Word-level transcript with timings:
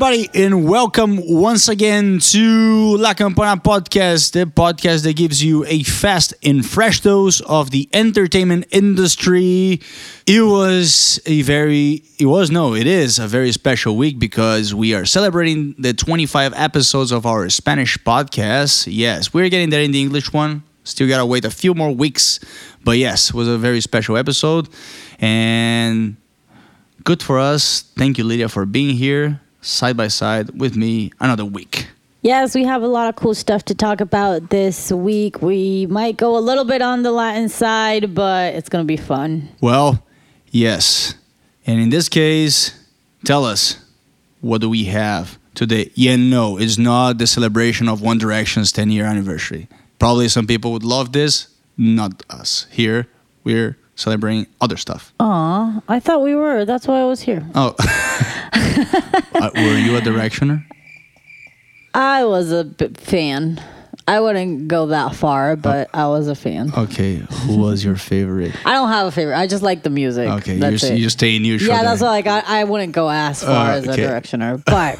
everybody, 0.00 0.30
and 0.32 0.68
welcome 0.68 1.18
once 1.28 1.68
again 1.68 2.20
to 2.20 2.96
La 2.98 3.14
Campana 3.14 3.60
Podcast, 3.60 4.30
the 4.30 4.46
podcast 4.46 5.02
that 5.02 5.16
gives 5.16 5.42
you 5.42 5.64
a 5.64 5.82
fast 5.82 6.32
and 6.44 6.64
fresh 6.64 7.00
dose 7.00 7.40
of 7.40 7.72
the 7.72 7.88
entertainment 7.92 8.64
industry. 8.70 9.80
It 10.24 10.42
was 10.42 11.18
a 11.26 11.42
very, 11.42 12.04
it 12.16 12.26
was, 12.26 12.48
no, 12.48 12.76
it 12.76 12.86
is 12.86 13.18
a 13.18 13.26
very 13.26 13.50
special 13.50 13.96
week 13.96 14.20
because 14.20 14.72
we 14.72 14.94
are 14.94 15.04
celebrating 15.04 15.74
the 15.78 15.92
25 15.92 16.52
episodes 16.54 17.10
of 17.10 17.26
our 17.26 17.50
Spanish 17.50 17.98
podcast. 17.98 18.86
Yes, 18.88 19.34
we're 19.34 19.48
getting 19.48 19.70
there 19.70 19.82
in 19.82 19.90
the 19.90 20.00
English 20.00 20.32
one. 20.32 20.62
Still 20.84 21.08
gotta 21.08 21.26
wait 21.26 21.44
a 21.44 21.50
few 21.50 21.74
more 21.74 21.90
weeks, 21.90 22.38
but 22.84 22.98
yes, 22.98 23.30
it 23.30 23.34
was 23.34 23.48
a 23.48 23.58
very 23.58 23.80
special 23.80 24.16
episode. 24.16 24.68
And 25.18 26.18
good 27.02 27.20
for 27.20 27.40
us. 27.40 27.82
Thank 27.96 28.16
you, 28.16 28.22
Lydia, 28.22 28.48
for 28.48 28.64
being 28.64 28.94
here 28.94 29.40
side 29.60 29.96
by 29.96 30.08
side 30.08 30.58
with 30.58 30.76
me 30.76 31.12
another 31.20 31.44
week. 31.44 31.88
Yes, 32.22 32.54
we 32.54 32.64
have 32.64 32.82
a 32.82 32.88
lot 32.88 33.08
of 33.08 33.16
cool 33.16 33.34
stuff 33.34 33.64
to 33.66 33.74
talk 33.74 34.00
about 34.00 34.50
this 34.50 34.90
week. 34.90 35.40
We 35.40 35.86
might 35.86 36.16
go 36.16 36.36
a 36.36 36.40
little 36.40 36.64
bit 36.64 36.82
on 36.82 37.02
the 37.02 37.12
Latin 37.12 37.48
side, 37.48 38.14
but 38.14 38.54
it's 38.54 38.68
going 38.68 38.82
to 38.84 38.86
be 38.86 38.96
fun. 38.96 39.48
Well, 39.60 40.04
yes. 40.50 41.14
And 41.64 41.80
in 41.80 41.90
this 41.90 42.08
case, 42.08 42.84
tell 43.24 43.44
us 43.44 43.84
what 44.40 44.60
do 44.60 44.68
we 44.68 44.84
have 44.84 45.38
today? 45.54 45.90
Yeah, 45.94 46.16
no, 46.16 46.58
it's 46.58 46.76
not 46.76 47.18
the 47.18 47.26
celebration 47.26 47.88
of 47.88 48.02
One 48.02 48.18
Direction's 48.18 48.72
10 48.72 48.90
year 48.90 49.04
anniversary. 49.04 49.68
Probably 49.98 50.28
some 50.28 50.46
people 50.46 50.72
would 50.72 50.84
love 50.84 51.12
this, 51.12 51.48
not 51.76 52.24
us. 52.30 52.66
Here, 52.70 53.08
we're 53.44 53.76
celebrating 53.94 54.46
other 54.60 54.76
stuff. 54.76 55.12
Aw, 55.20 55.82
I 55.88 56.00
thought 56.00 56.22
we 56.22 56.34
were. 56.34 56.64
That's 56.64 56.86
why 56.88 57.00
I 57.00 57.04
was 57.04 57.20
here. 57.20 57.46
Oh. 57.54 57.74
uh, 59.34 59.50
were 59.54 59.76
you 59.78 59.96
a 59.96 60.00
directioner? 60.00 60.64
I 61.94 62.24
was 62.24 62.52
a 62.52 62.64
b- 62.64 62.88
fan. 62.96 63.60
I 64.06 64.20
wouldn't 64.20 64.68
go 64.68 64.86
that 64.86 65.14
far, 65.14 65.54
but 65.56 65.90
I 65.92 66.06
was 66.06 66.28
a 66.28 66.34
fan. 66.34 66.72
Okay, 66.74 67.16
who 67.16 67.58
was 67.58 67.84
your 67.84 67.96
favorite? 67.96 68.54
I 68.64 68.72
don't 68.72 68.88
have 68.88 69.06
a 69.06 69.10
favorite. 69.10 69.36
I 69.36 69.46
just 69.46 69.62
like 69.62 69.82
the 69.82 69.90
music. 69.90 70.28
Okay, 70.28 70.54
you 70.54 70.60
that's 70.60 70.80
just, 70.80 70.92
it. 70.92 70.98
you 70.98 71.10
stay 71.10 71.36
in 71.36 71.44
your 71.44 71.58
yeah, 71.58 71.82
that's 71.82 72.00
like 72.00 72.26
I, 72.26 72.42
I 72.46 72.64
wouldn't 72.64 72.92
go 72.92 73.10
as 73.10 73.42
far 73.44 73.72
Uh, 73.72 73.74
as 73.76 73.86
a 73.86 73.92
okay. 73.92 74.02
directioner. 74.04 74.62
But 74.64 74.98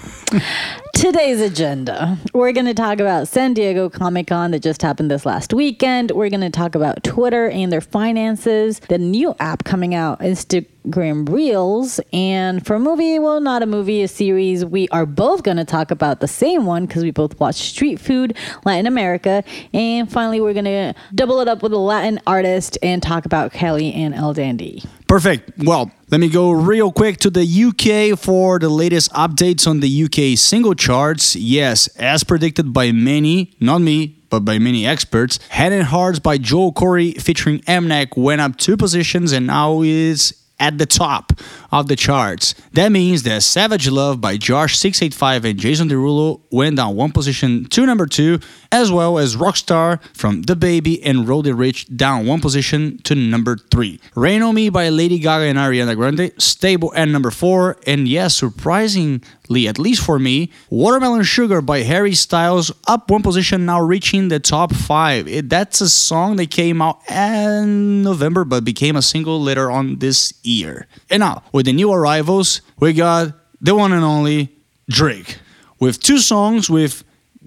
today's 0.99 1.41
agenda, 1.41 2.19
we're 2.35 2.51
going 2.51 2.67
to 2.67 2.75
talk 2.75 2.99
about 2.99 3.29
San 3.29 3.55
Diego 3.55 3.89
Comic 3.89 4.27
Con 4.27 4.51
that 4.51 4.65
just 4.65 4.83
happened 4.83 5.13
this 5.13 5.25
last 5.25 5.55
weekend. 5.55 6.11
We're 6.11 6.29
going 6.29 6.41
to 6.41 6.51
talk 6.51 6.75
about 6.75 7.05
Twitter 7.05 7.49
and 7.49 7.71
their 7.71 7.81
finances, 7.81 8.81
the 8.81 8.99
new 8.99 9.33
app 9.39 9.63
coming 9.63 9.95
out, 9.95 10.19
Instagram 10.19 11.29
Reels, 11.29 12.01
and 12.13 12.67
for 12.67 12.75
a 12.75 12.81
movie, 12.81 13.21
well, 13.21 13.41
not 13.41 13.63
a 13.63 13.67
movie, 13.67 14.03
a 14.03 14.09
series, 14.09 14.65
we 14.65 14.89
are 14.89 15.07
both 15.07 15.45
going 15.45 15.59
to 15.59 15.65
talk 15.65 15.93
about 15.93 16.19
the 16.19 16.27
same 16.27 16.67
one 16.67 16.87
because 16.87 17.05
we 17.05 17.13
both 17.13 17.39
watch 17.39 17.55
Street 17.55 18.01
Food, 18.01 18.37
Latin 18.65 18.89
America, 18.89 19.45
and 19.73 20.11
finally, 20.11 20.41
we're 20.41 20.53
going 20.53 20.65
to 20.65 20.95
double 21.15 21.39
it 21.39 21.47
up 21.47 21.63
with 21.63 21.73
a 21.73 21.79
Latin 21.79 22.19
artist 22.27 22.77
and 22.83 23.05
talk 23.05 23.25
about 23.25 23.53
Cali 23.53 23.93
and 23.93 24.17
El 24.17 24.35
Dandee. 24.35 24.83
Perfect. 25.09 25.53
Well, 25.65 25.91
let 26.11 26.21
me 26.21 26.29
go 26.29 26.51
real 26.51 26.93
quick 26.93 27.17
to 27.21 27.31
the 27.31 27.43
UK 27.43 28.19
for 28.19 28.59
the 28.59 28.69
latest 28.69 29.11
updates 29.13 29.67
on 29.67 29.81
the 29.81 30.05
UK 30.05 30.39
single 30.39 30.75
charts. 30.75 31.35
Yes, 31.35 31.89
as 31.97 32.25
predicted 32.25 32.75
by 32.75 32.93
many, 32.93 33.55
not 33.59 33.81
me, 33.81 34.19
but 34.29 34.41
by 34.41 34.59
many 34.59 34.87
experts, 34.87 35.39
Head 35.49 35.73
and 35.73 35.85
Hearts 35.85 36.19
by 36.19 36.37
Joel 36.37 36.75
Corry 36.75 37.19
featuring 37.21 37.61
Mnek 37.61 38.19
went 38.19 38.43
up 38.43 38.57
two 38.57 38.77
positions 38.77 39.33
and 39.33 39.47
now 39.47 39.81
is 39.81 40.35
at 40.61 40.77
the 40.77 40.87
top 40.87 41.33
of 41.73 41.89
the 41.89 41.97
charts. 41.97 42.55
That 42.73 42.91
means 42.91 43.23
that 43.23 43.43
Savage 43.43 43.89
Love 43.89 44.21
by 44.21 44.37
Jawsh 44.37 44.75
685 44.75 45.45
and 45.45 45.59
Jason 45.59 45.89
Derulo 45.89 46.41
went 46.51 46.77
down 46.77 46.97
one 46.97 47.13
position 47.13 47.65
to 47.67 47.87
number 47.87 48.07
two, 48.07 48.41
as 48.71 48.93
well 48.93 49.19
as 49.19 49.37
Rockstar 49.37 50.03
from 50.15 50.43
DaBaby 50.43 51.01
and 51.05 51.29
Roddy 51.29 51.51
Ricch 51.51 51.95
down 51.97 52.27
one 52.27 52.41
position 52.41 52.99
to 53.05 53.15
number 53.15 53.57
three. 53.57 54.01
Rain 54.15 54.43
on 54.43 54.55
Me 54.55 54.69
by 54.69 54.89
Lady 54.89 55.19
Gaga 55.19 55.45
and 55.45 55.59
Ariana 55.59 55.97
Grande 55.97 56.33
stable 56.39 56.93
at 56.95 57.07
number 57.07 57.31
four, 57.31 57.77
and 57.87 58.07
yes, 58.07 58.37
surprisingly, 58.37 59.69
at 59.69 59.79
least 59.79 60.05
for 60.05 60.19
me, 60.19 60.51
Watermelon 60.71 61.23
Sugar 61.23 61.61
by 61.61 61.81
Harry 61.81 62.15
Styles 62.15 62.71
up 62.87 63.11
one 63.11 63.23
position, 63.23 63.65
now 63.65 63.81
reaching 63.81 64.29
the 64.29 64.41
top 64.41 64.75
five. 64.75 65.27
It, 65.29 65.49
that's 65.49 65.81
a 65.81 65.89
song 65.89 66.37
that 66.37 66.51
came 66.51 66.83
out 66.83 67.01
in 67.11 68.03
November 68.03 68.45
but 68.45 68.65
became 68.65 68.97
a 68.97 69.03
single 69.03 69.41
later 69.41 69.71
on 69.71 69.99
this 69.99 70.35
year. 70.43 70.87
And 71.11 71.21
now, 71.21 71.43
with 71.53 71.67
the 71.67 71.73
new 71.73 71.93
arrivals, 71.93 72.61
we 72.79 72.93
got 72.93 73.33
the 73.61 73.75
one 73.75 73.93
and 73.93 74.05
only 74.05 74.53
Drake 74.89 75.39
with 75.79 76.01
two 76.01 76.19
songs 76.19 76.69
with 76.71 77.05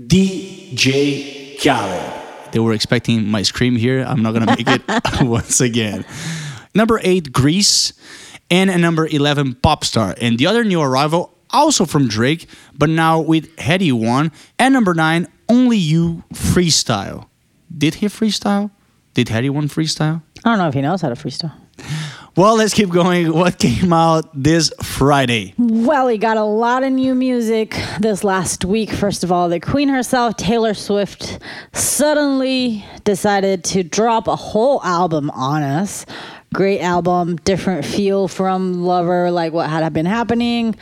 DJ 0.07 1.61
Khaled. 1.61 2.51
They 2.51 2.59
were 2.59 2.73
expecting 2.73 3.27
my 3.27 3.43
scream 3.43 3.75
here. 3.75 4.03
I'm 4.03 4.21
not 4.21 4.33
gonna 4.33 4.45
make 4.45 4.67
it 4.67 4.81
once 5.21 5.61
again. 5.61 6.05
Number 6.73 6.99
eight, 7.03 7.31
Greece, 7.31 7.93
and 8.49 8.69
a 8.69 8.77
number 8.77 9.07
11, 9.07 9.55
Popstar. 9.55 10.17
And 10.21 10.37
the 10.37 10.47
other 10.47 10.63
new 10.63 10.81
arrival, 10.81 11.33
also 11.49 11.85
from 11.85 12.07
Drake, 12.07 12.47
but 12.77 12.89
now 12.89 13.19
with 13.19 13.55
Headie 13.57 13.91
One. 13.93 14.31
And 14.57 14.73
number 14.73 14.93
nine, 14.93 15.27
Only 15.49 15.77
You 15.77 16.23
Freestyle. 16.33 17.27
Did 17.75 17.95
he 17.95 18.07
freestyle? 18.07 18.71
Did 19.13 19.27
Headie 19.27 19.49
One 19.49 19.67
freestyle? 19.67 20.21
I 20.43 20.49
don't 20.49 20.59
know 20.59 20.67
if 20.67 20.73
he 20.73 20.81
knows 20.81 21.01
how 21.01 21.09
to 21.09 21.15
freestyle. 21.15 21.53
Well, 22.33 22.55
let's 22.55 22.73
keep 22.73 22.89
going. 22.89 23.33
What 23.33 23.59
came 23.59 23.91
out 23.91 24.29
this 24.33 24.71
Friday? 24.81 25.53
Well, 25.57 26.07
he 26.07 26.17
got 26.17 26.37
a 26.37 26.45
lot 26.45 26.81
of 26.81 26.93
new 26.93 27.13
music 27.13 27.77
this 27.99 28.23
last 28.23 28.63
week. 28.63 28.89
First 28.89 29.25
of 29.25 29.33
all, 29.33 29.49
the 29.49 29.59
queen 29.59 29.89
herself, 29.89 30.37
Taylor 30.37 30.73
Swift, 30.73 31.39
suddenly 31.73 32.85
decided 33.03 33.65
to 33.65 33.83
drop 33.83 34.29
a 34.29 34.37
whole 34.37 34.81
album 34.81 35.29
on 35.31 35.61
us. 35.61 36.05
Great 36.53 36.79
album, 36.79 37.35
different 37.35 37.83
feel 37.83 38.29
from 38.29 38.85
Lover, 38.85 39.29
like 39.29 39.51
what 39.51 39.69
had 39.69 39.91
been 39.91 40.05
happening, 40.05 40.75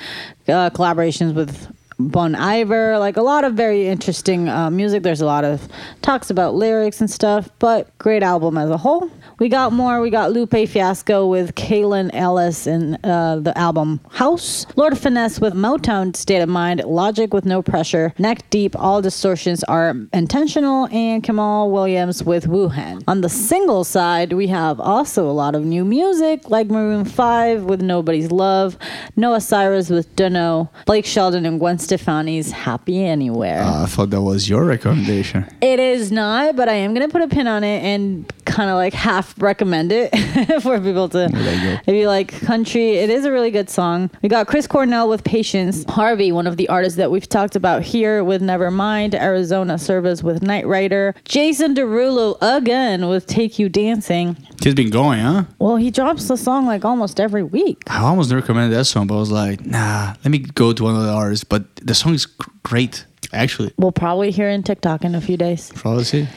uh, 0.47 0.69
collaborations 0.69 1.33
with 1.33 1.75
Bon 1.99 2.33
Iver, 2.33 2.97
like 2.97 3.17
a 3.17 3.21
lot 3.21 3.43
of 3.43 3.55
very 3.55 3.87
interesting 3.87 4.47
uh, 4.47 4.69
music. 4.69 5.03
There's 5.03 5.19
a 5.19 5.25
lot 5.25 5.43
of 5.43 5.67
talks 6.01 6.29
about 6.29 6.55
lyrics 6.55 7.01
and 7.01 7.11
stuff, 7.11 7.49
but 7.59 7.95
great 7.97 8.23
album 8.23 8.57
as 8.57 8.69
a 8.69 8.77
whole. 8.77 9.11
We 9.39 9.49
got 9.49 9.73
more. 9.73 9.99
We 9.99 10.09
got 10.09 10.31
Lupe 10.31 10.51
Fiasco 10.51 11.27
with 11.27 11.55
Kaelin 11.55 12.09
Ellis 12.13 12.67
in 12.67 12.95
uh, 13.05 13.39
the 13.41 13.57
album 13.57 13.99
House. 14.11 14.65
Lord 14.77 14.97
Finesse 14.97 15.39
with 15.39 15.53
Motown 15.53 16.15
State 16.15 16.41
of 16.41 16.49
Mind. 16.49 16.83
Logic 16.85 17.33
with 17.33 17.45
No 17.45 17.61
Pressure. 17.61 18.13
Neck 18.17 18.49
Deep. 18.49 18.77
All 18.77 19.01
distortions 19.01 19.63
are 19.65 19.95
intentional. 20.13 20.87
And 20.91 21.21
Kamaal 21.21 21.69
Williams 21.71 22.23
with 22.23 22.47
Wu 22.47 22.69
Hen. 22.69 23.01
On 23.07 23.21
the 23.21 23.29
single 23.29 23.83
side, 23.83 24.33
we 24.33 24.47
have 24.47 24.79
also 24.79 25.29
a 25.29 25.31
lot 25.31 25.55
of 25.55 25.63
new 25.65 25.83
music 25.83 26.49
like 26.49 26.67
Maroon 26.67 27.05
5 27.05 27.63
with 27.63 27.81
Nobody's 27.81 28.31
Love. 28.31 28.77
Noah 29.15 29.41
Cyrus 29.41 29.89
with 29.89 30.13
Dunno. 30.15 30.69
Blake 30.85 31.05
Shelton 31.05 31.45
and 31.45 31.59
Gwen 31.59 31.77
Stefani's 31.89 32.51
Happy 32.51 33.03
Anywhere. 33.03 33.63
Uh, 33.63 33.81
I 33.81 33.85
thought 33.87 34.11
that 34.11 34.21
was 34.21 34.47
your 34.47 34.63
recommendation. 34.63 35.43
It 35.59 35.79
is 35.79 36.11
not, 36.11 36.55
but 36.55 36.69
I 36.69 36.73
am 36.73 36.93
gonna 36.93 37.09
put 37.09 37.23
a 37.23 37.27
pin 37.27 37.47
on 37.47 37.63
it 37.63 37.83
and 37.83 38.31
kind 38.45 38.69
of 38.69 38.75
like 38.75 38.93
half 38.93 39.33
recommend 39.41 39.91
it 39.91 40.09
for 40.61 40.79
people 40.79 41.09
to. 41.09 41.29
There 41.31 41.55
you 41.55 41.77
go. 41.77 41.81
If 41.87 41.95
you 41.95 42.07
like 42.07 42.27
country, 42.41 42.97
it 42.97 43.09
is 43.09 43.25
a 43.25 43.31
really 43.31 43.49
good 43.49 43.71
song. 43.71 44.11
We 44.21 44.29
got 44.29 44.45
Chris 44.45 44.67
Cornell 44.67 45.09
with 45.09 45.23
Patience, 45.23 45.83
Harvey, 45.89 46.31
one 46.31 46.45
of 46.45 46.57
the 46.57 46.69
artists 46.69 46.97
that 46.97 47.09
we've 47.09 47.27
talked 47.27 47.55
about 47.55 47.81
here 47.81 48.23
with 48.23 48.43
Nevermind, 48.43 49.15
Arizona 49.15 49.75
Zervas 49.75 50.21
with 50.21 50.43
Night 50.43 50.67
Rider, 50.67 51.15
Jason 51.25 51.73
Derulo 51.73 52.37
again 52.39 53.07
with 53.07 53.25
Take 53.25 53.57
You 53.57 53.67
Dancing. 53.67 54.37
He's 54.61 54.75
been 54.75 54.91
going, 54.91 55.21
huh? 55.21 55.45
Well, 55.57 55.77
he 55.77 55.89
drops 55.89 56.27
the 56.27 56.37
song 56.37 56.67
like 56.67 56.85
almost 56.85 57.19
every 57.19 57.43
week. 57.43 57.81
I 57.87 57.99
almost 57.99 58.31
recommended 58.31 58.77
that 58.77 58.85
song, 58.85 59.07
but 59.07 59.15
I 59.15 59.19
was 59.19 59.31
like, 59.31 59.65
nah, 59.65 60.13
let 60.23 60.29
me 60.31 60.39
go 60.39 60.73
to 60.73 60.83
one 60.83 60.95
of 60.95 61.03
the 61.03 61.11
artists. 61.11 61.45
But 61.45 61.63
the 61.81 61.95
song 61.95 62.13
is 62.13 62.25
great, 62.63 63.05
actually. 63.33 63.73
We'll 63.77 63.91
probably 63.91 64.31
hear 64.31 64.49
in 64.49 64.63
TikTok 64.63 65.03
in 65.03 65.15
a 65.15 65.21
few 65.21 65.37
days. 65.37 65.71
Probably 65.75 66.03
see. 66.03 66.27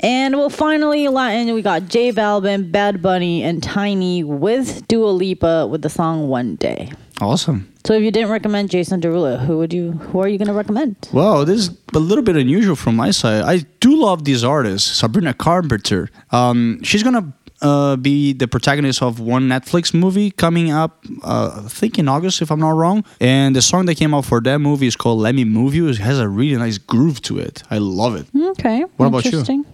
And 0.00 0.36
well, 0.36 0.50
finally, 0.50 1.06
Latin, 1.06 1.54
we 1.54 1.62
got 1.62 1.88
J 1.88 2.10
Balvin, 2.10 2.72
Bad 2.72 3.00
Bunny, 3.00 3.44
and 3.44 3.62
Tainy 3.62 4.24
with 4.24 4.88
Dua 4.88 5.10
Lipa 5.10 5.68
with 5.68 5.82
the 5.82 5.88
song 5.88 6.28
One 6.28 6.56
Day. 6.56 6.90
Awesome. 7.20 7.72
So 7.84 7.94
if 7.94 8.02
you 8.02 8.10
didn't 8.10 8.30
recommend 8.30 8.70
Jason 8.70 9.00
Derulo, 9.00 9.44
who 9.44 9.58
would 9.58 9.72
you? 9.72 9.92
Who 9.92 10.20
are 10.20 10.28
you 10.28 10.38
going 10.38 10.48
to 10.48 10.54
recommend? 10.54 10.96
Well, 11.12 11.44
this 11.44 11.60
is 11.60 11.78
a 11.94 12.00
little 12.00 12.24
bit 12.24 12.36
unusual 12.36 12.74
from 12.74 12.96
my 12.96 13.12
side. 13.12 13.42
I 13.42 13.58
do 13.78 13.94
love 13.96 14.24
these 14.24 14.42
artists. 14.42 14.90
Sabrina 14.98 15.34
Carpenter. 15.34 16.10
Um, 16.32 16.82
she's 16.82 17.04
gonna 17.04 17.32
uh, 17.62 17.96
be 17.96 18.32
the 18.32 18.46
protagonist 18.48 19.02
of 19.02 19.20
one 19.20 19.48
Netflix 19.48 19.94
movie 19.94 20.30
coming 20.30 20.70
up, 20.70 21.04
uh, 21.22 21.62
I 21.64 21.68
think 21.68 21.98
in 21.98 22.08
August, 22.08 22.42
if 22.42 22.50
I'm 22.50 22.60
not 22.60 22.70
wrong. 22.70 23.04
And 23.20 23.56
the 23.56 23.62
song 23.62 23.86
that 23.86 23.94
came 23.96 24.12
out 24.14 24.24
for 24.24 24.40
that 24.40 24.58
movie 24.58 24.86
is 24.86 24.96
called 24.96 25.20
"Let 25.20 25.34
Me 25.34 25.44
Move 25.44 25.74
You." 25.74 25.88
It 25.88 25.98
has 25.98 26.18
a 26.18 26.28
really 26.28 26.56
nice 26.56 26.78
groove 26.78 27.22
to 27.22 27.38
it. 27.38 27.62
I 27.70 27.78
love 27.78 28.16
it. 28.16 28.26
Okay. 28.36 28.84
What 28.96 29.06
about 29.06 29.24
you? 29.24 29.64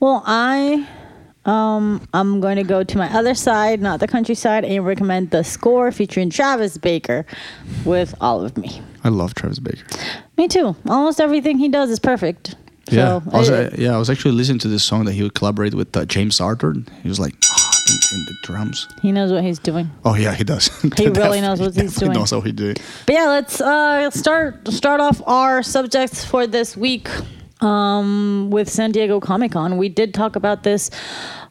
Well, 0.00 0.22
I 0.26 0.86
um 1.44 2.06
I'm 2.12 2.40
going 2.40 2.56
to 2.56 2.64
go 2.64 2.82
to 2.82 2.98
my 2.98 3.08
other 3.16 3.34
side, 3.34 3.80
not 3.80 4.00
the 4.00 4.08
countryside, 4.08 4.64
and 4.64 4.84
recommend 4.84 5.30
the 5.30 5.44
score 5.44 5.92
featuring 5.92 6.30
Travis 6.30 6.76
Barker 6.78 7.24
with 7.84 8.14
All 8.20 8.44
of 8.44 8.56
Me. 8.56 8.80
I 9.04 9.10
love 9.10 9.34
Travis 9.34 9.58
Barker. 9.58 9.84
Me 10.36 10.48
too. 10.48 10.74
Almost 10.88 11.20
everything 11.20 11.58
he 11.58 11.68
does 11.68 11.90
is 11.90 12.00
perfect. 12.00 12.56
Yeah, 12.90 13.20
So, 13.20 13.30
I 13.32 13.38
was, 13.38 13.50
uh, 13.50 13.74
yeah. 13.78 13.94
I 13.94 13.98
was 13.98 14.08
actually 14.10 14.32
listening 14.32 14.60
to 14.60 14.68
this 14.68 14.84
song 14.84 15.04
that 15.06 15.12
he 15.12 15.22
would 15.22 15.34
collaborate 15.34 15.74
with 15.74 15.96
uh, 15.96 16.04
James 16.04 16.40
Arthur. 16.40 16.74
He 17.02 17.08
was 17.08 17.18
like 17.18 17.34
"Ah," 17.50 17.80
in, 17.88 18.18
in 18.18 18.24
the 18.26 18.34
drums. 18.42 18.86
he 19.02 19.10
knows 19.12 19.32
what 19.32 19.42
he's 19.42 19.58
doing. 19.58 19.90
Oh 20.04 20.14
yeah, 20.14 20.34
he 20.34 20.44
does. 20.44 20.68
He 20.96 21.08
really 21.22 21.40
knows 21.40 21.60
what 21.60 21.74
he's 21.74 21.96
doing. 21.96 22.12
Knows 22.12 22.30
how 22.30 22.40
he 22.40 22.52
do 22.52 22.70
it. 22.70 22.80
But 23.06 23.14
yeah, 23.14 23.26
let's 23.26 23.60
uh, 23.60 24.10
start 24.10 24.68
start 24.68 25.00
off 25.00 25.20
our 25.26 25.62
subjects 25.62 26.24
for 26.24 26.46
this 26.46 26.76
week 26.76 27.08
um, 27.60 28.50
with 28.50 28.68
San 28.68 28.92
Diego 28.92 29.20
Comic 29.20 29.52
Con. 29.52 29.76
We 29.78 29.88
did 29.88 30.14
talk 30.14 30.36
about 30.36 30.62
this 30.62 30.90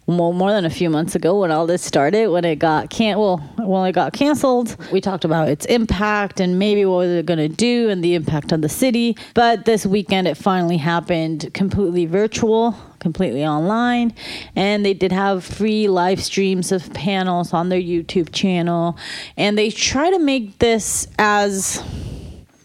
well, 0.08 0.34
more 0.34 0.52
than 0.52 0.66
a 0.66 0.70
few 0.70 0.90
months 0.90 1.16
ago 1.16 1.40
when 1.40 1.52
all 1.52 1.66
this 1.66 1.82
started. 1.82 2.30
When 2.30 2.46
it 2.46 2.58
got 2.58 2.90
can 2.90 3.18
well, 3.18 3.38
when 3.58 3.88
it 3.88 3.94
got 3.94 4.14
canceled, 4.14 4.78
we 4.92 5.02
talked 5.02 5.26
about 5.26 5.50
its 5.50 5.66
impact 5.66 6.40
and 6.40 6.60
maybe 6.60 6.86
what 6.86 7.06
they're 7.08 7.24
gonna 7.24 7.50
do 7.50 7.90
and 7.90 8.04
the 8.04 8.14
impact 8.16 8.54
on 8.54 8.62
the 8.62 8.70
city. 8.70 9.18
But 9.34 9.66
this 9.66 9.86
weekend, 9.86 10.28
it 10.28 10.38
finally 10.38 10.78
happened, 10.78 11.52
completely 11.54 12.06
virtual. 12.06 12.76
Completely 13.00 13.46
online, 13.46 14.16
and 14.56 14.84
they 14.84 14.96
did 14.96 15.12
have 15.12 15.44
free 15.44 15.88
live 15.88 16.24
streams 16.24 16.72
of 16.72 16.92
panels 16.96 17.54
on 17.54 17.70
their 17.70 17.80
YouTube 17.80 18.32
channel, 18.32 18.98
and 19.38 19.56
they 19.56 19.70
try 19.70 20.10
to 20.10 20.18
make 20.18 20.58
this 20.58 21.08
as 21.20 21.84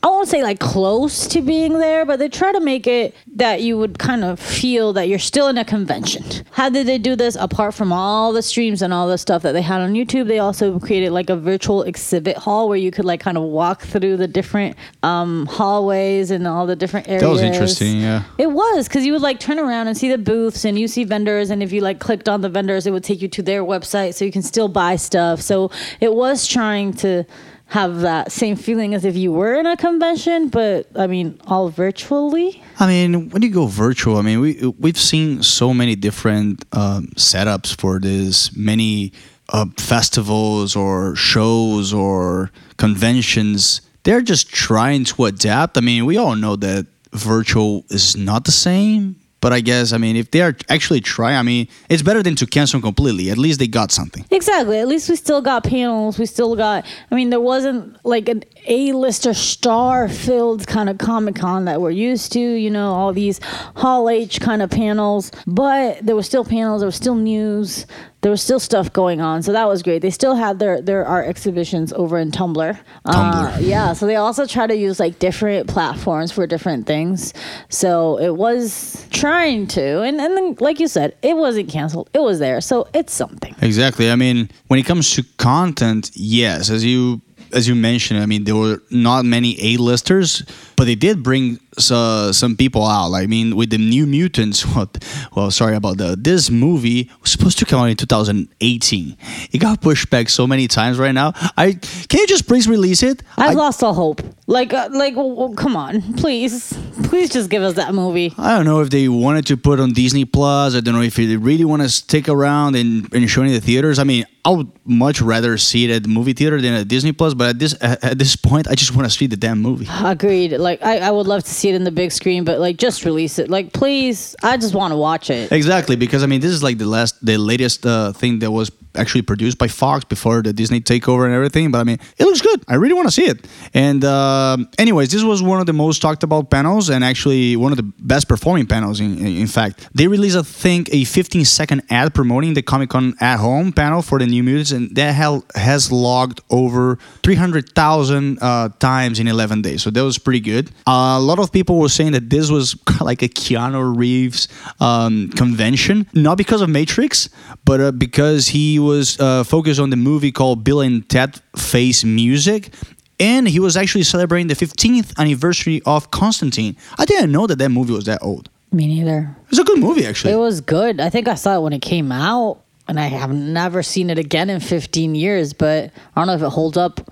I 0.03 0.07
won't 0.07 0.29
say 0.29 0.43
like 0.43 0.61
close 0.61 1.27
to 1.29 1.43
being 1.43 1.75
there, 1.75 2.07
but 2.07 2.19
they 2.19 2.31
try 2.31 2.53
to 2.53 2.61
make 2.61 2.87
it 2.87 3.15
that 3.35 3.61
you 3.61 3.77
would 3.77 3.99
kind 3.99 4.25
of 4.25 4.41
feel 4.41 4.95
that 4.95 5.09
you're 5.09 5.19
still 5.19 5.49
in 5.49 5.59
a 5.59 5.65
convention. 5.65 6.25
How 6.53 6.71
did 6.71 6.87
they 6.87 6.97
do 6.97 7.17
this? 7.17 7.37
Apart 7.37 7.75
from 7.75 7.93
all 7.93 8.33
the 8.33 8.41
streams 8.41 8.81
and 8.81 8.95
all 8.95 9.09
the 9.09 9.19
stuff 9.19 9.43
that 9.43 9.53
they 9.53 9.61
had 9.61 9.83
on 9.83 9.93
YouTube, 9.93 10.27
they 10.27 10.39
also 10.39 10.79
created 10.79 11.11
like 11.11 11.29
a 11.29 11.37
virtual 11.37 11.83
exhibit 11.83 12.39
hall 12.39 12.67
where 12.69 12.79
you 12.79 12.91
could 12.91 13.05
like 13.05 13.21
kind 13.21 13.37
of 13.37 13.43
walk 13.43 13.83
through 13.83 14.17
the 14.17 14.27
different 14.27 14.75
um, 15.03 15.45
hallways 15.47 16.31
and 16.31 16.47
all 16.47 16.67
the 16.67 16.77
different 16.77 17.07
areas. 17.07 17.23
That 17.23 17.29
was 17.29 17.43
interesting. 17.43 18.01
Yeah. 18.01 18.23
It 18.39 18.51
was 18.51 18.89
because 18.89 19.05
you 19.05 19.13
would 19.13 19.23
like 19.23 19.39
turn 19.39 19.59
around 19.59 19.89
and 19.89 19.99
see 19.99 20.09
the 20.09 20.19
booths 20.19 20.65
and 20.65 20.79
you 20.79 20.89
see 20.89 21.05
vendors, 21.05 21.51
and 21.51 21.63
if 21.63 21.73
you 21.73 21.83
like 21.83 22.01
clicked 22.01 22.29
on 22.29 22.41
the 22.41 22.49
vendors, 22.49 22.87
it 22.87 22.93
would 22.93 23.05
take 23.05 23.21
you 23.21 23.29
to 23.29 23.43
their 23.43 23.63
website 23.63 24.15
so 24.15 24.25
you 24.25 24.33
can 24.33 24.43
still 24.43 24.69
buy 24.69 24.97
stuff. 24.97 25.43
So 25.43 25.71
it 26.01 26.15
was 26.15 26.47
trying 26.47 26.95
to 26.95 27.25
have 27.71 28.01
that 28.01 28.33
same 28.33 28.57
feeling 28.57 28.95
as 28.95 29.05
if 29.05 29.17
you 29.17 29.33
were 29.33 29.55
in 29.55 29.65
a 29.65 29.77
convention, 29.77 30.49
but 30.49 30.89
I 30.97 31.07
mean, 31.07 31.41
all 31.47 31.69
virtually. 31.69 32.61
I 32.81 32.87
mean, 32.89 33.31
when 33.31 33.43
you 33.43 33.51
go 33.51 33.67
virtual, 33.67 34.17
I 34.17 34.23
mean, 34.23 34.41
we 34.41 34.75
we've 34.79 34.99
seen 34.99 35.45
so 35.45 35.73
many 35.73 35.95
different 35.95 36.65
um, 36.73 37.13
setups 37.15 37.81
for 37.81 38.01
this, 38.01 38.55
many 38.57 39.13
uh, 39.51 39.67
festivals 39.79 40.75
or 40.75 41.15
shows 41.15 41.93
or 41.93 42.51
conventions. 42.77 43.83
They're 44.03 44.23
just 44.23 44.51
trying 44.51 45.05
to 45.05 45.27
adapt. 45.27 45.79
I 45.79 45.81
mean, 45.81 46.07
we 46.07 46.17
all 46.17 46.35
know 46.35 46.57
that 46.57 46.87
virtual 47.13 47.85
is 47.89 48.17
not 48.17 48.47
the 48.47 48.53
same, 48.53 49.15
but 49.41 49.53
I 49.53 49.61
guess 49.61 49.93
I 49.93 49.99
mean, 49.99 50.17
if 50.17 50.31
they 50.31 50.43
are 50.43 50.57
actually 50.69 51.01
trying, 51.01 51.37
I 51.37 51.43
mean, 51.43 51.69
it's 51.89 52.03
better 52.03 52.23
than 52.23 52.37
to 52.37 52.47
cancel 52.47 52.81
completely. 52.81 53.31
At 53.31 53.39
least 53.39 53.59
they 53.59 53.67
got 53.67 53.91
something. 53.91 54.25
Exactly. 54.31 54.79
At 54.79 54.89
least 54.89 55.09
we 55.09 55.17
still 55.17 55.41
got 55.41 55.65
panels. 55.65 56.19
We 56.19 56.27
still 56.27 56.57
got. 56.57 56.85
I 57.11 57.15
mean, 57.15 57.31
there 57.31 57.41
wasn't 57.41 58.05
like 58.05 58.29
an 58.29 58.45
A-lister 58.67 59.35
star-filled 59.35 60.67
kind 60.67 60.89
of 60.89 60.99
Comic 60.99 61.37
Con 61.37 61.65
that 61.65 61.81
we're 61.81 61.91
used 61.91 62.33
to. 62.33 62.41
You 62.41 62.71
know, 62.71 62.93
all 62.93 63.13
these 63.13 63.41
Hall 63.77 64.09
H 64.09 64.41
kind 64.41 64.63
of 64.63 64.71
panels, 64.71 65.31
but 65.47 66.05
there 66.05 66.17
were 66.17 66.23
still 66.23 66.45
panels. 66.45 66.81
There 66.81 66.87
was 66.87 66.97
still 66.97 67.15
news. 67.15 67.87
There 68.23 68.31
was 68.31 68.43
still 68.43 68.61
stuff 68.61 68.93
going 68.93 69.21
on, 69.21 69.43
so 69.43 69.53
that 69.53 69.67
was 69.67 69.83
great. 69.83 70.03
They 70.03 70.11
still 70.11 70.35
had 70.35 70.59
their 70.59 70.81
their 70.83 71.07
art 71.07 71.27
exhibitions 71.27 71.93
over 71.95 72.19
in 72.19 72.31
Tumblr. 72.31 72.79
Uh, 73.05 73.13
Tumblr. 73.13 73.67
yeah. 73.67 73.95
So 73.95 74.07
they 74.07 74.17
also 74.17 74.47
try 74.47 74.67
to 74.67 74.77
use 74.77 75.01
like 75.01 75.19
different 75.19 75.69
platforms 75.69 76.31
for 76.31 76.47
different 76.47 76.87
things. 76.87 77.33
So 77.71 78.19
it 78.19 78.37
was 78.37 79.07
trying 79.11 79.67
to, 79.69 80.03
and 80.03 80.21
and 80.21 80.37
then, 80.37 80.57
like 80.61 80.81
you 80.81 80.89
said, 80.89 81.17
it 81.23 81.37
wasn't 81.37 81.71
canceled. 81.71 82.11
It 82.13 82.21
was 82.21 82.39
there, 82.39 82.61
so 82.61 82.89
it's 82.93 83.13
something. 83.13 83.55
Exactly. 83.63 84.11
I 84.11 84.17
mean, 84.17 84.51
when 84.69 84.79
it 84.79 84.85
comes 84.85 85.15
to 85.15 85.23
content, 85.39 86.11
yes, 86.15 86.69
as 86.71 86.85
you 86.85 87.23
as 87.53 87.69
you 87.69 87.75
mentioned, 87.75 88.21
I 88.21 88.27
mean, 88.27 88.45
there 88.45 88.57
were 88.57 88.83
not 88.91 89.25
many 89.25 89.57
A-listers, 89.75 90.43
but 90.77 90.85
they 90.85 90.95
did 90.95 91.23
bring 91.23 91.59
uh, 91.91 92.33
some 92.33 92.57
people 92.57 92.85
out. 92.87 93.15
I 93.15 93.27
mean, 93.27 93.57
with 93.57 93.71
the 93.71 93.79
New 93.79 94.07
Mutants, 94.07 94.63
what? 94.75 95.05
Well, 95.35 95.51
sorry 95.51 95.77
about 95.77 95.99
that. 95.99 96.25
This 96.25 96.51
movie 96.51 97.11
was 97.21 97.31
supposed 97.31 97.59
to 97.59 97.65
come 97.65 97.81
out 97.81 97.89
in 97.89 97.97
2018. 97.97 99.17
It 99.53 99.59
got 99.59 99.81
pushed 99.81 100.11
back 100.11 100.29
so 100.29 100.47
many 100.47 100.69
times 100.69 100.99
right 100.99 101.13
now. 101.13 101.33
I 101.57 101.73
can 101.73 102.21
you 102.21 102.27
just 102.27 102.47
please 102.47 102.69
release 102.69 103.03
it? 103.03 103.23
I've 103.37 103.51
I, 103.51 103.55
lost 103.55 103.83
all 103.83 103.95
hope. 103.95 104.23
Like, 104.47 104.73
uh, 104.75 104.89
like, 104.91 105.15
w- 105.15 105.35
w- 105.37 105.55
come 105.55 105.77
on, 105.77 106.15
please, 106.15 106.77
please, 107.05 107.31
just 107.31 107.51
give 107.51 107.63
us 107.63 107.75
that 107.75 107.95
movie. 107.95 108.35
I 108.37 108.57
don't 108.57 108.65
know 108.65 108.81
if 108.81 108.91
they 108.91 109.09
wanted 109.09 109.47
to 109.47 109.57
put 109.57 109.79
on 109.79 109.93
Disney 109.93 110.25
Plus. 110.25 110.75
I 110.75 110.81
don't 110.81 110.95
know 110.95 111.03
if 111.03 111.15
they 111.15 111.37
really 111.37 111.65
want 111.65 111.83
to 111.83 111.89
stick 111.89 112.29
around 112.29 112.75
and, 112.75 113.13
and 113.15 113.31
show 113.31 113.43
in 113.43 113.53
the 113.53 113.61
theaters. 113.61 113.99
I 114.01 114.05
mean, 114.05 114.25
I 114.45 114.51
would 114.51 114.71
much 114.85 115.21
rather 115.21 115.59
see 115.59 115.85
it 115.85 115.91
at 115.95 116.03
the 116.03 116.09
movie 116.09 116.33
theater 116.33 116.61
than 116.61 116.73
at 116.75 116.89
Disney 116.89 117.13
Plus. 117.13 117.35
But 117.35 117.51
at 117.51 117.59
this 117.59 117.75
at 117.83 118.19
this 118.19 118.37
point, 118.37 118.69
I 118.69 118.75
just 118.75 118.95
want 118.95 119.11
to 119.11 119.17
see 119.17 119.27
the 119.27 119.37
damn 119.37 119.61
movie. 119.61 119.87
Agreed. 120.03 120.53
Like, 120.53 120.83
I, 120.83 120.99
I 120.99 121.11
would 121.11 121.27
love 121.27 121.45
to 121.45 121.51
see 121.51 121.69
it 121.69 121.75
in 121.75 121.85
the 121.85 121.91
big 121.91 122.13
screen, 122.13 122.45
but 122.45 122.59
like, 122.59 122.77
just 122.77 123.05
release 123.05 123.39
it. 123.39 123.51
Like, 123.51 123.73
please, 123.73 124.35
I 124.43 124.57
just 124.57 124.75
want 124.75 124.93
to 124.93 124.97
watch 124.97 125.31
it. 125.31 125.53
Exactly, 125.53 125.97
because 125.97 126.23
I 126.23 126.27
mean, 126.27 126.41
this 126.41 126.53
is 126.53 126.63
like 126.63 126.79
the 126.79 126.87
last, 126.87 127.25
the 127.25 127.37
latest 127.37 127.85
uh, 127.85 128.13
thing 128.13 128.39
that 128.39 128.51
was 128.51 128.71
actually 128.97 129.23
produced 129.23 129.59
by 129.59 129.69
Fox 129.69 130.05
before 130.05 130.43
the 130.43 130.53
Disney 130.53 130.81
takeover 130.81 131.25
and 131.25 131.35
everything. 131.35 131.71
But 131.71 131.79
I 131.79 131.85
mean, 131.85 131.99
it 132.19 132.25
looks 132.25 132.41
good. 132.41 132.63
I 132.69 132.75
really 132.75 132.95
want 132.95 133.07
to 133.09 133.13
see 133.13 133.25
it. 133.25 133.47
And 133.75 134.05
um 134.05 134.69
anyways, 134.79 135.11
this 135.11 135.23
was 135.23 135.43
one 135.43 135.61
of 135.61 135.67
the 135.67 135.73
most 135.73 136.01
talked 136.03 136.23
about 136.23 136.51
panels, 136.51 136.91
and 136.91 137.05
actually 137.05 137.57
one 137.57 137.73
of 137.73 137.77
the 137.77 137.85
best 137.99 138.29
performing 138.29 138.67
panels. 138.67 139.01
In 139.01 139.25
in 139.25 139.47
fact, 139.47 139.89
they 139.95 140.09
released, 140.09 140.37
I 140.37 140.43
think, 140.43 140.89
a 140.93 141.05
15 141.05 141.45
second 141.45 141.83
ad 141.91 142.15
promoting 142.15 142.55
the 142.55 142.63
Comic 142.63 142.91
Con 142.91 143.15
at 143.21 143.39
Home 143.39 143.73
panel 143.73 144.03
for 144.03 144.19
the 144.19 144.27
New 144.31 144.43
Mutants, 144.43 144.73
and 144.73 144.95
that 144.97 145.15
hell 145.15 145.45
has 145.55 145.91
logged 145.93 146.41
over 146.51 146.99
300,000 147.23 148.39
uh, 148.41 148.69
times 148.79 149.19
in 149.21 149.29
11 149.29 149.63
days. 149.63 149.83
So 149.83 149.91
that 149.91 150.03
was 150.03 150.19
pretty 150.19 150.41
good. 150.41 150.71
Uh, 150.87 151.17
a 151.19 151.21
lot 151.21 151.39
of 151.39 151.53
people 151.53 151.79
were 151.79 151.89
saying 151.89 152.13
that 152.13 152.31
this 152.31 152.51
was 152.51 152.77
like 153.01 153.23
a 153.23 153.29
Keanu 153.29 153.97
Reeves 153.97 154.49
um, 154.81 155.31
convention, 155.31 156.07
not 156.15 156.39
because 156.39 156.61
of 156.61 156.69
Matrix, 156.69 157.29
but 157.65 157.81
uh, 157.81 157.93
because 157.93 158.49
he 158.49 158.79
was 158.79 159.19
uh, 159.21 159.45
focused 159.45 159.81
on 159.81 159.91
the 159.91 159.97
movie 159.97 160.33
called 160.33 160.65
Bill 160.65 160.81
and 160.81 161.09
Ted 161.09 161.41
Face 161.57 162.05
Music. 162.05 162.73
And 163.19 163.47
he 163.47 163.61
was 163.61 163.77
actually 163.77 164.05
celebrating 164.05 164.47
the 164.47 164.55
15th 164.55 165.19
anniversary 165.19 165.83
of 165.85 166.11
Constantine. 166.11 166.77
I 166.99 167.05
didn't 167.05 167.31
know 167.31 167.47
that 167.47 167.59
that 167.59 167.69
movie 167.69 167.93
was 167.93 168.07
that 168.07 168.23
old. 168.23 168.49
Me 168.73 168.87
neither. 168.87 169.37
It's 169.49 169.59
a 169.59 169.65
good 169.65 169.79
movie, 169.79 170.07
actually. 170.07 170.33
It 170.33 170.37
was 170.37 170.61
good. 170.61 171.01
I 171.01 171.11
think 171.11 171.29
I 171.29 171.35
saw 171.35 171.57
it 171.57 171.61
when 171.61 171.73
it 171.73 171.83
came 171.83 172.13
out, 172.13 172.63
and 172.91 172.99
I 172.99 173.07
have 173.07 173.33
never 173.33 173.85
seen 173.85 174.11
it 174.11 174.19
again 174.19 174.51
in 174.51 174.59
15 174.59 175.15
years. 175.15 175.53
But 175.53 175.93
I 176.15 176.21
don't 176.21 176.27
know 176.27 176.35
if 176.35 176.43
it 176.43 176.49
holds 176.49 176.77
up. 176.77 177.11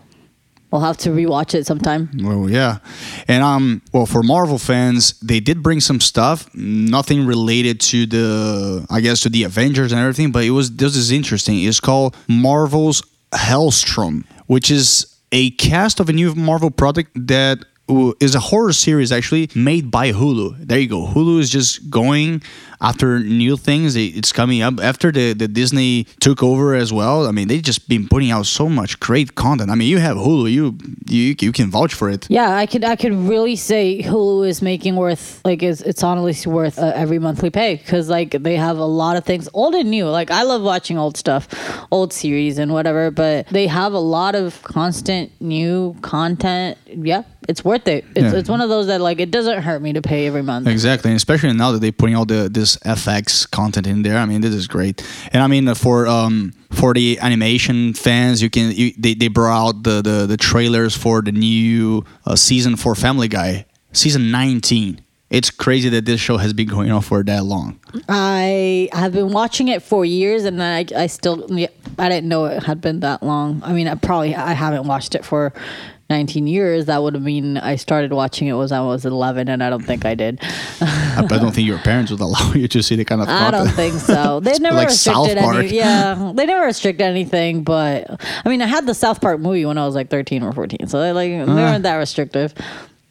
We'll 0.70 0.82
have 0.82 0.98
to 0.98 1.10
rewatch 1.10 1.54
it 1.54 1.64
sometime. 1.64 2.10
Well, 2.20 2.50
yeah, 2.50 2.80
and 3.26 3.42
um, 3.42 3.80
well, 3.90 4.04
for 4.04 4.22
Marvel 4.22 4.58
fans, 4.58 5.18
they 5.20 5.40
did 5.40 5.62
bring 5.62 5.80
some 5.80 5.98
stuff, 5.98 6.54
nothing 6.54 7.24
related 7.24 7.80
to 7.80 8.04
the, 8.04 8.86
I 8.90 9.00
guess, 9.00 9.20
to 9.22 9.30
the 9.30 9.44
Avengers 9.44 9.92
and 9.92 10.00
everything, 10.00 10.30
but 10.30 10.44
it 10.44 10.50
was 10.50 10.76
this 10.76 10.94
is 10.94 11.10
interesting. 11.10 11.62
It's 11.62 11.80
called 11.80 12.14
Marvel's 12.28 13.02
Helstrom, 13.32 14.26
which 14.46 14.70
is 14.70 15.16
a 15.32 15.52
cast 15.52 16.00
of 16.00 16.10
a 16.10 16.12
new 16.12 16.34
Marvel 16.34 16.70
product 16.70 17.12
that 17.14 17.64
uh, 17.88 18.12
a 18.20 18.38
horror 18.38 18.74
series 18.74 19.10
actually 19.10 19.48
made 19.54 19.90
by 19.90 20.12
Hulu. 20.12 20.66
There 20.66 20.78
you 20.78 20.88
go. 20.88 21.06
Hulu 21.06 21.40
is 21.40 21.48
just 21.48 21.88
going 21.88 22.42
after 22.80 23.18
new 23.20 23.56
things. 23.56 23.96
It's 23.96 24.32
coming 24.32 24.62
up 24.62 24.80
after 24.80 25.10
the, 25.12 25.32
the 25.32 25.48
Disney 25.48 26.04
took 26.20 26.42
over 26.42 26.74
as 26.74 26.92
well. 26.92 27.26
I 27.26 27.32
mean, 27.32 27.48
they 27.48 27.60
just 27.60 27.88
been 27.88 28.08
putting 28.08 28.30
out 28.30 28.46
so 28.46 28.68
much 28.68 29.00
great 29.00 29.34
content. 29.34 29.70
I 29.70 29.74
mean, 29.74 29.88
you 29.88 29.98
have 29.98 30.16
Hulu, 30.16 30.50
you 30.50 30.78
you 31.08 31.34
you 31.40 31.52
can 31.52 31.70
vouch 31.70 31.94
for 31.94 32.08
it. 32.10 32.26
Yeah, 32.30 32.54
I 32.54 32.66
could 32.66 32.84
I 32.84 32.96
could 32.96 33.14
really 33.14 33.56
say 33.56 34.02
Hulu 34.02 34.48
is 34.48 34.62
making 34.62 34.96
worth 34.96 35.40
like 35.44 35.62
it's 35.62 35.80
it's 35.80 36.02
honestly 36.02 36.52
worth 36.52 36.78
uh, 36.78 36.92
every 36.94 37.18
monthly 37.18 37.50
pay 37.50 37.76
because 37.76 38.08
like 38.08 38.30
they 38.42 38.56
have 38.56 38.78
a 38.78 38.84
lot 38.84 39.16
of 39.16 39.24
things 39.24 39.48
old 39.52 39.74
and 39.74 39.90
new. 39.90 40.06
Like 40.06 40.30
I 40.30 40.42
love 40.42 40.62
watching 40.62 40.98
old 40.98 41.16
stuff, 41.16 41.48
old 41.90 42.12
series 42.12 42.58
and 42.58 42.72
whatever, 42.72 43.10
but 43.10 43.46
they 43.48 43.66
have 43.66 43.92
a 43.92 43.98
lot 43.98 44.34
of 44.34 44.62
constant 44.62 45.32
new 45.40 45.96
content. 46.02 46.78
Yeah, 46.86 47.22
it's 47.48 47.64
worth 47.64 47.86
it. 47.88 48.04
It's, 48.14 48.32
Yeah. 48.32 48.38
it's 48.38 48.48
one 48.48 48.60
of 48.60 48.68
those 48.68 48.86
that 48.88 49.00
like 49.00 49.20
it 49.20 49.30
doesn't 49.30 49.62
hurt 49.62 49.80
me 49.82 49.92
to 49.94 50.02
pay 50.02 50.26
every 50.26 50.42
month. 50.42 50.66
Exactly, 50.68 51.10
and 51.10 51.16
especially 51.16 51.52
now 51.54 51.72
that 51.72 51.80
they're 51.80 51.92
putting 51.92 52.14
all 52.16 52.24
the 52.26 52.48
this 52.48 52.67
FX 52.78 53.50
content 53.50 53.86
in 53.86 54.02
there. 54.02 54.18
I 54.18 54.26
mean, 54.26 54.40
this 54.40 54.54
is 54.54 54.66
great. 54.66 55.06
And 55.32 55.42
I 55.42 55.46
mean, 55.46 55.68
uh, 55.68 55.74
for 55.74 56.06
um 56.06 56.52
for 56.70 56.94
the 56.94 57.18
animation 57.20 57.94
fans, 57.94 58.42
you 58.42 58.50
can 58.50 58.72
you, 58.72 58.92
they 58.98 59.14
they 59.14 59.28
brought 59.28 59.68
out 59.68 59.82
the 59.82 60.02
the, 60.02 60.26
the 60.26 60.36
trailers 60.36 60.96
for 60.96 61.22
the 61.22 61.32
new 61.32 62.04
uh, 62.26 62.36
season 62.36 62.76
for 62.76 62.94
Family 62.94 63.28
Guy, 63.28 63.66
season 63.92 64.30
nineteen. 64.30 65.00
It's 65.30 65.50
crazy 65.50 65.90
that 65.90 66.06
this 66.06 66.20
show 66.20 66.38
has 66.38 66.54
been 66.54 66.68
going 66.68 66.90
on 66.90 67.02
for 67.02 67.22
that 67.22 67.44
long. 67.44 67.78
I 68.08 68.88
have 68.92 69.12
been 69.12 69.30
watching 69.30 69.68
it 69.68 69.82
for 69.82 70.04
years, 70.04 70.44
and 70.44 70.62
I 70.62 70.86
I 70.96 71.06
still 71.06 71.46
I 71.98 72.08
didn't 72.08 72.28
know 72.28 72.46
it 72.46 72.62
had 72.62 72.80
been 72.80 73.00
that 73.00 73.22
long. 73.22 73.60
I 73.62 73.72
mean, 73.72 73.88
I 73.88 73.94
probably 73.94 74.34
I 74.34 74.52
haven't 74.52 74.86
watched 74.86 75.14
it 75.14 75.24
for 75.24 75.52
19 76.10 76.46
years, 76.46 76.86
that 76.86 77.02
would 77.02 77.12
have 77.14 77.22
mean 77.22 77.58
I 77.58 77.76
started 77.76 78.14
watching 78.14 78.48
it 78.48 78.54
was 78.54 78.72
I 78.72 78.80
was 78.80 79.04
11, 79.04 79.48
and 79.48 79.62
I 79.62 79.68
don't 79.68 79.84
think 79.84 80.06
I 80.06 80.14
did. 80.14 80.38
I 80.80 81.26
don't 81.28 81.54
think 81.54 81.66
your 81.66 81.78
parents 81.78 82.10
would 82.10 82.20
allow 82.20 82.52
you 82.54 82.66
to 82.68 82.82
see 82.82 82.96
the 82.96 83.04
kind 83.04 83.20
of. 83.20 83.28
I 83.30 83.50
don't 83.50 83.68
think 83.68 83.94
so. 83.94 84.40
They 84.40 84.52
never 84.58 84.76
like 84.76 84.88
restricted 84.88 85.36
any. 85.36 85.76
Yeah, 85.76 86.32
they 86.34 86.46
never 86.46 86.64
restricted 86.64 87.02
anything. 87.02 87.62
But 87.62 88.22
I 88.44 88.48
mean, 88.48 88.62
I 88.62 88.66
had 88.66 88.86
the 88.86 88.94
South 88.94 89.20
Park 89.20 89.38
movie 89.40 89.66
when 89.66 89.76
I 89.76 89.84
was 89.84 89.94
like 89.94 90.08
13 90.08 90.42
or 90.42 90.52
14, 90.52 90.86
so 90.86 91.00
they 91.00 91.12
like 91.12 91.30
they 91.30 91.44
weren't 91.44 91.82
that 91.82 91.96
restrictive. 91.96 92.54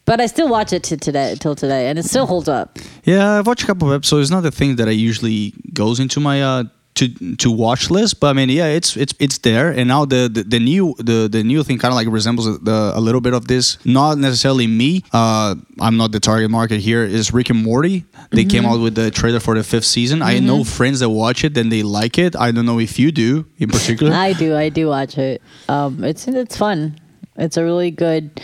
But 0.06 0.22
I 0.22 0.26
still 0.26 0.48
watch 0.50 0.72
it 0.74 0.84
to 0.84 0.98
today 0.98 1.36
till 1.38 1.54
today, 1.54 1.90
and 1.90 2.00
it 2.00 2.06
still 2.06 2.26
holds 2.26 2.48
up. 2.48 2.80
Yeah, 3.04 3.38
I've 3.38 3.46
watched 3.46 3.64
a 3.64 3.68
couple 3.68 3.90
of 3.90 3.94
episodes. 3.96 4.24
It's 4.24 4.32
not 4.32 4.42
the 4.42 4.52
thing 4.52 4.78
that 4.78 4.88
I 4.88 4.92
usually 4.92 5.54
goes 5.74 6.00
into 6.00 6.20
my 6.20 6.42
uh 6.42 6.64
to 6.98 7.36
to 7.38 7.50
watch 7.52 7.90
list, 7.90 8.20
but 8.20 8.28
I 8.28 8.34
mean, 8.34 8.50
yeah, 8.50 8.68
it's 8.68 8.98
it's 8.98 9.14
it's 9.20 9.38
there. 9.40 9.70
And 9.70 9.88
now 9.88 10.06
the 10.06 10.30
the, 10.32 10.44
the 10.44 10.60
new 10.60 10.96
the 10.98 11.28
the 11.32 11.44
new 11.44 11.64
thing 11.64 11.78
kind 11.78 11.92
of 11.92 11.96
like 11.96 12.08
resembles 12.10 12.60
the, 12.60 12.92
a 12.96 13.00
little 13.00 13.22
bit 13.22 13.34
of 13.34 13.48
this. 13.48 13.78
Not 13.86 14.18
necessarily 14.18 14.68
me. 14.68 15.04
Uh, 15.14 15.56
I'm 15.80 15.98
not 15.98 16.12
the 16.12 16.20
target 16.20 16.50
market 16.50 16.80
here. 16.80 17.04
Is 17.04 17.32
Rick 17.32 17.50
and 17.50 17.64
Morty? 17.64 18.06
They 18.32 18.46
came 18.46 18.66
out 18.66 18.80
with 18.82 18.96
the 18.96 19.12
trailer 19.12 19.40
for 19.40 19.56
the 19.56 19.64
fifth 19.64 19.86
season. 19.86 20.22
I 20.22 20.40
know 20.40 20.64
friends 20.64 21.00
that 21.00 21.10
watch 21.10 21.44
it 21.44 21.58
and 21.58 21.72
they 21.72 21.84
like 21.84 22.18
it. 22.18 22.36
I 22.36 22.52
don't 22.52 22.66
know 22.66 22.80
if 22.80 23.00
you 23.00 23.12
do 23.12 23.46
in 23.58 23.70
particular. 23.70 24.14
I 24.14 24.34
do, 24.34 24.56
I 24.56 24.70
do 24.70 24.88
watch 24.88 25.18
it. 25.18 25.42
Um, 25.70 26.04
it's 26.04 26.28
it's 26.28 26.58
fun. 26.58 27.00
It's 27.38 27.58
a 27.58 27.64
really 27.64 27.92
good 27.92 28.42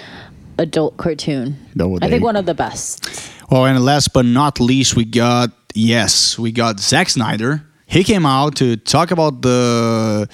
adult 0.57 0.97
cartoon. 0.97 1.57
No, 1.75 1.97
I 2.01 2.09
think 2.09 2.23
one 2.23 2.35
of 2.35 2.45
the 2.45 2.53
best. 2.53 3.31
Well, 3.49 3.65
and 3.65 3.83
last 3.83 4.13
but 4.13 4.25
not 4.25 4.59
least, 4.59 4.95
we 4.95 5.05
got 5.05 5.51
yes, 5.73 6.37
we 6.37 6.51
got 6.51 6.79
Zack 6.79 7.09
Snyder. 7.09 7.63
He 7.93 8.03
came 8.03 8.25
out 8.25 8.55
to 8.55 8.75
talk 8.75 9.11
about 9.11 9.43
the 9.43 10.27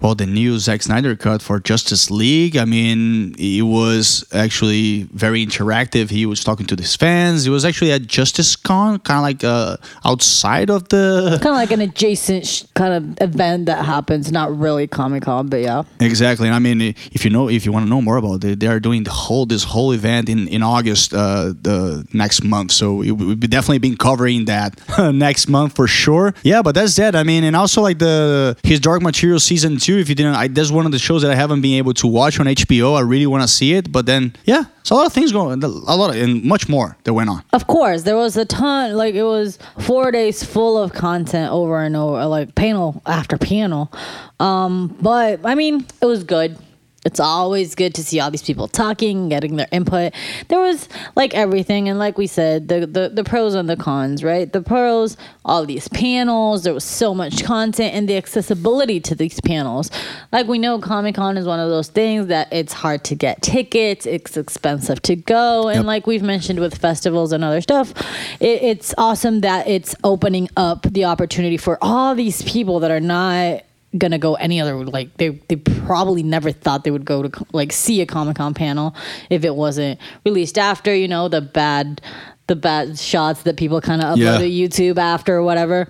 well, 0.00 0.14
the 0.14 0.26
new 0.26 0.58
Zack 0.58 0.82
Snyder 0.82 1.14
cut 1.16 1.42
for 1.42 1.60
Justice 1.60 2.10
League. 2.10 2.56
I 2.56 2.64
mean, 2.64 3.34
it 3.38 3.62
was 3.62 4.24
actually 4.32 5.04
very 5.12 5.44
interactive. 5.44 6.10
He 6.10 6.24
was 6.26 6.42
talking 6.42 6.66
to 6.66 6.76
his 6.76 6.96
fans. 6.96 7.46
It 7.46 7.50
was 7.50 7.64
actually 7.64 7.92
at 7.92 8.06
Justice 8.06 8.56
Con, 8.56 8.98
kind 9.00 9.18
of 9.18 9.22
like 9.22 9.44
uh, 9.44 9.76
outside 10.04 10.70
of 10.70 10.88
the 10.88 11.38
Kind 11.42 11.54
of 11.54 11.56
like 11.56 11.70
an 11.70 11.80
adjacent 11.80 12.46
sh- 12.46 12.64
kind 12.74 12.94
of 12.94 13.28
event 13.28 13.66
that 13.66 13.84
happens, 13.84 14.32
not 14.32 14.56
really 14.56 14.86
Comic 14.86 15.24
Con, 15.24 15.48
but 15.48 15.60
yeah. 15.60 15.82
Exactly. 16.00 16.46
And 16.48 16.54
I 16.54 16.58
mean, 16.60 16.80
if 17.12 17.24
you 17.24 17.30
know, 17.30 17.48
if 17.48 17.66
you 17.66 17.72
want 17.72 17.84
to 17.84 17.90
know 17.90 18.00
more 18.00 18.16
about 18.16 18.42
it, 18.44 18.60
they 18.60 18.66
are 18.68 18.80
doing 18.80 19.04
the 19.04 19.10
whole 19.10 19.44
this 19.44 19.64
whole 19.64 19.92
event 19.92 20.28
in 20.28 20.48
in 20.48 20.62
August, 20.62 21.12
uh, 21.12 21.52
the 21.60 22.06
next 22.12 22.42
month. 22.42 22.72
So 22.72 23.02
it, 23.02 23.10
we've 23.12 23.50
definitely 23.50 23.78
been 23.78 23.96
covering 23.96 24.46
that 24.46 24.80
next 25.12 25.48
month 25.48 25.76
for 25.76 25.86
sure. 25.86 26.34
Yeah, 26.42 26.62
but 26.62 26.74
that's 26.74 26.96
that. 26.96 27.14
I 27.14 27.22
mean, 27.22 27.44
and 27.44 27.54
also 27.54 27.82
like 27.82 27.98
the 27.98 28.56
his 28.62 28.80
Dark 28.80 29.02
Material 29.02 29.38
season 29.40 29.76
two. 29.76 29.89
If 29.98 30.08
you 30.08 30.14
didn't, 30.14 30.34
I, 30.34 30.48
that's 30.48 30.70
one 30.70 30.86
of 30.86 30.92
the 30.92 30.98
shows 30.98 31.22
that 31.22 31.30
I 31.30 31.34
haven't 31.34 31.60
been 31.60 31.74
able 31.78 31.94
to 31.94 32.06
watch 32.06 32.38
on 32.40 32.46
HBO. 32.46 32.96
I 32.96 33.00
really 33.00 33.26
want 33.26 33.42
to 33.42 33.48
see 33.48 33.74
it, 33.74 33.90
but 33.90 34.06
then 34.06 34.34
yeah, 34.44 34.64
so 34.82 34.94
a 34.94 34.96
lot 34.96 35.06
of 35.06 35.12
things 35.12 35.32
going, 35.32 35.62
a 35.62 35.68
lot 35.68 36.10
of, 36.10 36.16
and 36.16 36.44
much 36.44 36.68
more 36.68 36.96
that 37.04 37.12
went 37.14 37.30
on. 37.30 37.42
Of 37.52 37.66
course, 37.66 38.02
there 38.02 38.16
was 38.16 38.36
a 38.36 38.44
ton. 38.44 38.94
Like 38.96 39.14
it 39.14 39.24
was 39.24 39.58
four 39.80 40.10
days 40.10 40.42
full 40.42 40.76
of 40.82 40.92
content 40.92 41.52
over 41.52 41.80
and 41.82 41.96
over, 41.96 42.26
like 42.26 42.54
panel 42.54 43.02
after 43.06 43.36
panel. 43.36 43.92
Um, 44.38 44.96
but 45.00 45.40
I 45.44 45.54
mean, 45.54 45.86
it 46.00 46.06
was 46.06 46.24
good. 46.24 46.56
It's 47.04 47.18
always 47.18 47.74
good 47.74 47.94
to 47.94 48.04
see 48.04 48.20
all 48.20 48.30
these 48.30 48.42
people 48.42 48.68
talking, 48.68 49.30
getting 49.30 49.56
their 49.56 49.68
input. 49.72 50.12
There 50.48 50.60
was 50.60 50.86
like 51.16 51.32
everything, 51.34 51.88
and 51.88 51.98
like 51.98 52.18
we 52.18 52.26
said, 52.26 52.68
the 52.68 52.86
the, 52.86 53.08
the 53.08 53.24
pros 53.24 53.54
and 53.54 53.70
the 53.70 53.76
cons, 53.76 54.22
right? 54.22 54.52
The 54.52 54.60
pros, 54.60 55.16
all 55.44 55.64
these 55.64 55.88
panels. 55.88 56.64
There 56.64 56.74
was 56.74 56.84
so 56.84 57.14
much 57.14 57.42
content, 57.42 57.94
and 57.94 58.06
the 58.06 58.16
accessibility 58.18 59.00
to 59.00 59.14
these 59.14 59.40
panels. 59.40 59.90
Like 60.30 60.46
we 60.46 60.58
know, 60.58 60.78
Comic 60.78 61.14
Con 61.14 61.38
is 61.38 61.46
one 61.46 61.58
of 61.58 61.70
those 61.70 61.88
things 61.88 62.26
that 62.26 62.52
it's 62.52 62.74
hard 62.74 63.02
to 63.04 63.14
get 63.14 63.40
tickets. 63.40 64.04
It's 64.04 64.36
expensive 64.36 65.00
to 65.02 65.16
go, 65.16 65.68
and 65.68 65.78
Yep. 65.78 65.84
like 65.86 66.06
we've 66.06 66.22
mentioned 66.22 66.60
with 66.60 66.76
festivals 66.76 67.32
and 67.32 67.42
other 67.42 67.62
stuff, 67.62 67.94
it, 68.40 68.62
it's 68.62 68.94
awesome 68.98 69.40
that 69.40 69.66
it's 69.66 69.94
opening 70.04 70.48
up 70.56 70.82
the 70.82 71.06
opportunity 71.06 71.56
for 71.56 71.78
all 71.80 72.14
these 72.14 72.42
people 72.42 72.80
that 72.80 72.90
are 72.90 73.00
not 73.00 73.62
gonna 73.98 74.18
go 74.18 74.34
any 74.34 74.60
other 74.60 74.84
like 74.84 75.16
they 75.16 75.30
they 75.48 75.56
probably 75.56 76.22
never 76.22 76.52
thought 76.52 76.84
they 76.84 76.90
would 76.92 77.04
go 77.04 77.22
to 77.24 77.46
like 77.52 77.72
see 77.72 78.00
a 78.00 78.06
Comic 78.06 78.36
Con 78.36 78.54
panel 78.54 78.94
if 79.30 79.44
it 79.44 79.56
wasn't 79.56 79.98
released 80.24 80.58
after 80.58 80.94
you 80.94 81.08
know 81.08 81.28
the 81.28 81.40
bad 81.40 82.00
the 82.46 82.54
bad 82.56 82.98
shots 82.98 83.42
that 83.42 83.56
people 83.56 83.80
kind 83.80 84.00
of 84.02 84.16
upload 84.16 84.18
Yeah. 84.18 84.38
to 84.38 84.44
YouTube 84.44 84.98
after 84.98 85.34
or 85.36 85.42
whatever 85.42 85.88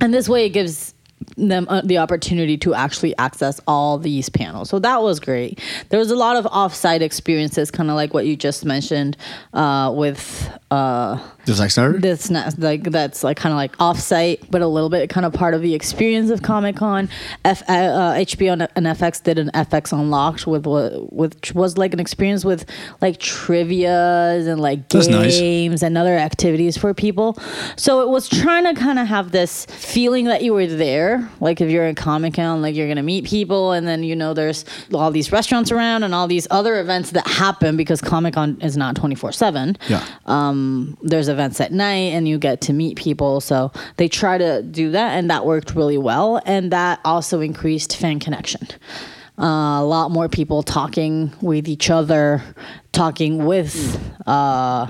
and 0.00 0.14
this 0.14 0.28
way 0.28 0.46
it 0.46 0.50
gives 0.50 0.94
them 1.36 1.66
uh, 1.68 1.80
the 1.84 1.98
opportunity 1.98 2.56
to 2.56 2.74
actually 2.74 3.16
access 3.18 3.60
all 3.66 3.98
these 3.98 4.28
panels 4.28 4.70
so 4.70 4.78
that 4.78 5.02
was 5.02 5.20
great 5.20 5.60
there 5.90 5.98
was 5.98 6.10
a 6.10 6.16
lot 6.16 6.36
of 6.36 6.46
off-site 6.46 7.02
experiences 7.02 7.70
kind 7.70 7.90
of 7.90 7.96
like 7.96 8.14
what 8.14 8.26
you 8.26 8.36
just 8.36 8.64
mentioned 8.64 9.16
uh, 9.52 9.92
with 9.94 10.50
uh, 10.70 11.18
The 11.46 11.54
that's 12.00 12.30
not 12.30 12.58
like 12.58 12.84
that's 12.84 13.24
like 13.24 13.36
kind 13.36 13.52
of 13.52 13.56
like 13.56 13.76
offsite, 13.78 14.50
but 14.50 14.62
a 14.62 14.66
little 14.68 14.88
bit 14.88 15.10
kind 15.10 15.26
of 15.26 15.32
part 15.32 15.54
of 15.54 15.62
the 15.62 15.74
experience 15.74 16.30
of 16.30 16.42
Comic 16.42 16.76
Con. 16.76 17.08
F, 17.44 17.62
uh, 17.68 17.72
uh, 17.72 18.14
HBO 18.14 18.52
and, 18.52 18.68
and 18.76 18.86
FX 18.86 19.22
did 19.22 19.38
an 19.38 19.50
FX 19.52 19.92
Unlocked 19.92 20.46
with 20.46 20.66
what 20.66 21.12
which 21.12 21.54
was 21.54 21.76
like 21.76 21.92
an 21.92 21.98
experience 21.98 22.44
with 22.44 22.66
like 23.00 23.18
trivia's 23.18 24.46
and 24.46 24.60
like 24.60 24.88
That's 24.90 25.08
nice. 25.08 25.38
games 25.38 25.82
and 25.82 25.98
other 25.98 26.16
activities 26.16 26.76
for 26.76 26.94
people. 26.94 27.36
So 27.76 28.02
it 28.02 28.08
was 28.08 28.28
trying 28.28 28.64
to 28.72 28.80
kind 28.80 28.98
of 28.98 29.08
have 29.08 29.32
this 29.32 29.66
feeling 29.66 30.26
that 30.26 30.42
you 30.42 30.52
were 30.52 30.66
there, 30.66 31.09
like 31.40 31.60
if 31.60 31.70
you're 31.70 31.86
in 31.86 31.94
Comic 31.94 32.34
Con, 32.34 32.62
like 32.62 32.74
you're 32.74 32.88
gonna 32.88 33.02
meet 33.02 33.24
people, 33.24 33.72
and 33.72 33.86
then 33.86 34.02
you 34.02 34.14
know 34.16 34.34
there's 34.34 34.64
all 34.94 35.10
these 35.10 35.32
restaurants 35.32 35.70
around 35.72 36.02
and 36.02 36.14
all 36.14 36.26
these 36.28 36.46
other 36.50 36.78
events 36.80 37.10
that 37.12 37.26
happen 37.26 37.76
because 37.76 38.00
Comic 38.00 38.34
Con 38.34 38.58
is 38.60 38.76
not 38.76 38.96
twenty 38.96 39.14
four 39.14 39.32
seven 39.32 39.76
Yeah. 39.88 40.04
um, 40.26 40.96
there's 41.02 41.28
events 41.28 41.60
at 41.60 41.72
night 41.72 42.12
and 42.14 42.26
you 42.28 42.38
get 42.38 42.60
to 42.62 42.72
meet 42.72 42.96
people. 42.96 43.40
So 43.40 43.72
they 43.96 44.08
try 44.08 44.38
to 44.38 44.62
do 44.62 44.90
that, 44.92 45.16
and 45.18 45.30
that 45.30 45.44
worked 45.46 45.74
really 45.74 45.98
well. 45.98 46.40
And 46.46 46.70
that 46.72 47.00
also 47.04 47.40
increased 47.40 47.96
fan 47.96 48.20
connection. 48.20 48.66
Uh, 49.38 49.80
a 49.80 49.84
lot 49.84 50.10
more 50.10 50.28
people 50.28 50.62
talking 50.62 51.32
with 51.40 51.66
each 51.66 51.88
other, 51.88 52.42
talking 52.92 53.46
with 53.46 53.74
uh, 54.26 54.86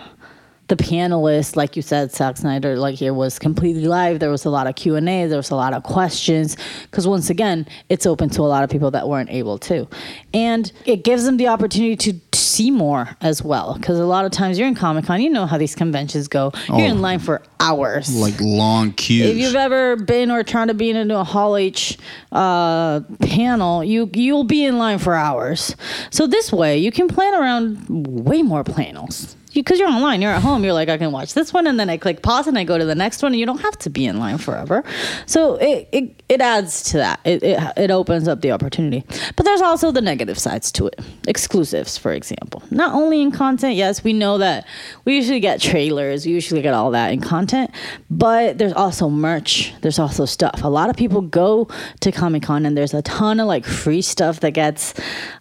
the 0.71 0.77
panelists, 0.77 1.57
like 1.57 1.75
you 1.75 1.83
said, 1.83 2.12
Zack 2.12 2.37
Snyder, 2.37 2.77
like 2.77 3.03
it 3.03 3.11
was 3.11 3.39
completely 3.41 3.87
live. 3.87 4.21
There 4.21 4.31
was 4.31 4.45
a 4.45 4.50
lot 4.50 4.67
of 4.69 4.77
Q 4.77 4.95
and 4.97 5.09
A. 5.09 5.27
There 5.27 5.37
was 5.37 5.50
a 5.50 5.57
lot 5.57 5.75
of 5.75 5.83
questions 5.83 6.57
because 6.85 7.07
once 7.09 7.29
again, 7.29 7.67
it's 7.89 8.07
open 8.07 8.31
to 8.31 8.43
a 8.43 8.49
lot 8.55 8.62
of 8.65 8.71
people 8.71 8.91
that 8.93 9.09
weren't 9.09 9.31
able 9.31 9.59
to, 9.59 9.89
and 10.33 10.71
it 10.87 11.03
gives 11.05 11.25
them 11.25 11.37
the 11.39 11.49
opportunity 11.49 11.97
to 12.12 12.21
see 12.37 12.71
more 12.71 13.17
as 13.21 13.43
well. 13.43 13.75
Because 13.75 13.99
a 13.99 14.07
lot 14.07 14.25
of 14.25 14.31
times 14.31 14.59
you're 14.59 14.69
in 14.69 14.75
Comic 14.77 15.07
Con, 15.07 15.21
you 15.21 15.29
know 15.29 15.45
how 15.47 15.59
these 15.59 15.75
conventions 15.75 16.29
go. 16.29 16.53
You're 16.69 16.87
in 16.87 16.99
Oh. 16.99 17.00
line 17.00 17.19
for 17.19 17.43
hours. 17.59 18.15
Like 18.15 18.41
long 18.41 18.93
queues. 18.93 19.29
if 19.31 19.37
you've 19.39 19.57
ever 19.57 19.97
been 19.97 20.31
or 20.31 20.43
tried 20.45 20.69
to 20.69 20.75
be 20.75 20.91
into 20.91 21.19
a 21.19 21.25
Hall 21.25 21.57
H 21.57 21.99
uh, 22.33 23.00
panel, 23.23 23.83
you 23.85 24.09
you'll 24.15 24.45
be 24.45 24.65
in 24.65 24.79
line 24.79 24.99
for 24.99 25.15
hours. 25.15 25.75
So 26.11 26.27
this 26.29 26.53
way, 26.53 26.79
you 26.79 26.93
can 26.93 27.09
plan 27.09 27.35
around 27.35 27.85
way 27.89 28.43
more 28.43 28.62
panels. 28.65 29.37
Because 29.52 29.78
you, 29.78 29.87
are 29.87 29.92
online, 29.92 30.23
you're 30.23 30.33
at 30.33 30.42
home. 30.42 30.64
You're 30.64 30.73
like, 30.73 30.88
I 30.88 30.99
can 30.99 31.12
watch 31.12 31.35
this 31.35 31.52
one, 31.52 31.66
and 31.66 31.78
then 31.78 31.90
I 31.90 31.97
click 31.97 32.23
pause, 32.23 32.47
and 32.47 32.57
I 32.57 32.64
go 32.64 32.78
to 32.78 32.85
the 32.85 32.95
next 32.95 33.23
one, 33.23 33.33
and 33.33 33.40
you 33.40 33.47
don't 33.47 33.61
have 33.61 33.76
to 33.78 33.90
be 33.90 34.07
in 34.07 34.19
line 34.19 34.38
forever. 34.38 34.85
So 35.26 35.57
it 35.57 35.88
it, 35.92 36.23
it 36.28 36.40
adds 36.40 36.83
to 36.90 36.99
that. 36.99 37.21
It, 37.25 37.42
it 37.42 37.59
it 37.76 37.90
opens 37.90 38.28
up 38.28 38.40
the 38.40 38.52
opportunity. 38.52 39.04
But 39.37 39.45
there's 39.45 39.61
also 39.61 39.90
the 39.90 40.00
negative 40.00 40.38
sides 40.38 40.71
to 40.73 40.87
it. 40.87 41.00
Exclusives, 41.26 41.99
for 41.99 42.12
example, 42.12 42.62
not 42.71 42.95
only 42.95 43.21
in 43.21 43.33
content. 43.33 43.75
Yes, 43.75 44.04
we 44.04 44.12
know 44.12 44.38
that 44.38 44.66
we 45.04 45.16
usually 45.16 45.40
get 45.40 45.61
trailers. 45.61 46.26
We 46.26 46.33
usually 46.33 46.62
get 46.62 46.75
all 46.75 46.92
that 46.92 47.12
in 47.12 47.21
content, 47.21 47.71
but 48.11 48.59
there's 48.59 48.73
also 48.73 49.09
merch. 49.09 49.75
There's 49.80 49.99
also 49.99 50.25
stuff. 50.25 50.62
A 50.62 50.69
lot 50.69 50.90
of 50.90 50.97
people 50.97 51.23
go 51.23 51.69
to 52.00 52.12
Comic 52.12 52.45
Con, 52.45 52.66
and 52.66 52.76
there's 52.76 52.95
a 52.95 53.02
ton 53.02 53.40
of 53.40 53.47
like 53.47 53.64
free 53.64 54.02
stuff 54.02 54.40
that 54.40 54.52
gets 54.52 54.95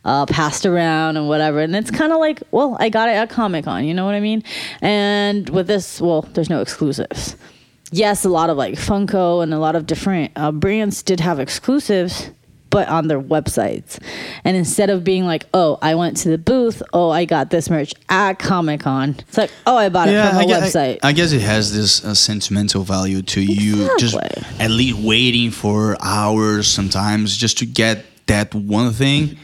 uh, 0.05 0.25
passed 0.25 0.65
around 0.65 1.17
and 1.17 1.27
whatever. 1.27 1.59
And 1.59 1.75
it's 1.75 1.91
kind 1.91 2.11
of 2.11 2.19
like, 2.19 2.41
well, 2.51 2.75
I 2.79 2.89
got 2.89 3.09
it 3.09 3.13
at 3.13 3.29
Comic 3.29 3.65
Con. 3.65 3.85
You 3.85 3.93
know 3.93 3.98
what 4.05 4.15
I 4.15 4.19
mean? 4.19 4.43
And 4.81 5.49
with 5.49 5.67
this, 5.67 6.01
well, 6.01 6.21
there's 6.21 6.49
no 6.49 6.61
exclusives. 6.61 7.35
Yes, 7.91 8.23
a 8.23 8.29
lot 8.29 8.49
of 8.49 8.57
like 8.57 8.75
Funko 8.75 9.41
and 9.41 9.53
a 9.53 9.59
lot 9.59 9.75
of 9.75 9.85
different 9.85 10.31
uh, 10.35 10.51
brands 10.51 11.01
did 11.01 11.19
have 11.19 11.39
exclusives, 11.39 12.29
but 12.69 12.87
on 12.87 13.07
their 13.07 13.19
websites. 13.19 13.99
And 14.43 14.55
instead 14.55 14.89
of 14.91 15.03
being 15.03 15.25
like, 15.25 15.45
oh, 15.53 15.79
I 15.81 15.95
went 15.95 16.17
to 16.17 16.29
the 16.29 16.37
booth, 16.37 16.83
oh, 16.93 17.09
I 17.09 17.25
got 17.25 17.49
this 17.49 17.69
merch 17.69 17.93
at 18.07 18.33
Comic 18.37 18.81
Con, 18.81 19.15
it's 19.19 19.37
like, 19.37 19.51
oh, 19.65 19.75
I 19.75 19.89
bought 19.89 20.07
it 20.07 20.11
from 20.11 20.37
a 20.37 20.39
I 20.39 20.45
guess, 20.45 20.75
website. 20.75 20.99
I, 21.01 21.13
guess 21.13 21.31
it 21.31 21.41
has 21.41 21.73
this 21.73 22.05
uh, 22.05 22.13
sentimental 22.13 22.83
value 22.83 23.23
to 23.23 23.41
you, 23.41 23.89
just 23.97 24.15
at 24.59 24.69
least 24.69 24.99
waiting 24.99 25.49
for 25.49 25.97
hours 26.01 26.67
sometimes 26.67 27.35
just 27.35 27.57
to 27.59 27.65
get 27.65 28.05
that 28.27 28.53
one 28.53 28.91
thing. 28.93 29.37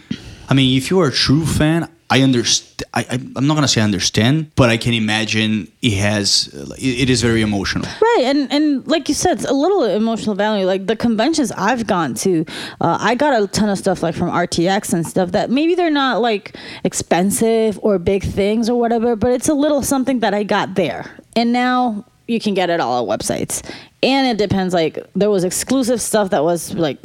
I 0.47 0.53
mean, 0.53 0.77
if 0.77 0.91
you're 0.91 1.07
a 1.07 1.11
true 1.11 1.45
fan, 1.45 1.89
I 2.09 2.21
understand. 2.21 2.83
I, 2.93 3.19
I'm 3.35 3.47
not 3.47 3.55
gonna 3.55 3.67
say 3.67 3.81
understand, 3.81 4.51
but 4.55 4.69
I 4.69 4.77
can 4.77 4.93
imagine 4.93 5.71
it 5.81 5.97
has. 5.97 6.47
It, 6.77 7.01
it 7.01 7.09
is 7.09 7.21
very 7.21 7.41
emotional. 7.41 7.87
Right, 8.01 8.23
and 8.25 8.51
and 8.51 8.87
like 8.87 9.09
you 9.09 9.15
said, 9.15 9.33
it's 9.33 9.45
a 9.45 9.53
little 9.53 9.83
emotional 9.83 10.35
value. 10.35 10.65
Like 10.65 10.85
the 10.85 10.95
conventions 10.95 11.51
I've 11.51 11.87
gone 11.87 12.13
to, 12.15 12.45
uh, 12.79 12.97
I 12.99 13.15
got 13.15 13.41
a 13.41 13.47
ton 13.47 13.69
of 13.69 13.77
stuff 13.77 14.03
like 14.03 14.13
from 14.13 14.29
RTX 14.29 14.93
and 14.93 15.05
stuff 15.05 15.31
that 15.31 15.49
maybe 15.49 15.73
they're 15.73 15.89
not 15.89 16.21
like 16.21 16.55
expensive 16.83 17.79
or 17.81 17.97
big 17.97 18.23
things 18.23 18.69
or 18.69 18.79
whatever, 18.79 19.15
but 19.15 19.31
it's 19.31 19.49
a 19.49 19.55
little 19.55 19.81
something 19.81 20.19
that 20.19 20.33
I 20.33 20.43
got 20.43 20.75
there, 20.75 21.17
and 21.35 21.51
now 21.51 22.05
you 22.27 22.39
can 22.39 22.53
get 22.53 22.69
it 22.69 22.79
all 22.79 23.11
at 23.11 23.19
websites. 23.19 23.61
And 24.03 24.27
it 24.27 24.37
depends. 24.37 24.73
Like 24.73 24.99
there 25.15 25.29
was 25.29 25.43
exclusive 25.43 25.99
stuff 26.01 26.29
that 26.31 26.43
was 26.43 26.73
like 26.75 27.01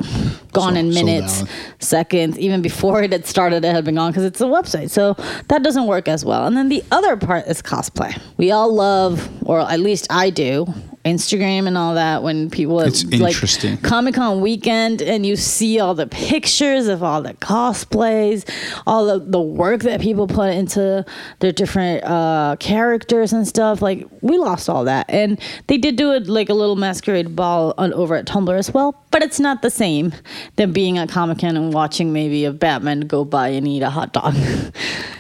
gone 0.53 0.75
So- 0.75 0.81
in 0.81 0.93
minutes, 0.95 1.45
seconds. 1.79 2.39
Even 2.39 2.63
before 2.63 3.03
it 3.03 3.13
had 3.13 3.27
started, 3.27 3.65
it 3.65 3.73
had 3.73 3.85
been 3.85 3.95
gone 3.95 4.11
because 4.13 4.25
it's 4.25 4.41
a 4.41 4.45
website. 4.45 4.91
So 4.91 5.15
that 5.49 5.63
doesn't 5.63 5.87
work 5.87 6.09
as 6.09 6.25
well. 6.25 6.47
And 6.47 6.57
then 6.57 6.69
the 6.69 6.83
other 6.91 7.17
part 7.17 7.47
is 7.47 7.63
cosplay. 7.63 8.19
We 8.37 8.51
all 8.51 8.73
love, 8.75 9.29
or 9.47 9.61
at 9.61 9.81
least 9.81 10.07
I 10.11 10.31
do, 10.31 10.67
Instagram 11.05 11.67
and 11.67 11.79
all 11.79 11.95
that. 11.95 12.23
When 12.23 12.51
people 12.51 12.81
It's 12.81 13.05
like 13.05 13.33
interesting. 13.35 13.79
Comic 13.79 14.15
Con 14.17 14.41
weekend 14.41 15.01
and 15.01 15.25
you 15.25 15.37
see 15.37 15.81
all 15.81 15.95
the 15.95 16.07
pictures 16.07 16.89
of 16.89 17.03
all 17.03 17.23
the 17.23 17.35
cosplays, 17.35 18.49
all 18.87 19.07
the, 19.07 19.19
the 19.25 19.41
work 19.41 19.81
that 19.83 20.01
people 20.01 20.27
put 20.27 20.53
into 20.55 21.05
their 21.39 21.53
different 21.53 22.05
uh, 22.05 22.57
characters 22.61 23.33
and 23.33 23.47
stuff. 23.49 23.81
Like 23.81 24.07
we 24.21 24.37
lost 24.39 24.69
all 24.69 24.85
that, 24.85 25.07
and 25.09 25.41
they 25.69 25.79
did 25.79 25.97
do 25.97 26.13
it 26.13 26.27
like 26.29 26.49
a 26.51 26.55
little 26.55 26.77
masquerade 26.77 27.35
ball 27.35 27.73
on 27.79 27.93
over 27.95 28.15
at 28.17 28.27
Tumblr 28.27 28.57
as 28.59 28.73
well. 28.73 28.95
But 29.11 29.23
it's 29.23 29.41
not 29.41 29.63
the 29.63 29.71
same 29.71 30.13
than 30.57 30.73
being 30.73 30.99
at 30.99 31.09
Comic 31.09 31.39
Con 31.39 31.57
and 31.57 31.73
watching 31.73 32.13
maybe 32.13 32.45
a 32.45 32.53
Batman 32.53 33.01
go 33.01 33.25
by 33.25 33.49
and 33.49 33.67
eat 33.67 33.83
a 33.83 33.91
hot 33.91 34.13
dog, 34.13 34.35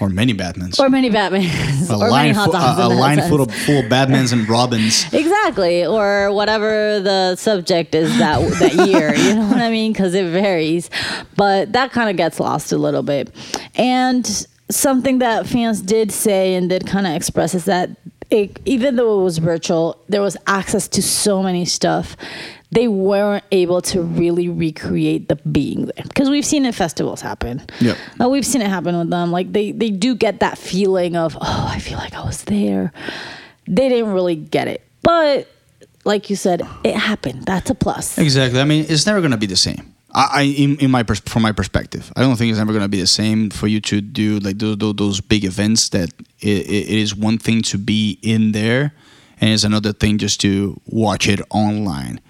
Or 0.01 0.09
many 0.09 0.33
Batmans. 0.35 0.79
or 0.79 0.89
many 0.89 1.11
Batmans, 1.11 1.91
a 1.91 1.95
or 1.95 1.99
many 2.11 2.33
line, 2.33 2.35
hot 2.35 2.51
fu- 2.51 2.83
a, 2.83 2.87
a 2.87 2.89
line 2.89 3.21
full 3.29 3.41
of, 3.41 3.53
full 3.53 3.79
of 3.81 3.87
Batmans 3.87 4.33
and 4.33 4.49
Robins. 4.49 5.07
Exactly, 5.21 5.70
or 5.87 6.33
whatever 6.33 7.00
the 7.00 7.37
subject 7.37 7.95
is 7.95 8.17
that 8.19 8.41
that 8.61 8.75
year. 8.89 9.15
You 9.15 9.35
know 9.37 9.47
what 9.49 9.59
I 9.59 9.71
mean? 9.71 9.93
Because 9.93 10.15
it 10.15 10.31
varies, 10.31 10.91
but 11.37 11.73
that 11.73 11.93
kind 11.93 12.11
of 12.11 12.17
gets 12.17 12.41
lost 12.41 12.73
a 12.73 12.79
little 12.79 13.03
bit. 13.03 13.31
And 13.77 14.27
something 14.71 15.19
that 15.19 15.47
fans 15.47 15.81
did 15.81 16.12
say 16.12 16.55
and 16.55 16.69
did 16.69 16.87
kind 16.87 17.07
of 17.07 17.15
express 17.15 17.55
is 17.55 17.65
that 17.67 17.91
it, 18.31 18.61
even 18.65 18.95
though 18.97 19.21
it 19.21 19.25
was 19.25 19.39
virtual, 19.39 20.00
there 20.09 20.23
was 20.23 20.37
access 20.47 20.87
to 20.89 21.03
so 21.03 21.43
many 21.43 21.65
stuff. 21.65 22.17
They 22.73 22.87
weren't 22.87 23.43
able 23.50 23.81
to 23.83 24.00
really 24.03 24.49
recreate 24.49 25.29
the 25.29 25.35
being 25.37 25.87
there 25.87 26.05
because 26.05 26.31
we've 26.31 26.45
seen 26.47 26.65
it 26.65 26.75
festivals 26.77 27.21
happen. 27.21 27.62
Yeah, 27.81 27.97
Uh, 28.21 28.29
we've 28.29 28.47
seen 28.47 28.62
it 28.62 28.69
happen 28.69 28.97
with 28.97 29.11
them. 29.11 29.33
Like 29.33 29.50
they 29.53 29.73
they 29.73 29.91
do 29.91 30.15
get 30.15 30.39
that 30.39 30.57
feeling 30.57 31.17
of 31.17 31.37
oh, 31.41 31.69
I 31.69 31.81
feel 31.81 31.99
like 31.99 32.15
I 32.15 32.25
was 32.25 32.45
there. 32.45 32.93
They 33.67 33.89
didn't 33.89 34.12
really 34.12 34.37
get 34.37 34.69
it, 34.69 34.83
but 35.03 35.49
like 36.04 36.30
you 36.30 36.37
said, 36.37 36.62
it 36.85 36.97
happened. 36.97 37.45
That's 37.45 37.71
a 37.71 37.75
plus. 37.75 38.19
Exactly. 38.19 38.61
I 38.61 38.64
mean, 38.64 38.87
it's 38.88 39.07
never 39.07 39.21
gonna 39.21 39.37
be 39.37 39.47
the 39.47 39.57
same. 39.57 39.95
I, 40.12 40.42
in, 40.42 40.76
in 40.78 40.90
my 40.90 41.04
pers- 41.04 41.21
from 41.21 41.42
my 41.42 41.52
perspective, 41.52 42.12
I 42.16 42.23
don't 42.23 42.37
think 42.37 42.50
it's 42.50 42.59
ever 42.59 42.73
gonna 42.73 42.88
be 42.88 43.00
the 43.00 43.07
same 43.07 43.50
for 43.50 43.69
you 43.69 43.80
to 43.83 44.00
do 44.00 44.40
like 44.40 44.59
those 44.59 44.76
those, 44.78 45.21
big 45.21 45.45
events. 45.45 45.90
That 45.90 46.11
it, 46.40 46.66
it 46.66 46.88
is 46.88 47.14
one 47.14 47.38
thing 47.38 47.62
to 47.62 47.78
be 47.78 48.19
in 48.23 48.52
there, 48.52 48.92
and 49.40 49.50
it's 49.50 49.64
another 49.64 49.92
thing 49.92 50.19
just 50.19 50.40
to 50.40 50.80
watch 50.87 51.28
it 51.28 51.40
online. 51.50 52.21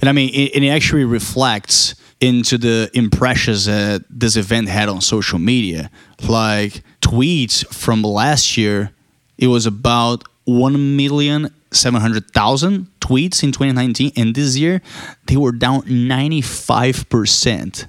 And 0.00 0.08
I 0.08 0.12
mean, 0.12 0.30
it, 0.34 0.62
it 0.62 0.68
actually 0.68 1.04
reflects 1.04 1.94
into 2.20 2.58
the 2.58 2.90
impressions 2.92 3.64
that 3.64 4.04
this 4.10 4.36
event 4.36 4.68
had 4.68 4.90
on 4.90 5.00
social 5.00 5.38
media. 5.38 5.90
Like 6.28 6.82
tweets 7.00 7.66
from 7.72 8.02
last 8.02 8.58
year, 8.58 8.90
it 9.38 9.46
was 9.46 9.64
about 9.64 10.24
one 10.44 10.96
million 10.96 11.54
seven 11.70 12.00
hundred 12.00 12.30
thousand 12.32 12.89
tweets 13.00 13.42
in 13.42 13.52
2019, 13.52 14.12
and 14.16 14.34
this 14.34 14.56
year 14.56 14.80
they 15.26 15.36
were 15.36 15.52
down 15.52 15.82
95 15.86 17.08
percent, 17.08 17.86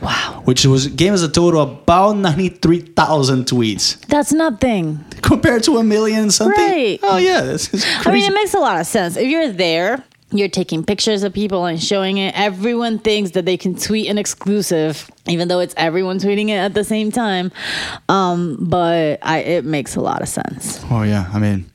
Wow, 0.00 0.42
which 0.44 0.64
was 0.66 0.86
gave 0.88 1.12
us 1.12 1.22
a 1.22 1.28
total 1.28 1.60
of 1.60 1.70
about 1.70 2.16
93,000 2.16 3.46
tweets 3.46 3.98
that's 4.06 4.32
nothing. 4.32 5.04
compared 5.22 5.62
to 5.64 5.78
a 5.78 5.84
million 5.84 6.30
something. 6.30 6.56
Right. 6.64 7.00
Oh 7.02 7.16
yeah, 7.18 7.40
this 7.42 7.72
is 7.74 7.84
crazy. 7.84 8.08
I 8.08 8.12
mean, 8.12 8.30
it 8.30 8.34
makes 8.34 8.54
a 8.54 8.58
lot 8.60 8.80
of 8.80 8.86
sense. 8.86 9.16
If 9.16 9.28
you're 9.28 9.50
there, 9.52 10.04
you're 10.30 10.48
taking 10.50 10.84
pictures 10.84 11.22
of 11.22 11.32
people 11.32 11.64
and 11.64 11.82
showing 11.82 12.18
it. 12.18 12.38
Everyone 12.38 12.98
thinks 12.98 13.30
that 13.32 13.44
they 13.46 13.56
can 13.56 13.74
tweet 13.74 14.08
an 14.08 14.18
exclusive, 14.18 15.10
even 15.26 15.48
though 15.48 15.58
it's 15.60 15.74
everyone 15.76 16.18
tweeting 16.18 16.48
it 16.50 16.58
at 16.58 16.74
the 16.74 16.84
same 16.84 17.10
time. 17.10 17.50
Um, 18.10 18.58
but 18.60 19.18
I, 19.22 19.38
it 19.38 19.64
makes 19.64 19.96
a 19.96 20.00
lot 20.00 20.20
of 20.22 20.28
sense. 20.28 20.84
Oh 20.90 21.02
yeah, 21.02 21.30
I 21.32 21.38
mean, 21.38 21.70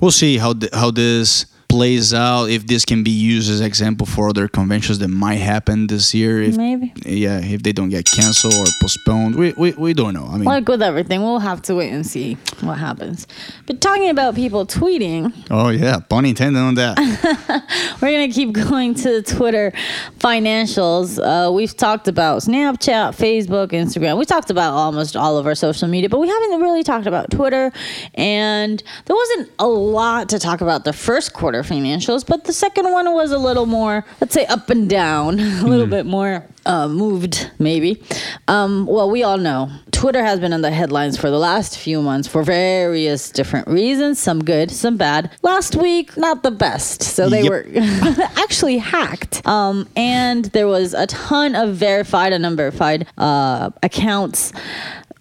we'll 0.00 0.10
see 0.10 0.36
how 0.36 0.52
th- 0.52 0.74
how 0.74 0.90
this 0.90 1.46
plays 1.68 2.14
out. 2.14 2.46
If 2.46 2.66
this 2.66 2.84
can 2.84 3.02
be 3.02 3.10
used 3.10 3.50
as 3.50 3.60
example 3.60 4.06
for 4.06 4.28
other 4.28 4.48
conventions 4.48 4.98
that 5.00 5.08
might 5.08 5.36
happen 5.36 5.86
this 5.86 6.14
year. 6.14 6.42
If, 6.42 6.56
Maybe. 6.56 6.92
Yeah, 7.04 7.38
if 7.38 7.62
they 7.62 7.72
don't 7.72 7.90
get 7.90 8.04
canceled 8.06 8.54
or 8.54 8.66
postponed, 8.80 9.36
we 9.36 9.52
we, 9.56 9.72
we 9.72 9.94
don't 9.94 10.14
know. 10.14 10.26
I 10.26 10.36
mean, 10.36 10.44
Like 10.44 10.68
with 10.68 10.82
everything, 10.82 11.22
we'll 11.22 11.38
have 11.38 11.62
to 11.62 11.74
wait 11.74 11.90
and 11.92 12.06
see 12.06 12.34
what 12.60 12.78
happens. 12.78 13.26
But 13.66 13.80
talking 13.80 14.08
about 14.10 14.34
people 14.34 14.66
tweeting, 14.66 15.32
oh 15.50 15.68
yeah, 15.68 15.98
pun 16.00 16.24
intended 16.24 16.60
on 16.60 16.74
that. 16.76 16.96
We're 18.00 18.12
gonna 18.12 18.32
keep 18.32 18.52
going 18.52 18.94
to 18.94 19.20
the 19.20 19.22
Twitter 19.22 19.72
financials. 20.18 21.18
Uh, 21.22 21.52
we've 21.52 21.76
talked 21.76 22.08
about 22.08 22.42
Snapchat, 22.42 23.16
Facebook, 23.16 23.68
Instagram. 23.68 24.18
We 24.18 24.24
talked 24.24 24.50
about 24.50 24.72
almost 24.72 25.16
all 25.16 25.38
of 25.38 25.46
our 25.46 25.54
social 25.54 25.88
media, 25.88 26.08
but 26.08 26.20
we 26.20 26.28
haven't 26.28 26.60
really 26.60 26.82
talked 26.82 27.06
about 27.06 27.30
Twitter. 27.30 27.72
And 28.14 28.82
there 29.04 29.16
wasn't 29.16 29.50
a 29.58 29.66
lot 29.66 30.28
to 30.30 30.38
talk 30.38 30.60
about 30.60 30.84
the 30.84 30.92
first 30.92 31.32
quarter 31.32 31.62
financials, 31.66 32.26
but 32.26 32.44
the 32.44 32.52
second 32.52 32.90
one 32.92 33.12
was 33.12 33.32
a 33.32 33.38
little 33.38 33.66
more, 33.66 34.04
let's 34.20 34.34
say, 34.34 34.46
up 34.46 34.70
and 34.70 34.88
down, 34.88 35.38
a 35.64 35.66
little 35.66 35.86
bit 35.86 36.06
more 36.06 36.44
uh, 36.64 36.88
moved, 36.88 37.50
maybe. 37.58 38.02
Um, 38.48 38.86
well, 38.86 39.10
we 39.10 39.22
all 39.22 39.38
know 39.38 39.70
Twitter 39.92 40.22
has 40.24 40.40
been 40.40 40.52
in 40.52 40.60
the 40.62 40.70
headlines 40.70 41.16
for 41.16 41.30
the 41.30 41.38
last 41.38 41.78
few 41.78 42.02
months 42.02 42.28
for 42.28 42.42
various 42.42 43.30
different 43.30 43.66
reasons, 43.68 44.18
some 44.18 44.42
good, 44.44 44.70
some 44.70 44.96
bad. 44.96 45.30
Last 45.42 45.76
week, 45.76 46.16
not 46.16 46.42
the 46.42 46.50
best. 46.50 47.02
So 47.02 47.28
they 47.28 47.42
Yep. 47.42 47.50
were 47.50 47.66
actually 48.36 48.78
hacked. 48.78 49.46
Um, 49.46 49.88
and 49.96 50.46
there 50.46 50.66
was 50.68 50.92
a 50.94 51.06
ton 51.06 51.54
of 51.54 51.74
verified 51.76 52.32
and 52.32 52.44
unverified 52.44 53.06
uh, 53.16 53.70
accounts 53.82 54.52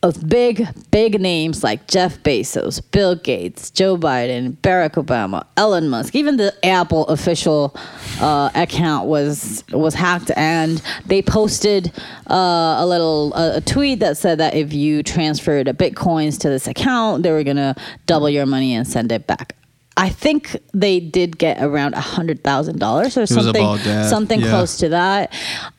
of 0.05 0.29
big, 0.29 0.67
big 0.91 1.19
names 1.19 1.63
like 1.63 1.87
Jeff 1.87 2.21
Bezos, 2.21 2.79
Bill 2.91 3.15
Gates, 3.15 3.71
Joe 3.71 3.97
Biden, 3.97 4.55
Barack 4.57 5.03
Obama, 5.03 5.45
Elon 5.57 5.89
Musk. 5.89 6.15
Even 6.15 6.37
the 6.37 6.53
Apple 6.63 7.07
official 7.07 7.75
uh, 8.21 8.51
account 8.53 9.07
was 9.07 9.63
was 9.71 9.95
hacked, 9.95 10.29
and 10.37 10.81
they 11.07 11.23
posted 11.23 11.91
uh, 12.29 12.75
a 12.77 12.85
little 12.85 13.33
a, 13.33 13.57
a 13.57 13.61
tweet 13.61 13.99
that 13.99 14.15
said 14.15 14.37
that 14.37 14.53
if 14.53 14.73
you 14.73 15.01
transferred 15.01 15.65
bitcoins 15.67 16.39
to 16.39 16.49
this 16.49 16.67
account, 16.67 17.23
they 17.23 17.31
were 17.31 17.43
gonna 17.43 17.75
double 18.05 18.29
your 18.29 18.45
money 18.45 18.75
and 18.75 18.87
send 18.87 19.11
it 19.11 19.25
back. 19.25 19.55
I 19.97 20.09
think 20.09 20.55
they 20.73 20.99
did 20.99 21.39
get 21.39 21.63
around 21.63 21.95
a 21.95 22.01
hundred 22.01 22.43
thousand 22.43 22.79
dollars 22.79 23.17
or 23.17 23.25
something, 23.25 23.77
something 24.03 24.41
yeah. 24.41 24.49
close 24.49 24.77
to 24.77 24.89
that. 24.89 25.33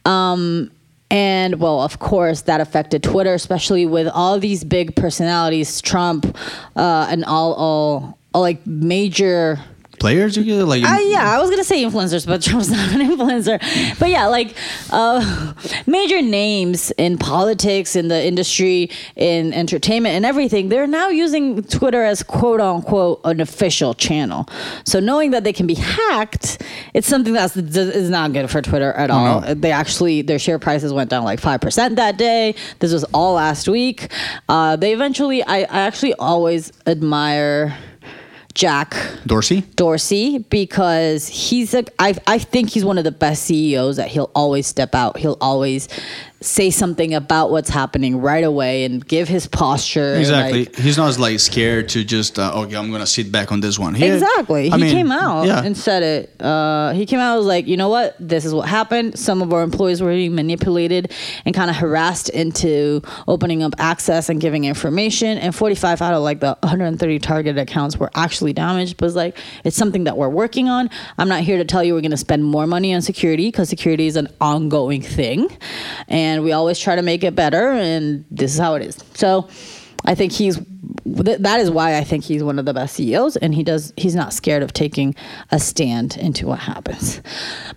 Um, 0.04 0.72
and 1.10 1.60
well, 1.60 1.80
of 1.82 1.98
course, 1.98 2.42
that 2.42 2.60
affected 2.60 3.02
Twitter, 3.02 3.34
especially 3.34 3.86
with 3.86 4.08
all 4.08 4.38
these 4.40 4.64
big 4.64 4.96
personalities, 4.96 5.80
Trump, 5.80 6.36
uh, 6.74 7.06
and 7.08 7.24
all, 7.24 7.54
all, 7.54 8.18
all 8.34 8.40
like 8.42 8.66
major. 8.66 9.60
Players, 9.98 10.36
like 10.36 10.82
Uh, 10.84 10.98
yeah, 11.06 11.32
I 11.34 11.40
was 11.40 11.48
gonna 11.48 11.64
say 11.64 11.82
influencers, 11.82 12.26
but 12.26 12.42
Trump's 12.42 12.68
not 12.68 12.92
an 12.92 13.00
influencer. 13.00 13.58
But 13.98 14.10
yeah, 14.10 14.26
like 14.26 14.54
uh, 14.90 15.54
major 15.86 16.20
names 16.20 16.90
in 16.98 17.16
politics, 17.16 17.96
in 17.96 18.08
the 18.08 18.22
industry, 18.22 18.90
in 19.16 19.54
entertainment, 19.54 20.14
and 20.14 20.26
everything. 20.26 20.68
They're 20.68 20.86
now 20.86 21.08
using 21.08 21.62
Twitter 21.62 22.04
as 22.04 22.22
quote 22.22 22.60
unquote 22.60 23.22
an 23.24 23.40
official 23.40 23.94
channel. 23.94 24.46
So 24.84 25.00
knowing 25.00 25.30
that 25.30 25.44
they 25.44 25.52
can 25.54 25.66
be 25.66 25.74
hacked, 25.74 26.60
it's 26.96 27.06
something 27.06 27.34
that's 27.34 27.54
is 27.58 28.08
not 28.08 28.32
good 28.32 28.50
for 28.50 28.62
Twitter 28.62 28.90
at 28.90 29.10
all. 29.10 29.42
no. 29.42 29.52
They 29.54 29.70
actually 29.70 30.22
their 30.22 30.38
share 30.38 30.58
prices 30.58 30.94
went 30.94 31.10
down 31.10 31.24
like 31.24 31.40
five 31.40 31.60
percent 31.60 31.96
that 31.96 32.16
day. 32.16 32.54
This 32.78 32.90
was 32.90 33.04
all 33.12 33.34
last 33.34 33.68
week. 33.68 34.10
Uh, 34.48 34.76
they 34.76 34.94
eventually, 34.94 35.42
I, 35.42 35.58
I 35.58 35.80
actually 35.82 36.14
always 36.14 36.72
admire. 36.86 37.76
Jack 38.54 38.96
Dorsey. 39.26 39.60
Dorsey 39.74 40.38
because 40.38 41.28
he's 41.28 41.74
a 41.74 41.84
I 41.98 42.14
I 42.26 42.38
think 42.38 42.70
he's 42.70 42.86
one 42.86 42.96
of 42.96 43.04
the 43.04 43.12
best 43.12 43.42
CEOs 43.42 43.96
that 43.98 44.08
he'll 44.08 44.30
always 44.34 44.66
step 44.66 44.94
out. 44.94 45.18
He'll 45.18 45.36
always 45.42 45.90
say 46.40 46.68
something 46.70 47.14
about 47.14 47.50
what's 47.50 47.70
happening 47.70 48.20
right 48.20 48.44
away 48.44 48.84
and 48.84 49.06
give 49.06 49.26
his 49.26 49.46
posture. 49.46 50.14
Exactly. 50.16 50.66
like- 50.66 50.76
He's 50.76 50.98
not 50.98 51.18
like 51.18 51.40
scared 51.40 51.88
to 51.90 52.04
just 52.04 52.38
uh, 52.38 52.52
okay. 52.62 52.76
I'm 52.76 52.90
gonna 52.92 53.06
sit 53.06 53.32
back 53.32 53.50
on 53.52 53.60
this 53.60 53.78
one. 53.78 53.94
He- 53.94 54.04
Exactly. 54.06 54.70
I 54.70 54.76
he 54.76 54.82
mean, 54.84 54.92
came 54.92 55.10
out 55.10 55.46
Yeah. 55.46 55.62
and 55.64 55.74
said 55.76 56.02
it. 56.02 56.42
Uh, 56.42 56.92
he 56.92 57.06
came 57.06 57.20
out 57.20 57.32
and 57.32 57.38
was 57.38 57.46
like, 57.46 57.66
you 57.66 57.76
know 57.78 57.88
what? 57.88 58.16
This 58.20 58.44
is 58.44 58.52
what 58.52 58.68
happened. 58.68 59.18
Some 59.18 59.40
of 59.40 59.52
our 59.52 59.62
employees 59.62 60.02
were 60.02 60.10
being 60.10 60.34
manipulated 60.34 61.10
and 61.46 61.54
kind 61.54 61.70
of 61.70 61.76
harassed 61.76 62.28
into 62.28 63.00
opening 63.26 63.62
up 63.62 63.72
access 63.78 64.28
and 64.28 64.38
giving 64.40 64.64
information. 64.64 65.38
And 65.38 65.54
45 65.54 66.02
out 66.02 66.12
of 66.12 66.22
like 66.22 66.40
the 66.40 66.56
130 66.62 67.18
targeted 67.18 67.58
accounts 67.58 67.96
were 67.96 68.10
actually 68.14 68.52
damaged. 68.52 68.98
But 68.98 69.06
it's 69.06 69.16
like, 69.16 69.38
it's 69.64 69.76
something 69.76 70.04
that 70.04 70.16
we're 70.18 70.28
working 70.28 70.68
on. 70.68 70.90
I'm 71.16 71.28
not 71.28 71.40
here 71.40 71.56
to 71.56 71.64
tell 71.64 71.82
you 71.82 71.94
we're 71.94 72.02
going 72.02 72.10
to 72.10 72.16
spend 72.18 72.44
more 72.44 72.66
money 72.66 72.94
on 72.94 73.00
security 73.00 73.48
because 73.48 73.70
security 73.70 74.06
is 74.06 74.16
an 74.16 74.28
ongoing 74.40 75.00
thing. 75.00 75.48
And 76.08 76.25
we 76.42 76.52
always 76.52 76.78
try 76.78 76.96
to 76.96 77.02
make 77.02 77.24
it 77.24 77.34
better. 77.34 77.70
And 77.70 78.24
this 78.30 78.52
is 78.54 78.58
how 78.58 78.74
it 78.74 78.82
is. 78.82 78.96
So, 79.14 79.48
I 80.04 80.14
think 80.14 80.32
he's 80.32 80.58
th- 81.24 81.38
that 81.38 81.60
is 81.60 81.70
why 81.70 81.96
I 81.96 82.04
think 82.04 82.24
he's 82.24 82.42
one 82.42 82.58
of 82.58 82.64
the 82.64 82.74
best 82.74 82.96
CEOs, 82.96 83.36
and 83.36 83.54
he 83.54 83.62
does 83.62 83.92
he's 83.96 84.14
not 84.14 84.32
scared 84.32 84.62
of 84.62 84.72
taking 84.72 85.14
a 85.50 85.58
stand 85.58 86.16
into 86.16 86.46
what 86.46 86.58
happens. 86.60 87.20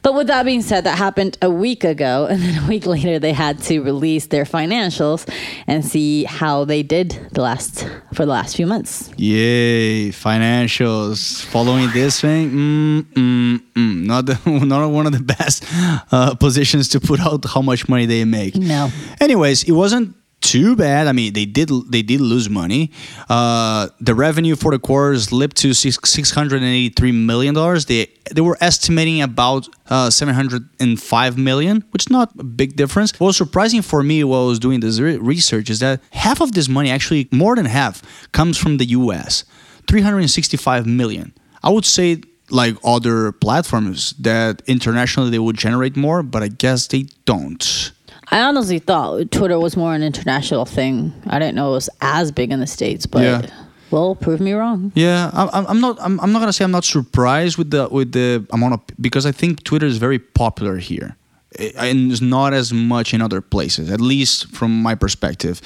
But 0.01 0.13
with 0.13 0.27
that 0.27 0.45
being 0.45 0.61
said, 0.61 0.83
that 0.83 0.97
happened 0.97 1.37
a 1.41 1.49
week 1.49 1.83
ago, 1.83 2.25
and 2.29 2.41
then 2.41 2.63
a 2.63 2.67
week 2.67 2.85
later 2.85 3.19
they 3.19 3.33
had 3.33 3.59
to 3.63 3.81
release 3.81 4.27
their 4.27 4.45
financials 4.45 5.29
and 5.67 5.85
see 5.85 6.23
how 6.23 6.65
they 6.65 6.83
did 6.83 7.29
the 7.31 7.41
last 7.41 7.87
for 8.13 8.25
the 8.25 8.31
last 8.31 8.55
few 8.55 8.67
months. 8.67 9.11
Yay, 9.17 10.09
financials. 10.09 11.43
Following 11.45 11.89
this 11.91 12.21
thing, 12.21 12.51
mm, 12.51 13.01
mm, 13.13 13.57
mm. 13.73 14.05
not 14.05 14.25
the, 14.25 14.39
not 14.65 14.89
one 14.89 15.05
of 15.05 15.13
the 15.13 15.23
best 15.23 15.63
uh, 16.11 16.35
positions 16.35 16.89
to 16.89 16.99
put 16.99 17.19
out 17.19 17.45
how 17.45 17.61
much 17.61 17.87
money 17.87 18.05
they 18.05 18.25
make. 18.25 18.55
No. 18.55 18.89
Anyways, 19.19 19.63
it 19.63 19.71
wasn't 19.71 20.15
too 20.41 20.75
bad. 20.75 21.07
I 21.07 21.11
mean, 21.11 21.33
they 21.33 21.45
did 21.45 21.69
they 21.89 22.01
did 22.01 22.21
lose 22.21 22.49
money. 22.49 22.91
Uh, 23.29 23.89
the 23.99 24.15
revenue 24.15 24.55
for 24.55 24.71
the 24.71 24.79
quarter 24.79 25.17
slipped 25.19 25.57
to 25.57 25.73
six 25.73 26.31
hundred 26.31 26.57
and 26.57 26.71
eighty 26.71 26.89
three 26.89 27.11
million 27.11 27.53
dollars. 27.53 27.85
They 27.85 28.07
they 28.31 28.41
were 28.41 28.57
estimating 28.61 29.21
about 29.21 29.67
uh, 29.89 30.09
seven 30.09 30.33
hundred 30.33 30.69
and 30.79 31.01
five 31.01 31.37
million, 31.37 31.83
which 31.91 32.03
is 32.03 32.09
not 32.09 32.31
a 32.39 32.43
big 32.43 32.75
difference. 32.75 33.17
What 33.19 33.27
was 33.27 33.37
surprising 33.37 33.81
for 33.81 34.03
me 34.03 34.23
while 34.23 34.43
I 34.45 34.47
was 34.47 34.59
doing 34.59 34.79
this 34.79 34.99
re- 34.99 35.17
research 35.17 35.69
is 35.69 35.79
that 35.79 36.01
half 36.11 36.41
of 36.41 36.53
this 36.53 36.69
money, 36.69 36.89
actually 36.89 37.27
more 37.31 37.55
than 37.55 37.65
half, 37.65 38.01
comes 38.31 38.57
from 38.57 38.77
the 38.77 38.85
U.S. 38.85 39.43
Three 39.87 40.01
hundred 40.01 40.19
and 40.19 40.31
sixty 40.31 40.57
five 40.57 40.85
million. 40.85 41.33
I 41.63 41.69
would 41.69 41.85
say 41.85 42.21
like 42.51 42.77
other 42.83 43.31
platforms 43.31 44.13
that 44.13 44.61
internationally 44.65 45.29
they 45.29 45.39
would 45.39 45.57
generate 45.57 45.95
more, 45.95 46.23
but 46.23 46.41
I 46.41 46.47
guess 46.47 46.87
they 46.87 47.07
don't. 47.25 47.91
I 48.31 48.41
honestly 48.41 48.79
thought 48.79 49.31
Twitter 49.31 49.59
was 49.59 49.75
more 49.75 49.93
an 49.95 50.03
international 50.03 50.65
thing. 50.65 51.13
I 51.27 51.39
didn't 51.39 51.55
know 51.55 51.69
it 51.69 51.75
was 51.81 51.89
as 52.01 52.31
big 52.31 52.51
in 52.51 52.59
the 52.59 52.67
states, 52.67 53.05
but 53.05 53.21
Yeah. 53.23 53.41
well, 53.91 54.15
prove 54.15 54.39
me 54.39 54.53
wrong. 54.53 54.91
Yeah, 54.95 55.31
I'm, 55.33 55.65
I'm- 55.67 55.81
not. 55.81 55.97
I'm, 55.99 56.19
I'm 56.19 56.31
not 56.31 56.39
gonna 56.39 56.53
say 56.53 56.63
I'm 56.63 56.71
not 56.71 56.85
surprised 56.85 57.57
with 57.57 57.71
the 57.71 57.87
with 57.89 58.11
the 58.11 58.45
amount 58.51 58.73
of 58.75 58.81
because 59.01 59.25
I 59.25 59.31
think 59.31 59.63
Twitter 59.63 59.87
is 59.87 59.97
very 59.97 60.19
popular 60.19 60.77
here, 60.77 61.15
and 61.57 62.11
it's 62.11 62.21
not 62.21 62.53
as 62.53 62.71
much 62.71 63.13
in 63.13 63.21
other 63.21 63.41
places, 63.41 63.89
at 63.89 63.99
least 63.99 64.51
from 64.51 64.81
my 64.81 64.93
perspective. 64.93 65.61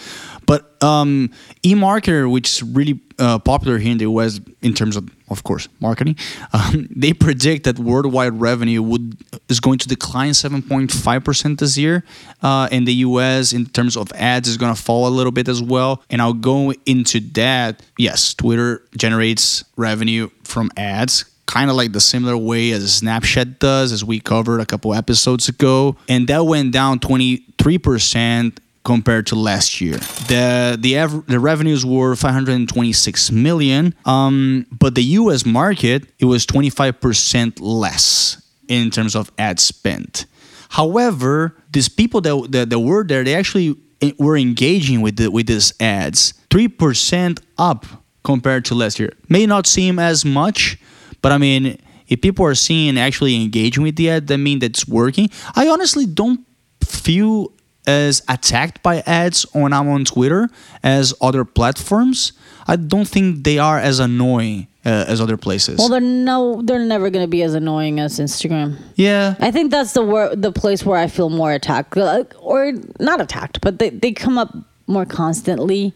But 0.45 0.81
um, 0.83 1.31
eMarketer, 1.63 2.29
which 2.29 2.49
is 2.49 2.63
really 2.63 2.99
uh, 3.19 3.39
popular 3.39 3.77
here 3.77 3.91
in 3.91 3.97
the 3.97 4.05
US 4.05 4.39
in 4.61 4.73
terms 4.73 4.95
of, 4.95 5.09
of 5.29 5.43
course, 5.43 5.67
marketing, 5.79 6.17
um, 6.53 6.87
they 6.89 7.13
predict 7.13 7.65
that 7.65 7.79
worldwide 7.79 8.39
revenue 8.39 8.81
would 8.81 9.17
is 9.49 9.59
going 9.59 9.77
to 9.79 9.87
decline 9.87 10.31
7.5 10.31 11.23
percent 11.23 11.59
this 11.59 11.77
year. 11.77 12.03
Uh, 12.41 12.67
in 12.71 12.85
the 12.85 12.93
US, 13.07 13.51
in 13.51 13.65
terms 13.65 13.97
of 13.97 14.11
ads, 14.13 14.47
is 14.47 14.57
going 14.57 14.73
to 14.73 14.81
fall 14.81 15.07
a 15.07 15.13
little 15.13 15.31
bit 15.31 15.47
as 15.47 15.61
well. 15.61 16.01
And 16.09 16.21
I'll 16.21 16.33
go 16.33 16.73
into 16.85 17.19
that. 17.31 17.81
Yes, 17.97 18.33
Twitter 18.33 18.83
generates 18.95 19.63
revenue 19.75 20.29
from 20.43 20.71
ads 20.77 21.25
kind 21.45 21.69
of 21.69 21.75
like 21.75 21.91
the 21.91 22.01
similar 22.01 22.37
way 22.37 22.71
as 22.71 23.01
Snapchat 23.01 23.59
does, 23.59 23.91
as 23.91 24.03
we 24.03 24.19
covered 24.19 24.59
a 24.59 24.65
couple 24.65 24.93
episodes 24.93 25.49
ago. 25.49 25.97
And 26.07 26.27
that 26.27 26.45
went 26.45 26.71
down 26.71 26.99
23% 26.99 28.57
compared 28.83 29.27
to 29.27 29.35
last 29.35 29.79
year. 29.79 29.97
The 30.27 30.77
the 30.79 30.99
av- 30.99 31.25
the 31.27 31.39
revenues 31.39 31.85
were 31.85 32.15
526 32.15 33.31
million, 33.31 33.95
um, 34.05 34.65
but 34.71 34.95
the 34.95 35.03
US 35.03 35.45
market 35.45 36.05
it 36.19 36.25
was 36.25 36.45
25% 36.45 37.59
less 37.61 38.41
in 38.67 38.89
terms 38.89 39.15
of 39.15 39.31
ad 39.37 39.59
spend. 39.59 40.25
However, 40.69 41.55
these 41.71 41.87
people 41.87 42.19
that, 42.21 42.47
that, 42.51 42.69
that 42.71 42.79
were 42.79 43.03
there, 43.03 43.23
they 43.23 43.35
actually 43.35 43.75
eh, 44.01 44.11
were 44.17 44.35
engaging 44.35 45.01
with 45.01 45.17
the, 45.17 45.29
with 45.29 45.45
these 45.45 45.71
ads, 45.79 46.33
3% 46.49 47.39
up 47.59 47.85
compared 48.23 48.65
to 48.65 48.75
last 48.75 48.99
year. 48.99 49.13
May 49.29 49.45
not 49.45 49.67
seem 49.67 49.99
as 49.99 50.25
much, 50.25 50.79
but 51.23 51.31
I 51.31 51.39
mean, 51.39 51.79
if 52.07 52.21
people 52.21 52.45
are 52.45 52.53
seeing 52.53 52.99
actually 52.99 53.41
engaging 53.41 53.81
with 53.81 53.95
the 53.95 54.11
ad, 54.11 54.27
that 54.27 54.37
means 54.37 54.61
that's 54.61 54.87
working. 54.87 55.29
I 55.55 55.67
honestly 55.67 56.05
don't 56.05 56.41
feel 56.83 57.51
as 57.87 58.21
attacked 58.29 58.83
by 58.83 58.99
ads 59.05 59.43
when 59.53 59.73
I'm 59.73 59.89
on 59.89 60.05
Twitter 60.05 60.49
as 60.83 61.13
other 61.19 61.43
platforms. 61.43 62.33
I 62.67 62.75
don't 62.75 63.07
think 63.07 63.43
they 63.43 63.57
are 63.57 63.79
as 63.79 63.99
annoying 63.99 64.67
uh, 64.85 65.05
as 65.07 65.19
other 65.19 65.37
places. 65.37 65.79
Well, 65.79 65.89
they're 65.89 65.99
no, 66.01 66.61
they're 66.61 66.79
never 66.79 67.09
going 67.09 67.23
to 67.23 67.29
be 67.29 67.41
as 67.41 67.53
annoying 67.53 67.99
as 67.99 68.19
Instagram. 68.19 68.77
yeah, 68.95 69.35
I 69.39 69.51
think 69.51 69.71
that's 69.71 69.93
the 69.93 70.03
wor- 70.03 70.35
the 70.35 70.51
place 70.51 70.85
where 70.85 70.97
I 70.97 71.07
feel 71.07 71.29
more 71.29 71.51
attacked, 71.53 71.97
or 71.97 72.73
not 72.99 73.21
attacked, 73.21 73.61
but 73.61 73.79
they, 73.79 73.89
they 73.89 74.11
come 74.11 74.37
up 74.37 74.55
more 74.87 75.05
constantly 75.05 75.93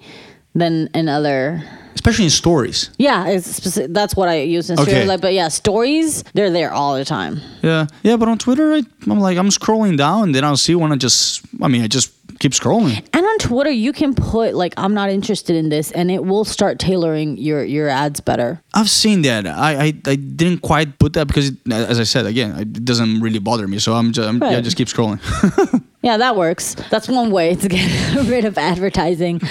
than 0.56 0.90
in 0.94 1.08
other. 1.10 1.64
Especially 1.98 2.26
in 2.26 2.32
stories. 2.32 2.90
Yeah, 2.98 3.28
it's 3.34 3.60
speci- 3.60 3.92
that's 3.94 4.16
what 4.16 4.30
I 4.30 4.42
use 4.58 4.70
in 4.70 4.80
Okay. 4.80 5.06
Like, 5.06 5.22
but 5.22 5.34
yeah, 5.34 5.50
stories 5.50 6.24
they're 6.34 6.52
there 6.54 6.72
all 6.72 6.94
the 6.96 7.06
time. 7.06 7.42
Yeah, 7.64 7.88
yeah, 8.04 8.18
but 8.20 8.28
on 8.30 8.38
Twitter, 8.38 8.74
I, 8.78 8.82
I'm 9.10 9.20
like 9.20 9.38
I'm 9.38 9.50
scrolling 9.50 9.98
down, 9.98 10.24
and 10.24 10.34
then 10.36 10.44
I'll 10.44 10.58
see 10.68 10.76
one. 10.76 10.92
I 10.92 10.96
just, 10.98 11.42
I 11.62 11.68
mean, 11.68 11.82
I 11.84 11.88
just 11.88 12.12
keep 12.40 12.54
scrolling. 12.54 12.96
And 13.14 13.26
on 13.26 13.38
Twitter, 13.40 13.72
you 13.72 13.92
can 13.94 14.14
put 14.14 14.54
like 14.54 14.74
I'm 14.78 14.94
not 14.94 15.10
interested 15.10 15.56
in 15.56 15.70
this, 15.70 15.92
and 15.92 16.12
it 16.12 16.24
will 16.24 16.46
start 16.46 16.78
tailoring 16.80 17.38
your 17.38 17.64
your 17.66 17.90
ads 17.90 18.20
better. 18.22 18.62
I've 18.74 18.90
seen 18.90 19.24
that. 19.24 19.48
I, 19.48 19.72
I, 19.86 19.94
I 20.06 20.16
didn't 20.16 20.62
quite 20.62 21.00
put 21.00 21.14
that 21.14 21.28
because, 21.28 21.50
it, 21.50 21.58
as 21.72 22.00
I 22.00 22.04
said 22.06 22.26
again, 22.28 22.54
it 22.60 22.86
doesn't 22.86 23.22
really 23.22 23.40
bother 23.40 23.68
me. 23.68 23.80
So 23.80 23.94
I'm 23.94 24.12
just, 24.14 24.28
I'm, 24.30 24.38
yeah, 24.38 24.56
Right. 24.56 24.64
just 24.64 24.78
keep 24.78 24.88
scrolling. 24.88 25.20
Yeah, 26.04 26.18
that 26.18 26.36
works. 26.36 26.76
That's 26.92 27.08
one 27.08 27.32
way 27.32 27.56
to 27.56 27.68
get 27.68 28.16
rid 28.28 28.46
of 28.46 28.58
advertising. 28.58 29.42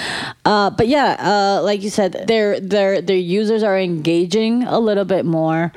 Uh, 0.45 0.69
but 0.69 0.87
yeah, 0.87 1.17
uh, 1.19 1.61
like 1.61 1.81
you 1.83 1.89
said, 1.89 2.23
their 2.27 2.59
their 2.59 3.01
their 3.01 3.17
users 3.17 3.63
are 3.63 3.77
engaging 3.77 4.63
a 4.63 4.79
little 4.79 5.03
bit 5.05 5.25
more, 5.25 5.71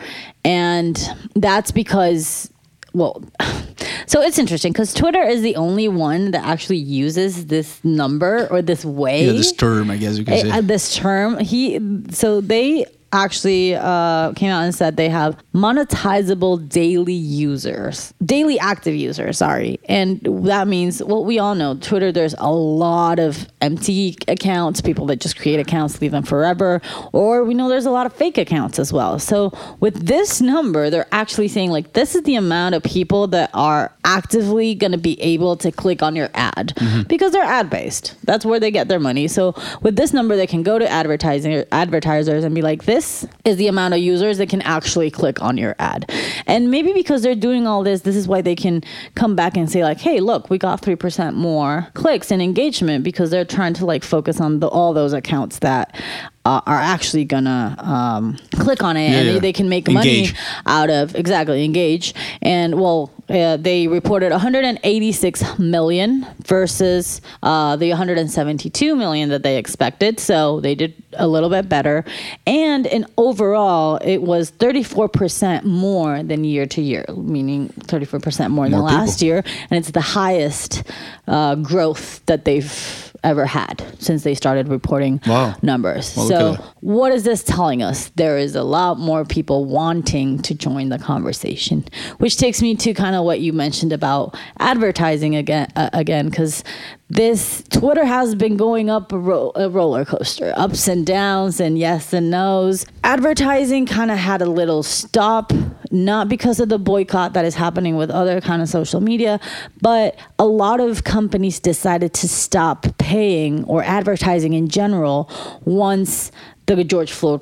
and 0.45 0.97
that's 1.35 1.73
because 1.73 2.51
well, 2.95 3.23
so 4.07 4.23
it's 4.23 4.39
interesting 4.39 4.73
because 4.73 4.95
Twitter 4.95 5.23
is 5.23 5.43
the 5.43 5.57
only 5.57 5.89
one 5.89 6.31
that 6.31 6.45
actually 6.45 6.79
uses 6.79 7.47
this 7.47 7.83
number 7.85 8.47
or 8.51 8.63
this 8.63 8.85
way. 8.85 9.27
yeah, 9.27 9.33
this 9.33 9.53
term, 9.53 9.91
I 9.91 9.97
guess 9.97 10.19
you 10.19 10.25
can 10.25 10.35
Eh, 10.35 10.43
say. 10.43 10.51
uh, 10.51 10.61
this 10.61 10.95
term 10.97 11.39
he 11.39 11.79
so 12.11 12.41
they 12.41 12.87
actually 13.12 13.75
uh, 13.75 14.33
came 14.35 14.51
out 14.51 14.62
and 14.62 14.75
said 14.75 14.96
they 14.96 15.09
have 15.09 15.37
monetizable 15.53 16.68
daily 16.68 17.12
users 17.12 18.14
daily 18.25 18.59
active 18.59 18.94
users 18.94 19.38
sorry. 19.38 19.81
And 19.88 20.20
that 20.46 20.68
means 20.68 21.03
well 21.03 21.25
we 21.25 21.38
all 21.38 21.55
know 21.55 21.75
twitter 21.75 22.12
there's 22.12 22.35
a 22.38 22.51
lot 22.51 23.18
of 23.18 23.49
empty 23.61 24.16
accounts 24.29 24.81
people 24.81 25.07
that 25.07 25.20
just 25.20 25.37
create 25.37 25.59
accounts 25.59 26.01
leave 26.01 26.12
them 26.12 26.23
forever 26.23 26.81
or 27.12 27.44
we 27.44 27.55
know 27.55 27.68
there's 27.68 27.87
a 27.87 27.90
lot 27.90 28.07
of 28.07 28.12
fake 28.12 28.38
accounts 28.38 28.79
as 28.79 28.92
well. 28.92 29.18
So 29.18 29.53
with 29.81 30.07
this 30.07 30.40
number 30.40 30.88
they're 30.90 31.09
actually 31.11 31.49
saying 31.49 31.70
like 31.70 31.94
this 31.94 32.14
is 32.14 32.23
the 32.23 32.37
amount 32.37 32.75
of 32.77 32.83
people 32.85 33.27
that 33.29 33.51
are 33.55 33.92
actively 34.05 34.75
going 34.75 34.92
to 34.92 34.99
be 34.99 35.20
able 35.20 35.57
to 35.57 35.73
click 35.73 36.03
on 36.03 36.14
your 36.14 36.31
ad 36.35 36.75
because 37.09 37.33
they're 37.33 37.42
ad 37.42 37.70
based 37.70 38.14
that's 38.25 38.44
where 38.44 38.61
they 38.61 38.70
get 38.70 38.87
their 38.88 39.01
money. 39.01 39.27
So 39.27 39.55
with 39.83 39.96
this 39.96 40.12
number 40.12 40.37
they 40.37 40.46
can 40.46 40.62
go 40.62 40.79
to 40.79 40.88
advertising 40.88 41.64
advertisers 41.73 42.44
and 42.44 42.55
be 42.55 42.62
like 42.62 42.85
this 42.85 43.00
is 43.45 43.57
the 43.57 43.67
amount 43.67 43.95
of 43.95 44.01
users 44.01 44.39
that 44.39 44.49
can 44.49 44.63
actually 44.63 45.11
click 45.11 45.43
on 45.43 45.57
your 45.57 45.75
ad. 45.79 46.11
And 46.47 46.71
maybe 46.71 46.93
because 46.93 47.23
they're 47.23 47.35
doing 47.35 47.67
all 47.67 47.83
this 47.83 48.03
this 48.03 48.17
is 48.17 48.27
why 48.29 48.41
they 48.43 48.57
can 48.57 48.83
come 49.15 49.37
back 49.37 49.57
and 49.57 49.71
say 49.71 49.83
like 49.83 50.01
hey 50.01 50.21
look 50.21 50.51
we 50.51 50.59
got 50.59 50.83
3% 50.83 51.35
more 51.35 51.89
clicks 51.95 52.31
and 52.31 52.43
engagement 52.43 53.05
because 53.05 53.31
they're 53.31 53.45
trying 53.45 53.75
to 53.75 53.87
like 53.87 54.03
focus 54.03 54.41
on 54.41 54.61
the, 54.61 54.69
all 54.69 54.93
those 54.93 55.13
accounts 55.13 55.61
that 55.61 55.95
uh, 56.44 56.61
are 56.66 56.79
actually 56.79 57.24
gonna 57.24 57.74
um, 57.79 58.38
click 58.53 58.83
on 58.83 58.96
it 58.96 59.11
Yeah, 59.11 59.16
and 59.18 59.26
yeah. 59.26 59.33
They, 59.35 59.38
they 59.40 59.53
can 59.53 59.68
make 59.68 59.88
Engage. 59.88 60.33
money 60.33 60.38
out 60.66 60.88
of 60.90 61.14
exactly 61.14 61.64
engage. 61.64 62.14
And 62.40 62.81
well 62.81 63.11
uh, 63.29 63.57
they 63.59 63.87
reported 63.87 64.33
186 64.33 65.59
million 65.59 66.26
versus 66.46 67.20
uh, 67.42 67.76
the 67.76 67.90
172 67.90 68.96
million 68.96 69.29
that 69.29 69.42
they 69.42 69.57
expected. 69.57 70.18
So 70.18 70.61
they 70.61 70.74
did 70.74 70.94
a 71.12 71.29
little 71.29 71.50
bit 71.50 71.68
better. 71.68 72.05
And 72.46 72.87
in 72.87 73.07
overall 73.18 73.96
it 73.98 74.18
was 74.22 74.50
34% 74.53 75.64
more 75.64 76.22
than 76.22 76.44
year 76.44 76.66
to 76.66 76.81
year 76.81 77.05
meaning 77.16 77.68
34% 77.68 78.50
more, 78.50 78.68
than 78.68 78.79
More 78.79 78.88
last 78.88 79.20
year. 79.22 79.44
And 79.70 79.79
it's 79.79 79.90
the 79.90 80.00
highest 80.00 80.83
uh, 81.29 81.55
growth 81.57 82.24
that 82.26 82.44
they've 82.44 83.10
ever 83.25 83.47
had 83.47 83.85
since 83.99 84.23
they 84.23 84.35
started 84.35 84.69
reporting 84.69 85.21
Wow. 85.27 85.55
numbers 85.63 86.17
Well, 86.17 86.29
so 86.29 86.53
what 86.81 87.13
is 87.13 87.25
this 87.25 87.43
telling 87.43 87.83
us? 87.83 88.11
There 88.17 88.39
is 88.39 88.55
a 88.55 88.63
lot 88.63 88.99
more 88.99 89.25
people 89.25 89.65
wanting 89.65 90.39
to 90.43 90.55
join 90.55 90.89
the 90.89 90.99
conversation, 90.99 91.85
which 92.19 92.37
takes 92.37 92.63
me 92.63 92.75
to 92.77 92.95
kind 92.95 93.15
of 93.17 93.25
what 93.25 93.41
you 93.41 93.53
mentioned 93.53 93.93
about 93.93 94.35
advertising 94.59 95.37
again. 95.37 95.69
Uh, 95.77 95.91
again, 95.93 96.29
because 96.29 96.65
this 97.09 97.63
Twitter 97.71 98.05
has 98.05 98.35
been 98.35 98.57
going 98.57 98.89
up 98.89 99.13
a, 99.13 99.19
ro- 99.19 99.53
a 99.57 99.69
roller 99.69 100.05
coaster, 100.05 100.53
ups 100.57 100.87
and 100.89 101.05
downs, 101.07 101.61
and 101.61 101.77
yes 101.79 102.13
and 102.13 102.31
nos. 102.31 102.87
Advertising 103.05 103.87
kind 103.87 104.11
of 104.11 104.19
had 104.19 104.41
a 104.43 104.47
little 104.49 104.83
stop, 104.83 105.53
not 105.90 106.29
because 106.29 106.61
of 106.61 106.68
the 106.68 106.79
boycott 106.79 107.33
that 107.33 107.44
is 107.44 107.55
happening 107.55 107.96
with 107.96 108.11
other 108.11 108.40
kind 108.40 108.62
of 108.62 108.68
social 108.68 109.00
media, 109.00 109.40
but 109.81 110.16
a 110.38 110.46
lot 110.46 110.81
of 110.81 111.05
companies 111.05 111.59
decided 111.59 112.14
to 112.14 112.29
stop 112.29 112.87
paying 112.98 113.64
or 113.64 113.83
advertising 113.83 114.53
in 114.53 114.68
general 114.68 115.31
once 115.64 116.31
the 116.66 116.85
George 116.85 117.11
Floyd 117.11 117.40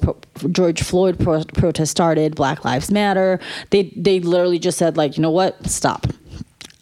George 0.52 0.82
Floyd 0.82 1.18
pro- 1.18 1.44
protest 1.44 1.90
started, 1.90 2.34
Black 2.34 2.64
Lives 2.64 2.90
Matter. 2.90 3.38
They 3.70 3.92
they 3.94 4.20
literally 4.20 4.58
just 4.58 4.78
said 4.78 4.96
like, 4.96 5.16
you 5.16 5.22
know 5.22 5.30
what, 5.30 5.66
stop. 5.66 6.06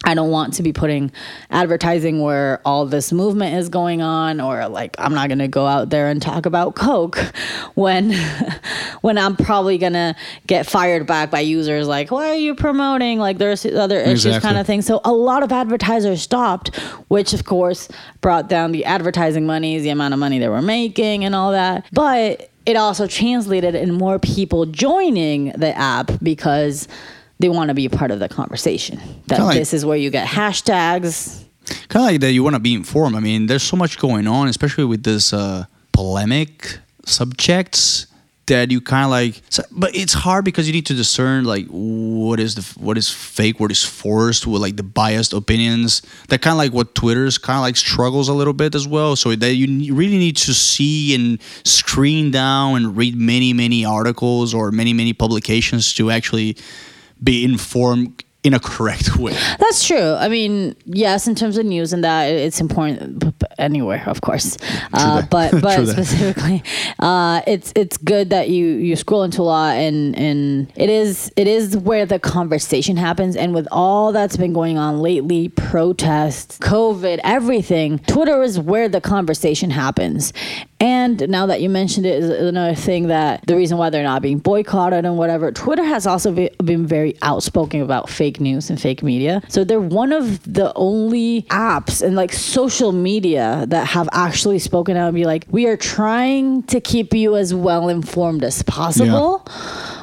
I 0.05 0.13
don't 0.13 0.29
want 0.29 0.53
to 0.53 0.63
be 0.63 0.71
putting 0.73 1.11
advertising 1.49 2.21
where 2.21 2.61
all 2.63 2.85
this 2.85 3.11
movement 3.11 3.55
is 3.55 3.67
going 3.67 4.01
on, 4.01 4.39
or 4.39 4.67
like 4.67 4.95
I'm 4.99 5.13
not 5.15 5.27
gonna 5.27 5.47
go 5.47 5.65
out 5.65 5.89
there 5.89 6.07
and 6.07 6.21
talk 6.21 6.45
about 6.45 6.75
Coke 6.75 7.17
when 7.73 8.13
when 9.01 9.17
I'm 9.17 9.35
probably 9.35 9.77
gonna 9.79 10.15
get 10.45 10.67
fired 10.67 11.07
back 11.07 11.31
by 11.31 11.39
users 11.39 11.87
like, 11.87 12.11
why 12.11 12.29
are 12.29 12.35
you 12.35 12.53
promoting? 12.53 13.17
Like 13.17 13.39
there's 13.39 13.65
other 13.65 13.99
issues 13.99 14.25
Exactly. 14.27 14.47
kind 14.47 14.59
of 14.59 14.67
thing. 14.67 14.81
So 14.83 15.01
a 15.03 15.11
lot 15.11 15.41
of 15.41 15.51
advertisers 15.51 16.21
stopped, 16.21 16.75
which 17.07 17.33
of 17.33 17.45
course 17.45 17.89
brought 18.21 18.47
down 18.49 18.71
the 18.73 18.85
advertising 18.85 19.45
monies, 19.47 19.81
the 19.81 19.89
amount 19.89 20.13
of 20.13 20.19
money 20.19 20.37
they 20.37 20.47
were 20.49 20.61
making, 20.61 21.25
and 21.25 21.33
all 21.33 21.51
that. 21.53 21.85
But 21.91 22.49
it 22.67 22.75
also 22.77 23.07
translated 23.07 23.73
in 23.75 23.93
more 23.93 24.19
people 24.19 24.65
joining 24.67 25.53
the 25.53 25.75
app 25.75 26.11
because 26.21 26.87
they 27.39 27.49
want 27.49 27.69
to 27.69 27.73
be 27.73 27.85
a 27.85 27.89
part 27.89 28.11
of 28.11 28.19
the 28.19 28.27
conversation. 28.29 28.99
That 29.27 29.39
like- 29.39 29.57
this 29.57 29.73
is 29.73 29.85
where 29.85 29.97
you 29.97 30.09
get 30.09 30.27
hashtags. 30.27 31.43
kind 31.89 32.05
of 32.05 32.11
like 32.13 32.21
that 32.21 32.31
you 32.31 32.43
want 32.43 32.55
to 32.55 32.61
be 32.61 32.73
informed 32.73 33.13
i 33.15 33.19
mean 33.19 33.45
there's 33.47 33.61
so 33.61 33.75
much 33.75 33.99
going 33.99 34.25
on 34.25 34.47
especially 34.47 34.85
with 34.85 35.03
this 35.03 35.33
uh, 35.33 35.65
polemic 35.91 36.79
subjects 37.05 38.07
that 38.45 38.71
you 38.71 38.79
kind 38.79 39.03
of 39.03 39.11
like 39.11 39.41
but 39.71 39.93
it's 39.93 40.13
hard 40.13 40.45
because 40.45 40.65
you 40.65 40.71
need 40.73 40.85
to 40.85 40.93
discern 40.93 41.43
like 41.43 41.65
what 41.67 42.39
is 42.39 42.55
the 42.55 42.79
what 42.79 42.97
is 42.97 43.09
fake 43.11 43.59
what 43.59 43.69
is 43.69 43.83
forced 43.83 44.47
with 44.47 44.61
like 44.61 44.77
the 44.77 44.83
biased 44.83 45.33
opinions 45.33 46.01
that 46.29 46.41
kind 46.41 46.53
of 46.53 46.57
like 46.57 46.71
what 46.71 46.95
twitter's 46.95 47.37
kind 47.37 47.57
of 47.57 47.63
like 47.63 47.75
struggles 47.75 48.29
a 48.29 48.33
little 48.33 48.53
bit 48.53 48.73
as 48.73 48.87
well 48.87 49.17
so 49.17 49.35
that 49.35 49.55
you 49.55 49.93
really 49.93 50.17
need 50.17 50.37
to 50.37 50.53
see 50.53 51.13
and 51.13 51.39
screen 51.65 52.31
down 52.31 52.77
and 52.77 52.95
read 52.95 53.13
many 53.15 53.51
many 53.51 53.83
articles 53.83 54.53
or 54.53 54.71
many 54.71 54.93
many 54.93 55.11
publications 55.11 55.93
to 55.93 56.09
actually 56.09 56.55
be 57.23 57.43
informed 57.43 58.23
in 58.43 58.53
a 58.53 58.59
correct 58.59 59.17
way 59.17 59.33
That's 59.59 59.85
true. 59.85 60.13
I 60.13 60.29
mean, 60.29 60.75
yes, 60.85 61.27
in 61.27 61.35
terms 61.35 61.57
of 61.57 61.65
news 61.65 61.91
and 61.91 62.03
that, 62.03 62.25
it's 62.25 62.61
important 62.61 63.35
anywhere, 63.57 64.03
of 64.05 64.21
course. 64.21 64.57
Uh, 64.93 65.23
but 65.29 65.51
but 65.61 65.85
specifically, 65.87 66.63
uh, 66.99 67.41
it's 67.47 67.73
it's 67.75 67.97
good 67.97 68.29
that 68.29 68.49
you 68.49 68.67
you 68.67 68.95
scroll 68.95 69.23
into 69.23 69.41
a 69.41 69.43
lot 69.43 69.75
and 69.75 70.17
and 70.17 70.71
it 70.75 70.89
is 70.89 71.31
it 71.35 71.47
is 71.47 71.75
where 71.77 72.05
the 72.05 72.19
conversation 72.19 72.95
happens. 72.97 73.35
And 73.35 73.53
with 73.53 73.67
all 73.71 74.11
that's 74.11 74.37
been 74.37 74.53
going 74.53 74.77
on 74.77 74.99
lately, 74.99 75.49
protests, 75.49 76.57
COVID, 76.59 77.19
everything, 77.23 77.99
Twitter 77.99 78.41
is 78.43 78.59
where 78.59 78.87
the 78.87 79.01
conversation 79.01 79.71
happens. 79.71 80.31
And 80.79 81.27
now 81.29 81.47
that 81.47 81.61
you 81.61 81.69
mentioned 81.69 82.05
it, 82.05 82.21
is 82.21 82.29
another 82.29 82.75
thing 82.75 83.07
that 83.07 83.45
the 83.47 83.55
reason 83.55 83.79
why 83.79 83.89
they're 83.89 84.03
not 84.03 84.21
being 84.21 84.37
boycotted 84.37 85.05
and 85.05 85.17
whatever. 85.17 85.51
Twitter 85.51 85.83
has 85.83 86.05
also 86.05 86.31
be, 86.31 86.51
been 86.63 86.85
very 86.85 87.17
outspoken 87.23 87.81
about 87.81 88.09
fake 88.27 88.41
news 88.41 88.69
and 88.69 88.81
fake 88.81 89.01
media. 89.03 89.41
So 89.47 89.63
they're 89.63 89.79
one 89.79 90.11
of 90.11 90.41
the 90.43 90.73
only 90.75 91.43
apps 91.43 92.05
and 92.05 92.17
like 92.17 92.33
social 92.33 92.91
media 92.91 93.65
that 93.69 93.87
have 93.87 94.09
actually 94.11 94.59
spoken 94.59 94.97
out 94.97 95.07
and 95.07 95.15
be 95.15 95.23
like, 95.23 95.45
we 95.49 95.65
are 95.67 95.77
trying 95.77 96.63
to 96.63 96.81
keep 96.81 97.13
you 97.13 97.37
as 97.37 97.53
well 97.53 97.87
informed 97.87 98.43
as 98.43 98.63
possible. 98.63 99.47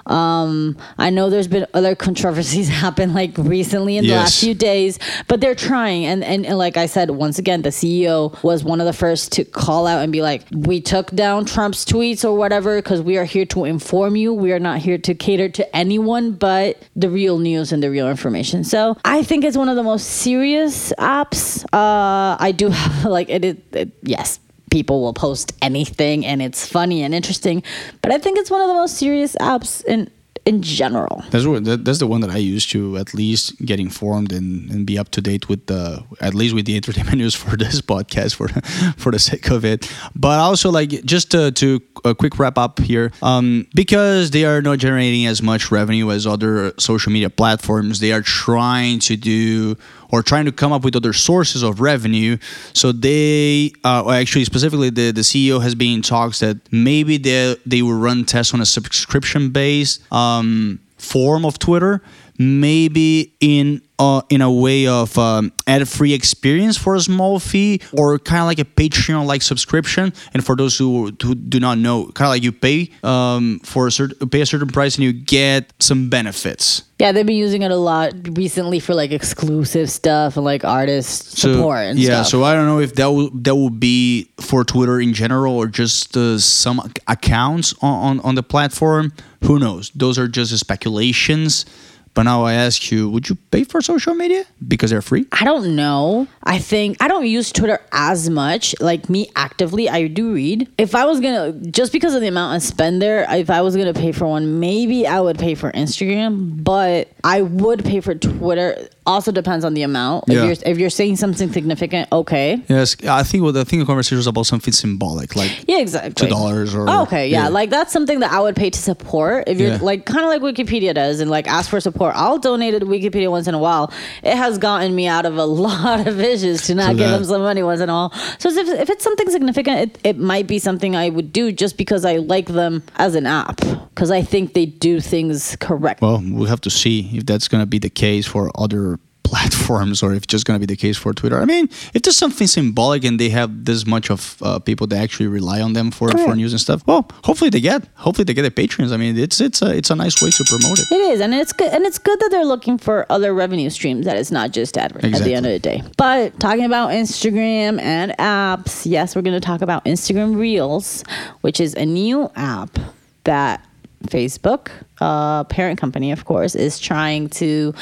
Um, 0.06 0.76
I 0.98 1.10
know 1.10 1.30
there's 1.30 1.48
been 1.48 1.66
other 1.74 1.94
controversies 1.94 2.68
happen 2.84 3.14
like 3.14 3.36
recently 3.38 3.96
in 3.96 4.04
the 4.04 4.14
last 4.14 4.40
few 4.40 4.54
days, 4.54 4.98
but 5.28 5.40
they're 5.40 5.54
trying. 5.54 6.04
And, 6.04 6.22
and 6.24 6.46
and 6.46 6.58
like 6.58 6.76
I 6.76 6.86
said, 6.86 7.10
once 7.10 7.38
again, 7.38 7.62
the 7.62 7.70
CEO 7.70 8.40
was 8.42 8.64
one 8.64 8.80
of 8.80 8.86
the 8.86 8.92
first 8.92 9.32
to 9.32 9.44
call 9.44 9.86
out 9.86 10.02
and 10.02 10.12
be 10.12 10.22
like, 10.22 10.42
"We 10.52 10.80
took 10.80 11.10
down 11.12 11.44
Trump's 11.44 11.84
tweets 11.84 12.24
or 12.24 12.36
whatever 12.36 12.80
because 12.80 13.00
we 13.02 13.16
are 13.16 13.24
here 13.24 13.46
to 13.46 13.64
inform 13.64 14.16
you. 14.16 14.32
We 14.32 14.52
are 14.52 14.58
not 14.58 14.78
here 14.78 14.98
to 14.98 15.14
cater 15.14 15.48
to 15.48 15.76
anyone 15.76 16.32
but 16.32 16.82
the 16.96 17.08
real 17.08 17.38
news 17.38 17.72
and 17.72 17.82
the 17.82 17.90
real 17.90 18.08
information." 18.08 18.64
So 18.64 18.96
I 19.04 19.22
think 19.22 19.44
it's 19.44 19.56
one 19.56 19.68
of 19.68 19.76
the 19.76 19.82
most 19.82 20.04
serious 20.04 20.92
apps. 20.98 21.64
Uh, 21.72 22.36
I 22.38 22.52
do 22.52 22.68
have 22.70 23.10
like 23.10 23.28
it. 23.28 23.44
it, 23.44 23.62
it 23.72 23.90
yes. 24.02 24.40
People 24.74 25.02
will 25.02 25.14
post 25.14 25.52
anything 25.62 26.26
and 26.26 26.42
it's 26.42 26.66
funny 26.66 27.04
and 27.04 27.14
interesting, 27.14 27.62
but 28.02 28.10
I 28.10 28.18
think 28.18 28.38
it's 28.40 28.50
one 28.50 28.60
of 28.60 28.66
the 28.66 28.74
most 28.74 28.98
serious 28.98 29.36
apps 29.36 29.84
in 29.84 30.10
in 30.46 30.62
general. 30.62 31.22
That's 31.30 31.46
that's 31.84 31.98
the 31.98 32.06
one 32.06 32.20
that 32.20 32.30
I 32.30 32.36
use 32.36 32.66
to 32.66 32.98
at 32.98 33.14
least 33.14 33.64
get 33.64 33.80
informed 33.80 34.32
and, 34.32 34.70
and 34.70 34.86
be 34.86 34.98
up 34.98 35.08
to 35.10 35.20
date 35.20 35.48
with 35.48 35.66
the 35.66 36.04
at 36.20 36.34
least 36.34 36.54
with 36.54 36.66
the 36.66 36.76
entertainment 36.76 37.18
news 37.22 37.34
for 37.34 37.56
this 37.56 37.80
podcast 37.80 38.34
for 38.34 38.48
for 39.02 39.10
the 39.12 39.18
sake 39.18 39.50
of 39.50 39.64
it. 39.64 39.90
But 40.14 40.38
also 40.40 40.70
like 40.70 40.90
just 41.04 41.30
to, 41.30 41.52
to 41.52 41.80
a 42.04 42.14
quick 42.14 42.38
wrap 42.38 42.58
up 42.58 42.80
here, 42.80 43.12
um, 43.22 43.66
because 43.74 44.32
they 44.32 44.44
are 44.44 44.60
not 44.60 44.78
generating 44.78 45.26
as 45.26 45.40
much 45.40 45.70
revenue 45.70 46.10
as 46.10 46.26
other 46.26 46.74
social 46.78 47.12
media 47.12 47.30
platforms, 47.30 48.00
they 48.00 48.12
are 48.12 48.22
trying 48.22 48.98
to 49.00 49.16
do 49.16 49.76
or 50.14 50.22
trying 50.22 50.44
to 50.44 50.52
come 50.52 50.70
up 50.70 50.84
with 50.84 50.94
other 50.94 51.12
sources 51.12 51.64
of 51.64 51.80
revenue. 51.80 52.38
So 52.72 52.92
they 52.92 53.72
uh, 53.82 54.08
actually 54.12 54.44
specifically 54.44 54.88
the, 54.88 55.10
the 55.10 55.22
CEO 55.22 55.60
has 55.60 55.74
been 55.74 55.94
in 55.94 56.02
talks 56.02 56.38
that 56.38 56.56
maybe 56.70 57.16
they 57.16 57.56
they 57.66 57.82
will 57.82 57.98
run 57.98 58.24
tests 58.24 58.54
on 58.54 58.60
a 58.60 58.66
subscription 58.66 59.50
based 59.50 60.00
um, 60.12 60.78
form 60.98 61.44
of 61.44 61.58
Twitter, 61.58 62.00
maybe 62.38 63.34
in 63.40 63.82
uh, 63.98 64.22
in 64.28 64.40
a 64.40 64.50
way 64.50 64.86
of 64.86 65.16
um, 65.18 65.52
ad 65.66 65.88
free 65.88 66.12
experience 66.12 66.76
for 66.76 66.94
a 66.94 67.00
small 67.00 67.38
fee 67.38 67.80
or 67.92 68.18
kind 68.18 68.40
of 68.40 68.46
like 68.46 68.58
a 68.58 68.64
Patreon 68.64 69.26
like 69.26 69.42
subscription. 69.42 70.12
And 70.32 70.44
for 70.44 70.56
those 70.56 70.76
who, 70.76 71.12
who 71.22 71.34
do 71.34 71.60
not 71.60 71.78
know, 71.78 72.06
kind 72.06 72.26
of 72.26 72.30
like 72.30 72.42
you 72.42 72.52
pay 72.52 72.90
um, 73.02 73.60
for 73.60 73.86
a 73.86 73.92
certain 73.92 74.28
pay 74.28 74.40
a 74.40 74.46
certain 74.46 74.68
price 74.68 74.96
and 74.96 75.04
you 75.04 75.12
get 75.12 75.72
some 75.78 76.10
benefits. 76.10 76.82
Yeah, 76.98 77.12
they've 77.12 77.26
been 77.26 77.36
using 77.36 77.62
it 77.62 77.70
a 77.70 77.76
lot 77.76 78.12
recently 78.36 78.80
for 78.80 78.94
like 78.94 79.10
exclusive 79.10 79.90
stuff 79.90 80.36
and 80.36 80.44
like 80.44 80.64
artist 80.64 81.38
support 81.38 81.78
and 81.78 81.98
yeah, 81.98 82.22
stuff. 82.22 82.26
so 82.26 82.44
I 82.44 82.54
don't 82.54 82.66
know 82.66 82.80
if 82.80 82.94
that 82.94 83.10
will 83.10 83.30
that 83.30 83.54
will 83.54 83.70
be 83.70 84.30
for 84.40 84.64
Twitter 84.64 85.00
in 85.00 85.12
general 85.12 85.56
or 85.56 85.66
just 85.66 86.16
uh, 86.16 86.38
some 86.38 86.80
accounts 87.06 87.74
on, 87.80 88.18
on 88.18 88.20
on 88.20 88.34
the 88.34 88.42
platform. 88.42 89.12
Who 89.44 89.58
knows? 89.58 89.90
Those 89.90 90.18
are 90.18 90.26
just 90.26 90.56
speculations. 90.58 91.66
But 92.14 92.22
now 92.22 92.44
I 92.44 92.52
ask 92.54 92.92
you, 92.92 93.08
would 93.10 93.28
you 93.28 93.34
pay 93.50 93.64
for 93.64 93.82
social 93.82 94.14
media 94.14 94.44
because 94.68 94.90
they're 94.90 95.02
free? 95.02 95.26
I 95.32 95.44
don't 95.44 95.74
know. 95.74 96.28
I 96.44 96.58
think 96.58 96.96
I 97.02 97.08
don't 97.08 97.26
use 97.26 97.50
Twitter 97.50 97.80
as 97.90 98.30
much. 98.30 98.74
Like 98.80 99.10
me 99.10 99.28
actively, 99.34 99.88
I 99.88 100.06
do 100.06 100.32
read. 100.32 100.68
If 100.78 100.94
I 100.94 101.06
was 101.06 101.18
gonna, 101.20 101.52
just 101.52 101.90
because 101.92 102.14
of 102.14 102.20
the 102.20 102.28
amount 102.28 102.54
I 102.54 102.58
spend 102.58 103.02
there, 103.02 103.26
if 103.30 103.50
I 103.50 103.62
was 103.62 103.76
gonna 103.76 103.94
pay 103.94 104.12
for 104.12 104.26
one, 104.28 104.60
maybe 104.60 105.06
I 105.08 105.20
would 105.20 105.38
pay 105.40 105.54
for 105.56 105.72
Instagram. 105.72 106.62
But 106.62 107.08
I 107.24 107.42
would 107.42 107.84
pay 107.84 108.00
for 108.00 108.14
Twitter. 108.14 108.88
Also 109.06 109.30
depends 109.32 109.64
on 109.66 109.74
the 109.74 109.82
amount. 109.82 110.24
Yeah. 110.28 110.44
If 110.44 110.44
you're 110.62 110.72
if 110.72 110.78
you're 110.78 110.90
saying 110.90 111.16
something 111.16 111.52
significant, 111.52 112.08
okay. 112.12 112.62
Yes, 112.68 112.96
I 113.06 113.22
think 113.24 113.42
well, 113.42 113.56
I 113.58 113.64
think 113.64 113.80
the 113.82 113.86
conversation 113.86 114.18
is 114.18 114.26
about 114.26 114.46
something 114.46 114.72
symbolic, 114.72 115.34
like 115.36 115.64
Yeah, 115.68 115.78
exactly. 115.80 116.28
$2 116.28 116.74
or- 116.74 116.88
Oh, 116.88 117.02
okay, 117.02 117.28
yeah. 117.28 117.42
yeah. 117.44 117.48
Like 117.48 117.70
that's 117.70 117.92
something 117.92 118.20
that 118.20 118.32
I 118.32 118.40
would 118.40 118.56
pay 118.56 118.70
to 118.70 118.78
support. 118.78 119.44
If 119.48 119.58
you're 119.58 119.72
Yeah. 119.72 119.78
like 119.82 120.06
kind 120.06 120.20
of 120.24 120.28
like 120.28 120.42
Wikipedia 120.42 120.94
does, 120.94 121.20
and 121.20 121.30
like 121.30 121.46
ask 121.48 121.68
for 121.70 121.80
support 121.80 122.03
I'll 122.14 122.38
donate 122.38 122.78
to 122.78 122.86
Wikipedia 122.86 123.30
once 123.30 123.46
in 123.46 123.54
a 123.54 123.58
while. 123.58 123.92
It 124.22 124.36
has 124.36 124.58
gotten 124.58 124.94
me 124.94 125.06
out 125.06 125.26
of 125.26 125.36
a 125.36 125.44
lot 125.64 126.06
of 126.06 126.20
issues 126.20 126.62
to 126.66 126.74
not 126.74 126.92
So 126.92 126.98
give 126.98 126.98
that- 127.10 127.16
them 127.18 127.24
some 127.24 127.42
money 127.42 127.62
once 127.62 127.80
in 127.80 127.88
a 127.88 127.92
while. 127.92 128.12
So 128.38 128.48
if, 128.50 128.68
if 128.68 128.90
it's 128.90 129.04
something 129.04 129.30
significant, 129.30 129.78
it, 129.80 129.98
it 130.04 130.18
might 130.18 130.46
be 130.46 130.58
something 130.58 130.96
I 130.96 131.08
would 131.08 131.32
do 131.32 131.52
just 131.52 131.76
because 131.76 132.04
I 132.04 132.16
like 132.16 132.46
them 132.46 132.82
as 132.96 133.14
an 133.14 133.26
app 133.26 133.60
because 133.94 134.10
I 134.10 134.22
think 134.22 134.54
they 134.54 134.66
do 134.66 135.00
things 135.00 135.56
correct. 135.60 136.02
Well, 136.02 136.22
we'll 136.24 136.48
have 136.48 136.60
to 136.62 136.70
see 136.70 137.10
if 137.14 137.26
that's 137.26 137.48
going 137.48 137.62
to 137.62 137.66
be 137.66 137.78
the 137.78 137.90
case 137.90 138.26
for 138.26 138.50
other 138.54 138.98
platforms 139.24 140.02
or 140.02 140.12
if 140.12 140.24
it's 140.24 140.30
just 140.30 140.44
going 140.46 140.60
to 140.60 140.64
be 140.64 140.72
the 140.72 140.76
case 140.76 140.96
for 140.96 141.12
Twitter. 141.12 141.40
I 141.40 141.44
mean, 141.44 141.68
if 141.92 142.02
there's 142.02 142.16
something 142.16 142.46
symbolic 142.46 143.04
and 143.04 143.18
they 143.18 143.30
have 143.30 143.64
this 143.64 143.86
much 143.86 144.10
of 144.10 144.36
uh, 144.42 144.58
people 144.60 144.86
that 144.88 145.02
actually 145.02 145.26
rely 145.26 145.60
on 145.60 145.72
them 145.72 145.90
for, 145.90 146.10
for 146.10 146.36
news 146.36 146.52
and 146.52 146.60
stuff, 146.60 146.86
well, 146.86 147.08
hopefully 147.24 147.50
they 147.50 147.60
get 147.60 147.88
hopefully 147.94 148.24
they 148.24 148.34
get 148.34 148.42
the 148.42 148.50
patrons. 148.50 148.92
I 148.92 148.96
mean, 148.96 149.18
it's 149.18 149.40
it's 149.40 149.62
a 149.62 149.74
it's 149.74 149.90
a 149.90 149.96
nice 149.96 150.22
way 150.22 150.30
to 150.30 150.44
promote 150.44 150.78
it. 150.78 150.92
It 150.92 151.00
is, 151.12 151.20
and 151.20 151.34
it's 151.34 151.52
good, 151.52 151.72
and 151.72 151.84
it's 151.84 151.98
good 151.98 152.20
that 152.20 152.30
they're 152.30 152.44
looking 152.44 152.78
for 152.78 153.06
other 153.10 153.34
revenue 153.34 153.70
streams. 153.70 154.04
That 154.04 154.16
it's 154.16 154.30
not 154.30 154.52
just 154.52 154.78
advertising 154.78 155.16
at 155.16 155.24
the 155.24 155.34
end 155.34 155.46
of 155.46 155.52
the 155.52 155.58
day. 155.58 155.82
But 155.96 156.38
talking 156.38 156.64
about 156.64 156.90
Instagram 156.90 157.80
and 157.80 158.12
apps, 158.18 158.86
yes, 158.86 159.16
we're 159.16 159.22
going 159.22 159.40
to 159.40 159.46
talk 159.46 159.62
about 159.62 159.84
Instagram 159.84 160.36
Reels, 160.36 161.02
which 161.40 161.60
is 161.60 161.74
a 161.74 161.86
new 161.86 162.30
app 162.36 162.78
that 163.24 163.64
Facebook, 164.06 164.70
uh, 165.00 165.44
parent 165.44 165.80
company, 165.80 166.12
of 166.12 166.24
course, 166.24 166.54
is 166.54 166.78
trying 166.78 167.28
to 167.30 167.74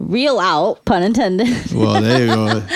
reel 0.00 0.38
out, 0.38 0.84
pun 0.84 1.02
intended. 1.02 1.72
Well, 1.72 2.00
there 2.00 2.26
you 2.26 2.34
go. 2.34 2.62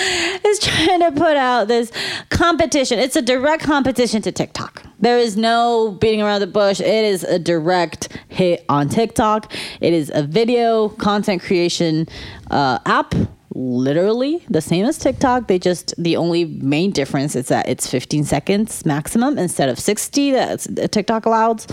is 0.45 0.59
trying 0.59 0.99
to 1.01 1.11
put 1.11 1.37
out 1.37 1.67
this 1.67 1.91
competition. 2.29 2.99
It's 2.99 3.15
a 3.15 3.21
direct 3.21 3.63
competition 3.63 4.21
to 4.23 4.31
TikTok. 4.31 4.83
There 4.99 5.17
is 5.17 5.35
no 5.35 5.97
beating 5.99 6.21
around 6.21 6.41
the 6.41 6.47
bush. 6.47 6.79
It 6.79 7.05
is 7.05 7.23
a 7.23 7.39
direct 7.39 8.17
hit 8.29 8.63
on 8.69 8.89
TikTok. 8.89 9.51
It 9.81 9.93
is 9.93 10.11
a 10.13 10.23
video 10.23 10.89
content 10.89 11.41
creation 11.41 12.07
uh, 12.51 12.79
app. 12.85 13.13
Literally 13.57 14.45
the 14.49 14.59
same 14.59 14.85
as 14.85 14.97
TikTok. 14.97 15.47
They 15.47 15.59
just 15.59 15.93
the 15.97 16.17
only 16.17 16.43
main 16.43 16.91
difference 16.91 17.37
is 17.37 17.47
that 17.47 17.69
it's 17.69 17.89
15 17.89 18.25
seconds 18.25 18.85
maximum 18.85 19.37
instead 19.37 19.69
of 19.69 19.79
60 19.79 20.31
that 20.31 20.89
TikTok 20.91 21.25
allows. 21.25 21.65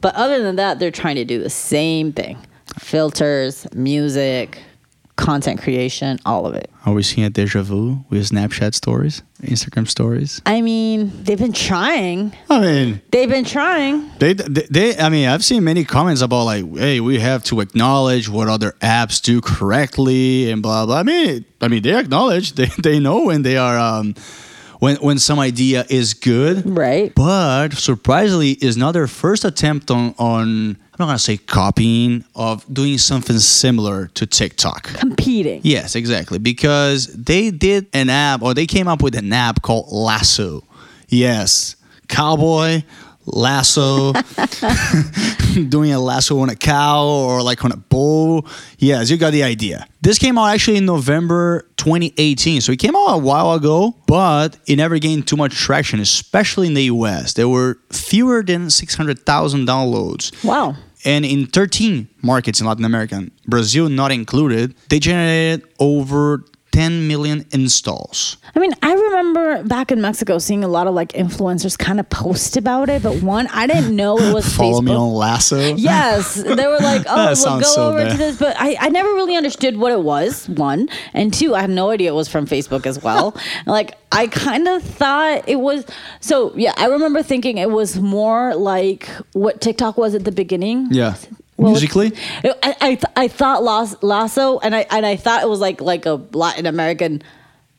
But 0.00 0.14
other 0.14 0.40
than 0.44 0.54
that, 0.56 0.78
they're 0.78 0.92
trying 0.92 1.16
to 1.16 1.24
do 1.24 1.42
the 1.42 1.50
same 1.50 2.12
thing: 2.12 2.38
filters, 2.78 3.66
music, 3.74 4.60
content 5.16 5.62
creation, 5.62 6.18
all 6.26 6.44
of 6.46 6.54
it. 6.54 6.70
Are 6.86 6.92
we 6.92 7.02
seeing 7.02 7.24
a 7.26 7.30
deja 7.30 7.62
vu 7.62 8.04
with 8.10 8.28
Snapchat 8.30 8.74
stories, 8.74 9.22
Instagram 9.42 9.88
stories? 9.88 10.42
I 10.44 10.60
mean, 10.60 11.12
they've 11.24 11.38
been 11.38 11.52
trying. 11.52 12.34
I 12.50 12.60
mean, 12.60 13.00
They've 13.10 13.28
been 13.28 13.44
trying. 13.44 14.10
They, 14.18 14.32
they, 14.34 14.66
they, 14.70 14.98
I 14.98 15.08
mean, 15.08 15.28
I've 15.28 15.44
seen 15.44 15.64
many 15.64 15.84
comments 15.84 16.20
about 16.20 16.44
like, 16.44 16.76
hey, 16.76 17.00
we 17.00 17.20
have 17.20 17.44
to 17.44 17.60
acknowledge 17.60 18.28
what 18.28 18.48
other 18.48 18.72
apps 18.82 19.22
do 19.22 19.40
correctly 19.40 20.50
and 20.50 20.62
blah 20.62 20.84
blah. 20.86 20.98
I 20.98 21.02
mean, 21.04 21.44
I 21.60 21.68
mean, 21.68 21.82
they 21.82 21.96
acknowledge, 21.96 22.52
they, 22.54 22.66
they 22.82 22.98
know 22.98 23.24
when 23.24 23.42
they 23.42 23.56
are, 23.56 23.78
um, 23.78 24.14
when 24.78 24.96
when 24.96 25.18
some 25.18 25.38
idea 25.38 25.84
is 25.88 26.14
good, 26.14 26.62
Right. 26.64 27.14
But 27.14 27.74
surprisingly, 27.74 28.52
is 28.52 28.76
not 28.76 28.92
their 28.92 29.06
first 29.06 29.44
attempt 29.44 29.90
on 29.90 30.14
on. 30.18 30.76
I'm 30.94 30.96
not 30.98 31.06
gonna 31.06 31.18
say 31.18 31.36
copying 31.36 32.24
of 32.36 32.64
doing 32.72 32.98
something 32.98 33.38
similar 33.38 34.06
to 34.14 34.26
TikTok. 34.26 34.84
Competing. 34.94 35.60
Yes, 35.64 35.96
exactly. 35.96 36.38
Because 36.38 37.08
they 37.08 37.50
did 37.50 37.86
an 37.92 38.08
app, 38.10 38.42
or 38.42 38.54
they 38.54 38.66
came 38.66 38.86
up 38.86 39.02
with 39.02 39.16
an 39.16 39.32
app 39.32 39.62
called 39.62 39.90
Lasso. 39.90 40.62
Yes, 41.08 41.76
cowboy 42.08 42.82
lasso, 43.26 44.12
doing 45.68 45.92
a 45.92 46.00
lasso 46.00 46.38
on 46.40 46.48
a 46.50 46.56
cow 46.56 47.06
or 47.06 47.42
like 47.42 47.64
on 47.64 47.72
a 47.72 47.76
bull. 47.76 48.46
Yes, 48.78 49.10
you 49.10 49.16
got 49.16 49.32
the 49.32 49.42
idea. 49.42 49.86
This 50.02 50.18
came 50.18 50.36
out 50.36 50.46
actually 50.46 50.76
in 50.76 50.86
November 50.86 51.66
2018, 51.76 52.60
so 52.60 52.72
it 52.72 52.78
came 52.78 52.94
out 52.94 53.14
a 53.14 53.18
while 53.18 53.52
ago, 53.52 53.94
but 54.06 54.56
it 54.66 54.76
never 54.76 54.98
gained 54.98 55.26
too 55.26 55.36
much 55.36 55.54
traction, 55.54 56.00
especially 56.00 56.66
in 56.66 56.74
the 56.74 56.84
US. 56.84 57.34
There 57.34 57.48
were 57.48 57.78
fewer 57.90 58.42
than 58.42 58.70
600,000 58.70 59.66
downloads. 59.66 60.44
Wow. 60.44 60.76
And 61.04 61.24
in 61.24 61.46
13 61.46 62.08
markets 62.22 62.60
in 62.60 62.66
Latin 62.66 62.84
America, 62.84 63.26
Brazil 63.46 63.88
not 63.88 64.10
included, 64.10 64.74
they 64.88 64.98
generated 64.98 65.66
over 65.78 66.44
10 66.74 67.06
million 67.06 67.46
installs. 67.52 68.36
I 68.56 68.58
mean, 68.58 68.72
I 68.82 68.92
remember 68.94 69.62
back 69.62 69.92
in 69.92 70.00
Mexico 70.00 70.38
seeing 70.38 70.64
a 70.64 70.68
lot 70.68 70.88
of 70.88 70.94
like 70.94 71.12
influencers 71.12 71.78
kind 71.78 72.00
of 72.00 72.10
post 72.10 72.56
about 72.56 72.88
it, 72.88 73.00
but 73.00 73.22
one, 73.22 73.46
I 73.52 73.68
didn't 73.68 73.94
know 73.94 74.18
it 74.18 74.34
was 74.34 74.52
Follow 74.56 74.80
Facebook. 74.80 74.84
me 74.84 74.92
on 74.92 75.12
Lasso. 75.12 75.74
Yes, 75.76 76.34
they 76.34 76.66
were 76.66 76.78
like, 76.78 77.02
"Oh, 77.08 77.26
we'll 77.44 77.58
go 77.60 77.62
so 77.62 77.90
over 77.90 78.10
to 78.10 78.16
this," 78.16 78.38
but 78.38 78.56
I, 78.58 78.76
I 78.80 78.88
never 78.88 79.08
really 79.10 79.36
understood 79.36 79.76
what 79.76 79.92
it 79.92 80.00
was. 80.00 80.48
One 80.48 80.88
and 81.12 81.32
two, 81.32 81.54
I 81.54 81.60
had 81.60 81.70
no 81.70 81.90
idea 81.90 82.10
it 82.10 82.14
was 82.14 82.28
from 82.28 82.46
Facebook 82.46 82.86
as 82.86 83.00
well. 83.02 83.36
like, 83.66 83.96
I 84.10 84.26
kind 84.26 84.66
of 84.66 84.82
thought 84.82 85.48
it 85.48 85.60
was. 85.60 85.86
So 86.20 86.52
yeah, 86.56 86.72
I 86.76 86.86
remember 86.86 87.22
thinking 87.22 87.58
it 87.58 87.70
was 87.70 88.00
more 88.00 88.54
like 88.56 89.08
what 89.32 89.60
TikTok 89.60 89.96
was 89.96 90.14
at 90.16 90.24
the 90.24 90.32
beginning. 90.32 90.88
Yeah. 90.90 91.14
Well, 91.56 91.70
Musically? 91.72 92.08
It- 92.42 92.58
I 92.62 92.76
I, 92.80 92.88
th- 92.96 93.12
I 93.16 93.28
thought 93.28 93.62
Las- 93.62 93.96
Lasso, 94.02 94.58
and 94.58 94.74
I 94.74 94.86
and 94.90 95.06
I 95.06 95.16
thought 95.16 95.42
it 95.42 95.48
was 95.48 95.60
like 95.60 95.80
like 95.80 96.04
a 96.06 96.14
Latin 96.32 96.66
American 96.66 97.22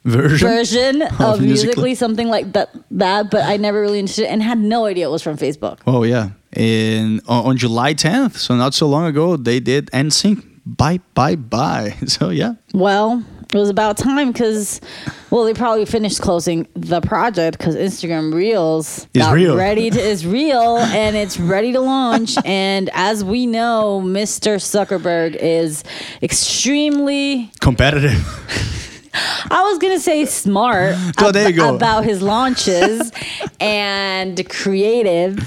Version? 0.06 0.48
version 0.48 1.02
of, 1.20 1.20
Of 1.20 1.42
musically. 1.42 1.48
Musical.ly. 1.92 1.94
something 1.96 2.30
like 2.30 2.54
that. 2.54 2.70
That, 2.92 3.32
but 3.32 3.44
I 3.44 3.58
never 3.58 3.82
really 3.82 4.00
understood 4.00 4.26
it 4.26 4.32
and 4.32 4.42
had 4.44 4.60
no 4.60 4.86
idea 4.86 5.08
it 5.08 5.12
was 5.12 5.22
from 5.24 5.36
Facebook. 5.38 5.80
Oh 5.88 6.04
yeah, 6.04 6.30
in 6.56 7.20
on, 7.28 7.46
on 7.46 7.58
July 7.58 7.94
10th, 7.94 8.38
so 8.38 8.56
not 8.56 8.74
so 8.74 8.88
long 8.88 9.06
ago, 9.06 9.36
they 9.36 9.60
did 9.60 9.90
and 9.94 10.10
NSYNC. 10.12 10.44
Bye 10.66 11.00
bye 11.14 11.36
bye. 11.36 11.96
So 12.08 12.30
yeah, 12.30 12.54
Well, 12.74 13.24
it 13.54 13.58
was 13.58 13.70
about 13.70 13.98
time 13.98 14.32
because, 14.32 14.82
well, 15.30 15.44
they 15.46 15.54
probably 15.54 15.86
finished 15.86 16.22
closing 16.22 16.68
the 16.74 17.02
project 17.02 17.58
because 17.58 17.76
Instagram 17.76 18.34
Reels 18.34 19.08
Is 19.14 19.28
real. 19.30 19.56
ready 19.56 19.90
to 19.90 20.00
is 20.00 20.26
real 20.26 20.78
and 20.80 21.16
it's 21.16 21.40
ready 21.40 21.72
to 21.74 21.80
launch. 21.80 22.36
and 22.46 22.90
as 22.94 23.24
we 23.24 23.46
know, 23.46 24.02
Mr. 24.04 24.56
Zuckerberg 24.58 25.36
is 25.40 25.84
extremely 26.24 27.52
competitive. 27.62 28.14
I 29.16 29.68
was 29.70 29.80
gonna 29.80 30.00
say 30.00 30.26
smart 30.26 30.96
you 31.20 31.54
go. 31.54 31.76
about 31.76 32.04
his 32.04 32.22
launches 32.22 33.12
and 33.60 34.48
creative 34.50 35.40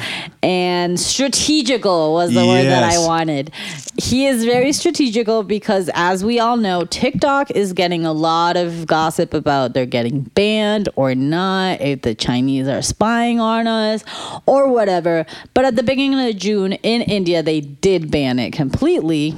and 0.42 0.98
strategical 0.98 2.14
was 2.14 2.32
the 2.32 2.46
word 2.46 2.64
that 2.64 2.82
I 2.82 2.98
wanted. 2.98 3.50
He 3.96 4.26
is 4.26 4.44
very 4.44 4.72
strategical 4.72 5.42
because 5.42 5.90
as 5.94 6.24
we 6.24 6.38
all 6.38 6.56
know, 6.56 6.84
TikTok 6.84 7.50
is 7.50 7.72
getting 7.72 8.06
a 8.06 8.12
lot 8.12 8.56
of 8.56 8.86
gossip 8.86 9.34
about 9.34 9.74
they're 9.74 9.86
getting 9.86 10.22
banned 10.22 10.88
or 10.94 11.14
not, 11.14 11.80
if 11.80 12.02
the 12.02 12.14
Chinese 12.14 12.68
are 12.68 12.82
spying 12.82 13.40
on 13.40 13.66
us 13.66 14.04
or 14.46 14.68
whatever. 14.68 15.26
But 15.54 15.64
at 15.64 15.76
the 15.76 15.82
beginning 15.82 16.28
of 16.28 16.36
June 16.36 16.74
in 16.74 17.02
India, 17.02 17.42
they 17.42 17.60
did 17.60 18.10
ban 18.10 18.38
it 18.38 18.52
completely. 18.52 19.36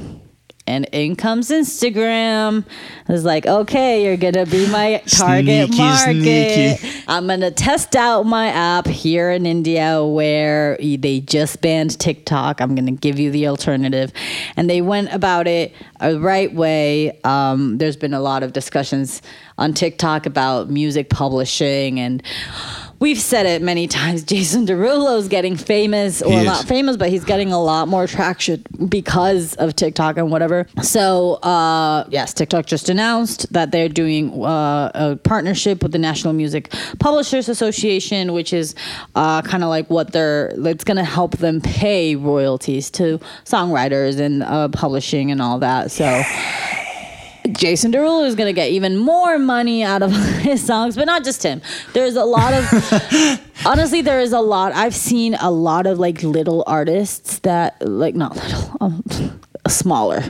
And 0.70 0.88
in 0.92 1.16
comes 1.16 1.50
Instagram. 1.50 2.64
It's 3.08 3.24
like, 3.24 3.44
okay, 3.44 4.04
you're 4.04 4.16
gonna 4.16 4.46
be 4.46 4.70
my 4.70 5.02
target 5.08 5.66
Sneaky, 5.66 5.78
market. 5.78 6.78
sneaky. 6.78 7.02
I'm 7.08 7.26
gonna 7.26 7.50
test 7.50 7.96
out 7.96 8.24
my 8.24 8.46
app 8.46 8.86
here 8.86 9.30
in 9.30 9.46
India 9.46 10.04
where 10.04 10.76
they 10.76 11.20
just 11.26 11.60
banned 11.60 11.98
TikTok. 11.98 12.60
I'm 12.60 12.76
gonna 12.76 12.92
give 12.92 13.18
you 13.18 13.32
the 13.32 13.48
alternative, 13.48 14.12
and 14.56 14.70
they 14.70 14.80
went 14.80 15.12
about 15.12 15.48
it 15.48 15.74
a 15.98 16.16
right 16.20 16.54
way. 16.54 17.18
Um, 17.24 17.78
there's 17.78 17.96
been 17.96 18.14
a 18.14 18.20
lot 18.20 18.44
of 18.44 18.52
discussions 18.52 19.22
on 19.58 19.74
TikTok 19.74 20.24
about 20.24 20.70
music 20.70 21.10
publishing 21.10 21.98
and. 21.98 22.22
We've 23.00 23.18
said 23.18 23.46
it 23.46 23.62
many 23.62 23.86
times. 23.86 24.22
Jason 24.24 24.66
Derulo's 24.66 25.26
getting 25.28 25.56
famous, 25.56 26.20
or 26.20 26.34
is. 26.34 26.44
not 26.44 26.66
famous, 26.66 26.98
but 26.98 27.08
he's 27.08 27.24
getting 27.24 27.50
a 27.50 27.60
lot 27.60 27.88
more 27.88 28.06
traction 28.06 28.62
because 28.88 29.54
of 29.54 29.74
TikTok 29.74 30.18
and 30.18 30.30
whatever. 30.30 30.66
So, 30.82 31.34
uh, 31.36 32.04
yes, 32.10 32.34
TikTok 32.34 32.66
just 32.66 32.90
announced 32.90 33.50
that 33.54 33.72
they're 33.72 33.88
doing 33.88 34.44
uh, 34.44 34.90
a 34.94 35.16
partnership 35.16 35.82
with 35.82 35.92
the 35.92 35.98
National 35.98 36.34
Music 36.34 36.70
Publishers 36.98 37.48
Association, 37.48 38.34
which 38.34 38.52
is 38.52 38.74
uh, 39.14 39.40
kind 39.40 39.64
of 39.64 39.70
like 39.70 39.88
what 39.88 40.12
they're. 40.12 40.52
It's 40.58 40.84
going 40.84 40.98
to 40.98 41.04
help 41.04 41.38
them 41.38 41.62
pay 41.62 42.16
royalties 42.16 42.90
to 42.92 43.18
songwriters 43.46 44.20
and 44.20 44.42
uh, 44.42 44.68
publishing 44.68 45.30
and 45.30 45.40
all 45.40 45.58
that. 45.60 45.90
So. 45.90 46.22
Jason 47.52 47.92
Derulo 47.92 48.26
is 48.26 48.34
going 48.34 48.46
to 48.46 48.52
get 48.52 48.70
even 48.70 48.96
more 48.96 49.38
money 49.38 49.82
out 49.82 50.02
of 50.02 50.12
his 50.40 50.64
songs, 50.64 50.96
but 50.96 51.04
not 51.06 51.24
just 51.24 51.42
him. 51.42 51.60
There's 51.92 52.16
a 52.16 52.24
lot 52.24 52.52
of, 52.52 53.40
honestly, 53.66 54.02
there 54.02 54.20
is 54.20 54.32
a 54.32 54.40
lot. 54.40 54.72
I've 54.72 54.94
seen 54.94 55.34
a 55.34 55.50
lot 55.50 55.86
of 55.86 55.98
like 55.98 56.22
little 56.22 56.64
artists 56.66 57.40
that, 57.40 57.80
like, 57.86 58.14
not 58.14 58.36
little, 58.36 58.76
um, 58.80 59.02
smaller, 59.68 60.22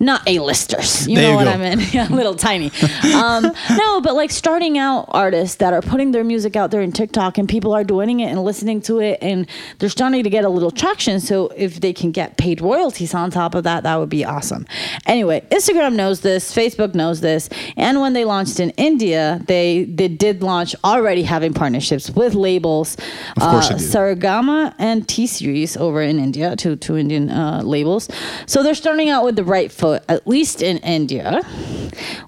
not 0.00 0.26
A-listers. 0.26 1.06
You 1.06 1.16
There 1.16 1.24
know 1.24 1.30
you 1.30 1.36
what 1.36 1.44
go. 1.44 1.50
I 1.64 1.76
mean? 1.76 1.86
Yeah, 1.92 2.06
little 2.08 2.34
tiny. 2.34 2.70
Um, 3.14 3.44
no, 3.70 4.00
but 4.00 4.14
like 4.14 4.30
starting 4.30 4.78
out 4.78 5.06
artists 5.08 5.56
that 5.56 5.72
are 5.74 5.82
putting 5.82 6.12
their 6.12 6.24
music 6.24 6.56
out 6.56 6.70
there 6.70 6.80
in 6.80 6.90
TikTok 6.92 7.36
and 7.38 7.48
people 7.48 7.72
are 7.74 7.84
doing 7.84 8.20
it 8.20 8.26
and 8.30 8.42
listening 8.42 8.80
to 8.82 8.98
it 9.00 9.18
and 9.20 9.46
they're 9.78 9.88
starting 9.90 10.22
to 10.24 10.30
get 10.30 10.44
a 10.44 10.48
little 10.48 10.70
traction. 10.70 11.20
So 11.20 11.48
if 11.56 11.80
they 11.80 11.92
can 11.92 12.12
get 12.12 12.36
paid 12.38 12.60
royalties 12.60 13.12
on 13.14 13.30
top 13.30 13.54
of 13.54 13.64
that, 13.64 13.82
that 13.82 13.96
would 13.96 14.08
be 14.08 14.24
awesome. 14.24 14.66
Anyway, 15.06 15.42
Instagram 15.50 15.94
knows 15.94 16.20
this, 16.20 16.54
Facebook 16.54 16.94
knows 16.94 17.20
this, 17.20 17.48
and 17.76 18.00
when 18.00 18.12
they 18.14 18.24
launched 18.24 18.58
in 18.60 18.70
India, 18.70 19.40
they 19.46 19.84
they 19.84 20.08
did 20.08 20.42
launch 20.42 20.74
already 20.84 21.22
having 21.24 21.52
partnerships 21.52 22.08
with 22.10 22.34
labels, 22.34 22.96
uh, 23.40 23.60
do. 23.68 23.74
Saregama 23.74 24.74
and 24.78 25.06
T 25.08 25.26
Series 25.26 25.76
over 25.76 26.00
in 26.00 26.18
India, 26.18 26.56
two 26.56 26.76
two 26.76 26.96
Indian 26.96 27.30
uh, 27.30 27.60
labels. 27.64 28.08
So 28.46 28.62
they're 28.62 28.74
starting 28.74 29.10
out 29.10 29.24
with 29.24 29.36
the 29.36 29.44
right 29.44 29.70
foot, 29.70 29.89
at 30.08 30.26
least 30.26 30.62
in 30.62 30.78
India, 30.78 31.42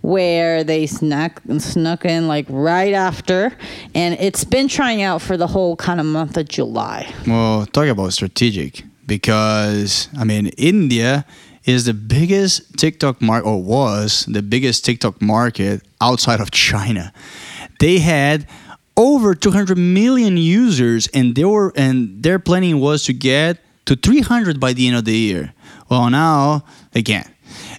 where 0.00 0.64
they 0.64 0.86
snuck 0.86 1.40
snuck 1.58 2.04
in 2.04 2.28
like 2.28 2.46
right 2.48 2.94
after, 2.94 3.52
and 3.94 4.14
it's 4.14 4.44
been 4.44 4.68
trying 4.68 5.02
out 5.02 5.22
for 5.22 5.36
the 5.36 5.46
whole 5.46 5.76
kind 5.76 6.00
of 6.00 6.06
month 6.06 6.36
of 6.36 6.48
July. 6.48 7.12
Well, 7.26 7.66
talk 7.66 7.86
about 7.86 8.12
strategic 8.12 8.84
because 9.06 10.08
I 10.16 10.24
mean 10.24 10.48
India 10.58 11.24
is 11.64 11.84
the 11.84 11.94
biggest 11.94 12.76
TikTok 12.78 13.20
market 13.20 13.46
or 13.46 13.62
was 13.62 14.26
the 14.26 14.42
biggest 14.42 14.84
TikTok 14.84 15.22
market 15.22 15.82
outside 16.00 16.40
of 16.40 16.50
China. 16.50 17.12
They 17.78 17.98
had 17.98 18.46
over 18.96 19.34
200 19.34 19.78
million 19.78 20.36
users 20.36 21.08
and 21.08 21.34
they 21.34 21.44
were 21.44 21.72
and 21.76 22.22
their 22.22 22.38
planning 22.38 22.80
was 22.80 23.04
to 23.04 23.12
get 23.12 23.58
to 23.86 23.96
300 23.96 24.60
by 24.60 24.72
the 24.72 24.86
end 24.86 24.96
of 24.96 25.04
the 25.04 25.16
year. 25.16 25.52
Well, 25.88 26.08
now 26.10 26.64
they 26.92 27.02
can't. 27.02 27.28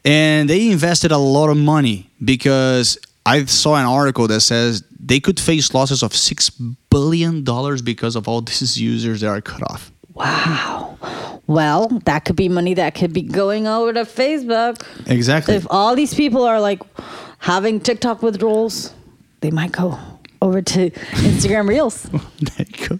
And 0.06 0.49
they 0.49 0.70
invested 0.70 1.12
a 1.12 1.18
lot 1.18 1.49
of 1.49 1.58
money 1.58 2.10
because 2.24 2.97
I 3.26 3.45
saw 3.45 3.76
an 3.76 3.86
article 3.86 4.28
that 4.28 4.41
says 4.41 4.84
they 4.99 5.20
could 5.20 5.39
face 5.39 5.74
losses 5.74 6.04
of 6.04 6.16
6 6.16 6.49
billion 6.89 7.43
dollars 7.43 7.82
because 7.82 8.16
of 8.16 8.28
all 8.28 8.41
these 8.41 8.80
users 8.91 9.22
that 9.22 9.28
are 9.28 9.41
cut 9.41 9.64
off. 9.72 9.91
Wow. 10.14 10.97
Well, 11.47 11.88
that 12.06 12.26
could 12.26 12.36
be 12.36 12.47
money 12.49 12.74
that 12.76 12.95
could 12.95 13.14
be 13.14 13.22
going 13.22 13.68
over 13.68 13.93
to 13.93 14.01
Facebook. 14.01 14.82
Exactly. 15.08 15.56
If 15.56 15.68
all 15.70 15.95
these 15.95 16.14
people 16.14 16.43
are 16.43 16.62
like 16.62 16.82
having 17.39 17.80
TikTok 17.80 18.22
withdrawals, 18.22 18.93
they 19.41 19.51
might 19.51 19.72
go 19.72 19.97
over 20.41 20.62
to 20.62 20.89
Instagram 21.30 21.68
Reels. 21.68 22.10
There 22.39 22.66
you 22.68 22.88
go. 22.88 22.99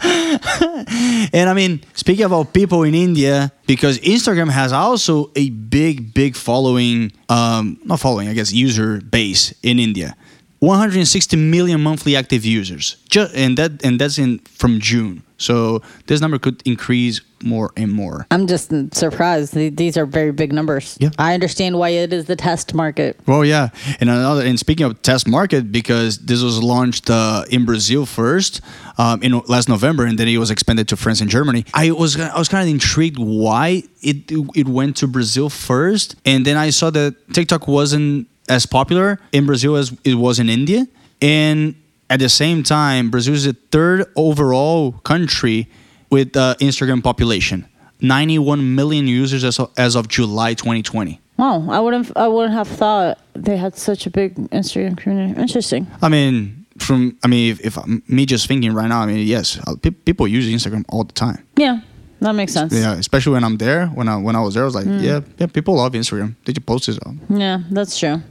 and 1.32 1.48
I 1.48 1.52
mean, 1.54 1.82
speaking 1.94 2.24
about 2.24 2.52
people 2.52 2.84
in 2.84 2.94
India, 2.94 3.52
because 3.66 3.98
Instagram 3.98 4.50
has 4.50 4.72
also 4.72 5.30
a 5.36 5.50
big, 5.50 6.14
big 6.14 6.36
following, 6.36 7.12
um, 7.28 7.78
not 7.84 8.00
following, 8.00 8.28
I 8.28 8.34
guess, 8.34 8.52
user 8.52 9.00
base 9.00 9.52
in 9.62 9.78
India. 9.78 10.16
160 10.60 11.36
million 11.36 11.80
monthly 11.80 12.14
active 12.16 12.44
users, 12.44 12.96
Ju- 13.08 13.28
and 13.34 13.56
that 13.56 13.84
and 13.84 14.00
that's 14.00 14.18
in 14.18 14.38
from 14.40 14.78
June. 14.78 15.22
So 15.38 15.80
this 16.06 16.20
number 16.20 16.38
could 16.38 16.62
increase 16.66 17.22
more 17.42 17.70
and 17.74 17.90
more. 17.90 18.26
I'm 18.30 18.46
just 18.46 18.70
surprised. 18.94 19.54
These 19.54 19.96
are 19.96 20.04
very 20.04 20.32
big 20.32 20.52
numbers. 20.52 20.98
Yeah. 21.00 21.08
I 21.18 21.32
understand 21.32 21.78
why 21.78 21.88
it 21.88 22.12
is 22.12 22.26
the 22.26 22.36
test 22.36 22.74
market. 22.74 23.18
Well, 23.26 23.42
yeah, 23.42 23.70
and 24.00 24.10
another. 24.10 24.42
And 24.44 24.58
speaking 24.58 24.84
of 24.84 25.00
test 25.00 25.26
market, 25.26 25.72
because 25.72 26.18
this 26.18 26.42
was 26.42 26.62
launched 26.62 27.08
uh, 27.08 27.44
in 27.48 27.64
Brazil 27.64 28.04
first 28.04 28.60
um, 28.98 29.22
in 29.22 29.38
last 29.48 29.66
November, 29.70 30.04
and 30.04 30.18
then 30.18 30.28
it 30.28 30.36
was 30.36 30.50
expanded 30.50 30.88
to 30.88 30.96
France 30.96 31.22
and 31.22 31.30
Germany. 31.30 31.64
I 31.72 31.90
was 31.92 32.20
I 32.20 32.38
was 32.38 32.50
kind 32.50 32.68
of 32.68 32.74
intrigued 32.74 33.18
why 33.18 33.84
it 34.02 34.30
it 34.54 34.68
went 34.68 34.98
to 34.98 35.06
Brazil 35.08 35.48
first, 35.48 36.16
and 36.26 36.44
then 36.44 36.58
I 36.58 36.68
saw 36.68 36.90
that 36.90 37.14
TikTok 37.32 37.66
wasn't 37.66 38.28
as 38.50 38.66
popular 38.66 39.18
in 39.32 39.46
Brazil 39.46 39.76
as 39.76 39.96
it 40.04 40.16
was 40.16 40.38
in 40.38 40.48
India, 40.50 40.86
and 41.22 41.74
at 42.10 42.18
the 42.18 42.28
same 42.28 42.62
time, 42.62 43.10
Brazil 43.10 43.34
is 43.34 43.44
the 43.44 43.54
third 43.70 44.04
overall 44.16 44.92
country 45.04 45.68
with 46.10 46.36
uh, 46.36 46.56
Instagram 46.60 47.02
population. 47.02 47.66
91 48.00 48.74
million 48.74 49.06
users 49.06 49.44
as 49.44 49.58
of, 49.60 49.70
as 49.76 49.94
of 49.94 50.08
July 50.08 50.54
2020. 50.54 51.20
Wow, 51.36 51.70
I 51.70 51.80
wouldn't. 51.80 52.10
I 52.16 52.28
wouldn't 52.28 52.52
have 52.54 52.68
thought 52.68 53.18
they 53.34 53.56
had 53.56 53.76
such 53.76 54.06
a 54.06 54.10
big 54.10 54.34
Instagram 54.50 54.96
community. 54.96 55.40
Interesting. 55.40 55.86
I 56.02 56.08
mean, 56.08 56.66
from 56.78 57.16
I 57.24 57.28
mean, 57.28 57.52
if, 57.52 57.60
if 57.60 57.78
I'm, 57.78 58.02
me 58.08 58.26
just 58.26 58.46
thinking 58.46 58.74
right 58.74 58.88
now, 58.88 59.00
I 59.00 59.06
mean, 59.06 59.26
yes, 59.26 59.58
uh, 59.66 59.74
pe- 59.80 59.90
people 59.90 60.26
use 60.28 60.46
Instagram 60.48 60.84
all 60.90 61.04
the 61.04 61.12
time. 61.12 61.46
Yeah, 61.56 61.80
that 62.20 62.34
makes 62.34 62.52
sense. 62.52 62.72
Yeah, 62.72 62.92
especially 62.94 63.32
when 63.32 63.44
I'm 63.44 63.56
there. 63.56 63.86
When 63.88 64.08
I 64.08 64.16
when 64.16 64.36
I 64.36 64.40
was 64.40 64.54
there, 64.54 64.62
I 64.62 64.66
was 64.66 64.74
like, 64.74 64.84
hmm. 64.84 65.00
yeah, 65.00 65.20
yeah, 65.38 65.46
people 65.46 65.74
love 65.74 65.92
Instagram. 65.92 66.36
Did 66.44 66.56
you 66.56 66.62
post 66.62 66.88
it? 66.88 66.98
Yeah, 67.28 67.60
that's 67.70 67.98
true. 67.98 68.22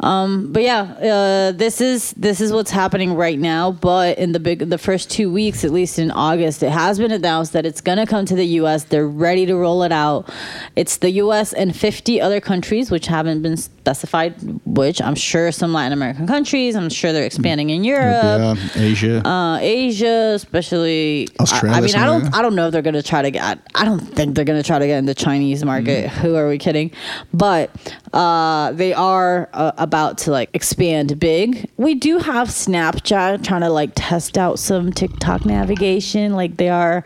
Um, 0.00 0.52
but 0.52 0.62
yeah, 0.62 0.80
uh, 0.82 1.52
this 1.52 1.80
is 1.80 2.12
this 2.12 2.40
is 2.40 2.52
what's 2.52 2.70
happening 2.70 3.14
right 3.14 3.38
now. 3.38 3.72
But 3.72 4.18
in 4.18 4.32
the 4.32 4.40
big 4.40 4.68
the 4.70 4.78
first 4.78 5.10
two 5.10 5.32
weeks, 5.32 5.64
at 5.64 5.70
least 5.72 5.98
in 5.98 6.10
August, 6.10 6.62
it 6.62 6.70
has 6.70 6.98
been 6.98 7.10
announced 7.12 7.52
that 7.52 7.64
it's 7.66 7.80
gonna 7.80 8.06
come 8.06 8.26
to 8.26 8.34
the 8.34 8.46
U.S. 8.60 8.84
They're 8.84 9.06
ready 9.08 9.46
to 9.46 9.54
roll 9.56 9.82
it 9.82 9.92
out. 9.92 10.28
It's 10.76 10.98
the 10.98 11.10
U.S. 11.12 11.52
and 11.52 11.74
50 11.76 12.20
other 12.20 12.40
countries, 12.40 12.90
which 12.90 13.06
haven't 13.06 13.42
been 13.42 13.56
specified. 13.56 14.34
Which 14.66 15.00
I'm 15.00 15.14
sure 15.14 15.50
some 15.52 15.72
Latin 15.72 15.92
American 15.92 16.26
countries. 16.26 16.76
I'm 16.76 16.88
sure 16.90 17.12
they're 17.12 17.24
expanding 17.26 17.70
in 17.70 17.84
Europe. 17.84 18.22
yeah, 18.22 18.54
Asia. 18.74 19.26
Uh, 19.26 19.58
Asia, 19.60 20.32
especially 20.34 21.28
I- 21.38 21.42
I, 21.42 21.42
Australia, 21.42 21.82
mean, 21.82 21.94
I 21.96 22.04
don't, 22.06 22.34
I 22.34 22.42
don't 22.42 22.54
know 22.54 22.66
if 22.66 22.72
they're 22.72 22.82
gonna 22.82 23.02
try 23.02 23.22
to 23.22 23.30
get. 23.30 23.42
I, 23.42 23.82
I 23.82 23.84
don't 23.84 24.00
think 24.00 24.34
they're 24.34 24.44
gonna 24.44 24.62
try 24.62 24.78
to 24.78 24.86
get 24.86 24.98
in 24.98 25.06
the 25.06 25.14
Chinese 25.14 25.64
market. 25.64 26.06
Mm-hmm. 26.10 26.20
Who 26.22 26.34
are 26.36 26.48
we 26.48 26.58
kidding? 26.58 26.90
But 27.32 27.70
uh, 28.12 28.72
they 28.72 28.92
are 28.92 29.48
uh, 29.52 29.72
about 29.78 30.18
to 30.18 30.30
like 30.30 30.50
expand 30.54 31.18
big. 31.18 31.70
We 31.76 31.94
do 31.94 32.18
have 32.18 32.48
Snapchat 32.48 33.44
trying 33.44 33.62
to 33.62 33.70
like 33.70 33.92
test 33.94 34.38
out 34.38 34.58
some 34.58 34.92
TikTok 34.92 35.44
navigation. 35.44 36.34
Like 36.34 36.56
they 36.56 36.68
are 36.68 37.04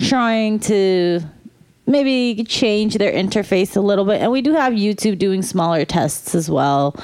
trying 0.00 0.60
to 0.60 1.20
maybe 1.86 2.44
change 2.44 2.94
their 2.94 3.12
interface 3.12 3.76
a 3.76 3.80
little 3.80 4.04
bit. 4.04 4.20
And 4.20 4.30
we 4.30 4.40
do 4.40 4.54
have 4.54 4.72
YouTube 4.72 5.18
doing 5.18 5.42
smaller 5.42 5.84
tests 5.84 6.34
as 6.34 6.48
well. 6.48 6.96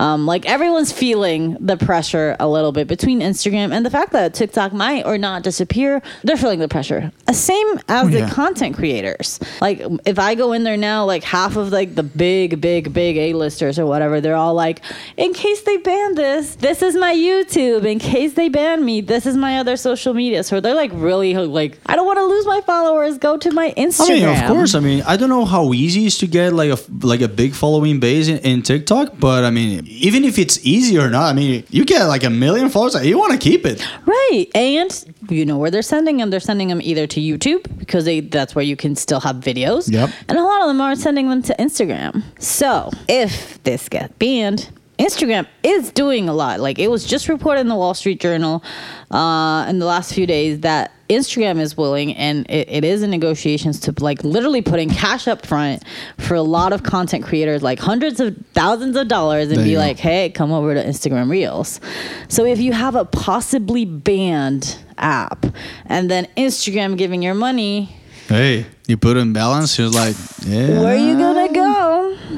Um, 0.00 0.26
like 0.26 0.44
everyone's 0.46 0.92
feeling 0.92 1.56
the 1.60 1.76
pressure 1.76 2.36
a 2.40 2.48
little 2.48 2.72
bit 2.72 2.88
between 2.88 3.20
Instagram 3.20 3.72
and 3.72 3.86
the 3.86 3.90
fact 3.90 4.12
that 4.12 4.34
TikTok 4.34 4.72
might 4.72 5.06
or 5.06 5.18
not 5.18 5.44
disappear. 5.44 6.02
They're 6.24 6.36
feeling 6.36 6.58
the 6.58 6.68
pressure. 6.68 7.12
Uh, 7.28 7.32
Same 7.32 7.80
as 7.88 8.10
yeah. 8.10 8.26
the 8.26 8.32
content 8.32 8.74
creators. 8.74 9.38
Like 9.60 9.82
if 10.04 10.18
I 10.18 10.34
go 10.34 10.52
in 10.52 10.64
there 10.64 10.76
now, 10.76 11.04
like 11.04 11.22
half 11.22 11.54
of 11.56 11.70
like 11.70 11.94
the 11.94 12.02
big, 12.02 12.60
big, 12.60 12.92
big 12.92 13.16
A-listers 13.16 13.78
or 13.78 13.86
whatever, 13.86 14.20
they're 14.20 14.34
all 14.34 14.54
like, 14.54 14.80
in 15.16 15.32
case 15.32 15.62
they 15.62 15.76
ban 15.76 16.16
this, 16.16 16.56
this 16.56 16.82
is 16.82 16.96
my 16.96 17.14
YouTube. 17.14 17.84
In 17.84 18.00
case 18.00 18.34
they 18.34 18.48
ban 18.48 18.84
me, 18.84 19.00
this 19.00 19.26
is 19.26 19.36
my 19.36 19.58
other 19.58 19.76
social 19.76 20.12
media. 20.12 20.42
So 20.42 20.60
they're 20.60 20.74
like 20.74 20.90
really 20.92 21.34
like, 21.34 21.78
I 21.86 21.94
don't 21.94 22.06
want 22.06 22.18
to 22.18 22.24
lose 22.24 22.46
my 22.46 22.60
followers. 22.62 23.18
Go 23.18 23.36
to 23.36 23.52
my 23.52 23.72
Instagram. 23.76 24.04
I 24.04 24.14
mean, 24.14 24.23
of 24.30 24.48
course. 24.48 24.74
I 24.74 24.80
mean, 24.80 25.02
I 25.06 25.16
don't 25.16 25.28
know 25.28 25.44
how 25.44 25.72
easy 25.72 26.04
it 26.04 26.06
is 26.06 26.18
to 26.18 26.26
get 26.26 26.52
like 26.52 26.70
a 26.70 26.78
like 27.06 27.20
a 27.20 27.28
big 27.28 27.54
following 27.54 28.00
base 28.00 28.28
in, 28.28 28.38
in 28.38 28.62
TikTok, 28.62 29.18
but 29.18 29.44
I 29.44 29.50
mean, 29.50 29.86
even 29.86 30.24
if 30.24 30.38
it's 30.38 30.64
easy 30.64 30.98
or 30.98 31.10
not, 31.10 31.30
I 31.30 31.32
mean, 31.32 31.64
you 31.70 31.84
get 31.84 32.04
like 32.04 32.24
a 32.24 32.30
million 32.30 32.68
followers, 32.68 33.04
you 33.04 33.18
want 33.18 33.32
to 33.32 33.38
keep 33.38 33.66
it. 33.66 33.84
Right. 34.06 34.46
And 34.54 34.90
you 35.28 35.44
know 35.44 35.58
where 35.58 35.70
they're 35.70 35.82
sending 35.82 36.18
them. 36.18 36.30
They're 36.30 36.40
sending 36.40 36.68
them 36.68 36.80
either 36.82 37.06
to 37.06 37.20
YouTube 37.20 37.78
because 37.78 38.04
they 38.04 38.20
that's 38.20 38.54
where 38.54 38.64
you 38.64 38.76
can 38.76 38.96
still 38.96 39.20
have 39.20 39.36
videos. 39.36 39.90
Yep. 39.90 40.10
And 40.28 40.38
a 40.38 40.42
lot 40.42 40.62
of 40.62 40.68
them 40.68 40.80
are 40.80 40.94
sending 40.94 41.28
them 41.28 41.42
to 41.42 41.54
Instagram. 41.58 42.22
So 42.38 42.90
if 43.08 43.62
this 43.64 43.88
gets 43.88 44.12
banned, 44.18 44.70
Instagram 44.98 45.46
is 45.62 45.90
doing 45.92 46.28
a 46.28 46.32
lot. 46.32 46.60
Like 46.60 46.78
it 46.78 46.90
was 46.90 47.04
just 47.04 47.28
reported 47.28 47.62
in 47.62 47.68
the 47.68 47.74
Wall 47.74 47.94
Street 47.94 48.20
Journal 48.20 48.62
uh, 49.10 49.66
in 49.68 49.78
the 49.78 49.86
last 49.86 50.14
few 50.14 50.26
days 50.26 50.60
that 50.60 50.92
Instagram 51.08 51.60
is 51.60 51.76
willing 51.76 52.14
and 52.14 52.48
it, 52.48 52.68
it 52.70 52.84
is 52.84 53.02
in 53.02 53.10
negotiations 53.10 53.80
to 53.80 53.94
like 53.98 54.22
literally 54.24 54.62
putting 54.62 54.88
cash 54.88 55.28
up 55.28 55.44
front 55.44 55.82
for 56.18 56.34
a 56.34 56.42
lot 56.42 56.72
of 56.72 56.82
content 56.82 57.24
creators, 57.24 57.62
like 57.62 57.78
hundreds 57.78 58.20
of 58.20 58.36
thousands 58.52 58.96
of 58.96 59.08
dollars, 59.08 59.50
and 59.50 59.64
be 59.64 59.76
like, 59.76 59.98
hey, 59.98 60.30
come 60.30 60.52
over 60.52 60.74
to 60.74 60.82
Instagram 60.84 61.28
Reels. 61.28 61.80
So 62.28 62.44
if 62.44 62.60
you 62.60 62.72
have 62.72 62.94
a 62.94 63.04
possibly 63.04 63.84
banned 63.84 64.78
app 64.96 65.44
and 65.86 66.10
then 66.10 66.26
Instagram 66.36 66.96
giving 66.96 67.22
your 67.22 67.34
money, 67.34 67.96
Hey, 68.28 68.64
you 68.86 68.96
put 68.96 69.18
in 69.18 69.34
balance. 69.34 69.78
You're 69.78 69.90
like, 69.90 70.16
yeah. 70.46 70.80
where 70.80 70.94
are 70.94 70.96
you 70.96 71.18
gonna 71.18 71.43
go? 71.43 71.43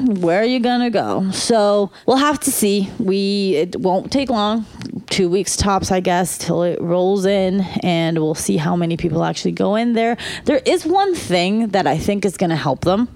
Where 0.07 0.39
are 0.39 0.45
you 0.45 0.61
gonna 0.61 0.89
go? 0.89 1.29
So 1.31 1.91
we'll 2.05 2.15
have 2.15 2.39
to 2.41 2.51
see. 2.51 2.89
We 2.97 3.55
it 3.55 3.75
won't 3.75 4.09
take 4.09 4.29
long, 4.29 4.65
two 5.09 5.29
weeks 5.29 5.57
tops, 5.57 5.91
I 5.91 5.99
guess, 5.99 6.37
till 6.37 6.63
it 6.63 6.81
rolls 6.81 7.25
in, 7.25 7.61
and 7.83 8.17
we'll 8.17 8.33
see 8.33 8.55
how 8.55 8.77
many 8.77 8.95
people 8.95 9.25
actually 9.25 9.51
go 9.51 9.75
in 9.75 9.93
there. 9.93 10.15
There 10.45 10.61
is 10.65 10.85
one 10.85 11.13
thing 11.13 11.67
that 11.69 11.87
I 11.87 11.97
think 11.97 12.23
is 12.23 12.37
gonna 12.37 12.55
help 12.55 12.85
them. 12.85 13.09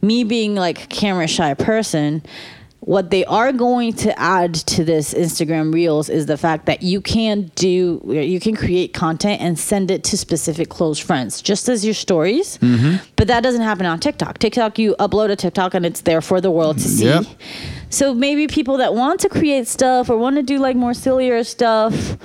Me 0.00 0.24
being 0.24 0.54
like 0.54 0.88
camera 0.88 1.26
shy 1.26 1.52
person. 1.52 2.22
What 2.88 3.10
they 3.10 3.22
are 3.26 3.52
going 3.52 3.92
to 3.92 4.18
add 4.18 4.54
to 4.54 4.82
this 4.82 5.12
Instagram 5.12 5.74
Reels 5.74 6.08
is 6.08 6.24
the 6.24 6.38
fact 6.38 6.64
that 6.64 6.82
you 6.82 7.02
can 7.02 7.50
do 7.54 8.00
you 8.06 8.40
can 8.40 8.56
create 8.56 8.94
content 8.94 9.42
and 9.42 9.58
send 9.58 9.90
it 9.90 10.02
to 10.04 10.16
specific 10.16 10.70
close 10.70 10.98
friends, 10.98 11.42
just 11.42 11.68
as 11.68 11.84
your 11.84 11.92
stories. 11.92 12.56
Mm-hmm. 12.56 13.04
But 13.14 13.28
that 13.28 13.42
doesn't 13.42 13.60
happen 13.60 13.84
on 13.84 14.00
TikTok. 14.00 14.38
TikTok, 14.38 14.78
you 14.78 14.96
upload 14.98 15.30
a 15.30 15.36
TikTok 15.36 15.74
and 15.74 15.84
it's 15.84 16.00
there 16.00 16.22
for 16.22 16.40
the 16.40 16.50
world 16.50 16.78
to 16.78 16.88
see. 16.88 17.04
Yep. 17.04 17.26
So 17.90 18.14
maybe 18.14 18.46
people 18.46 18.78
that 18.78 18.94
want 18.94 19.20
to 19.20 19.28
create 19.28 19.68
stuff 19.68 20.08
or 20.08 20.16
want 20.16 20.36
to 20.36 20.42
do 20.42 20.58
like 20.58 20.74
more 20.74 20.94
sillier 20.94 21.44
stuff, 21.44 22.16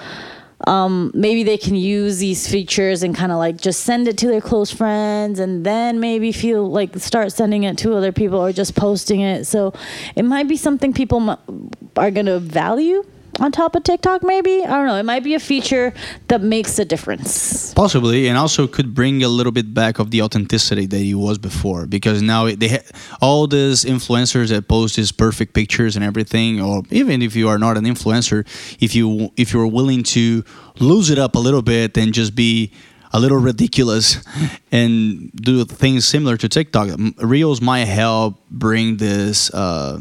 um, 0.67 1.11
maybe 1.13 1.43
they 1.43 1.57
can 1.57 1.75
use 1.75 2.19
these 2.19 2.47
features 2.47 3.03
and 3.03 3.15
kind 3.15 3.31
of 3.31 3.37
like 3.37 3.59
just 3.59 3.81
send 3.81 4.07
it 4.07 4.17
to 4.19 4.27
their 4.27 4.41
close 4.41 4.71
friends 4.71 5.39
and 5.39 5.65
then 5.65 5.99
maybe 5.99 6.31
feel 6.31 6.69
like 6.69 6.95
start 6.97 7.31
sending 7.31 7.63
it 7.63 7.77
to 7.79 7.93
other 7.95 8.11
people 8.11 8.39
or 8.39 8.53
just 8.53 8.75
posting 8.75 9.21
it. 9.21 9.45
So 9.45 9.73
it 10.15 10.23
might 10.23 10.47
be 10.47 10.55
something 10.57 10.93
people 10.93 11.29
m- 11.31 11.69
are 11.97 12.11
going 12.11 12.27
to 12.27 12.39
value 12.39 13.03
on 13.39 13.51
top 13.51 13.75
of 13.75 13.83
TikTok, 13.83 14.23
maybe. 14.23 14.63
I 14.63 14.67
don't 14.67 14.85
know. 14.85 14.95
It 14.95 15.03
might 15.03 15.23
be 15.23 15.33
a 15.33 15.39
feature 15.39 15.93
that 16.27 16.41
makes 16.41 16.77
a 16.79 16.85
difference. 16.85 17.73
Possibly, 17.73 18.27
and 18.27 18.37
also 18.37 18.67
could 18.67 18.93
bring 18.93 19.23
a 19.23 19.27
little 19.27 19.51
bit 19.51 19.73
back 19.73 19.99
of 19.99 20.11
the 20.11 20.21
authenticity 20.21 20.85
that 20.85 20.97
he 20.99 21.15
was 21.15 21.37
before, 21.37 21.85
because 21.85 22.21
now 22.21 22.49
they 22.53 22.67
ha- 22.67 23.17
all 23.21 23.47
these 23.47 23.83
influencers 23.85 24.49
that 24.49 24.67
post 24.67 24.95
these 24.95 25.11
perfect 25.11 25.53
pictures 25.53 25.95
and 25.95 26.05
everything, 26.05 26.61
or 26.61 26.83
even 26.91 27.21
if 27.21 27.35
you 27.35 27.47
are 27.49 27.57
not 27.57 27.77
an 27.77 27.85
influencer, 27.85 28.45
if 28.79 28.95
you 28.95 29.31
if 29.37 29.53
you're 29.53 29.67
willing 29.67 30.03
to 30.03 30.43
lose 30.79 31.09
it 31.09 31.17
up 31.17 31.35
a 31.35 31.39
little 31.39 31.61
bit 31.61 31.97
and 31.97 32.13
just 32.13 32.35
be 32.35 32.71
a 33.11 33.19
little 33.19 33.37
ridiculous 33.37 34.23
and 34.71 35.31
do 35.33 35.63
things 35.65 36.05
similar 36.05 36.37
to 36.37 36.49
TikTok, 36.49 36.89
Reels 37.17 37.61
might 37.61 37.85
help 37.85 38.39
bring 38.49 38.97
this 38.97 39.53
uh, 39.53 39.99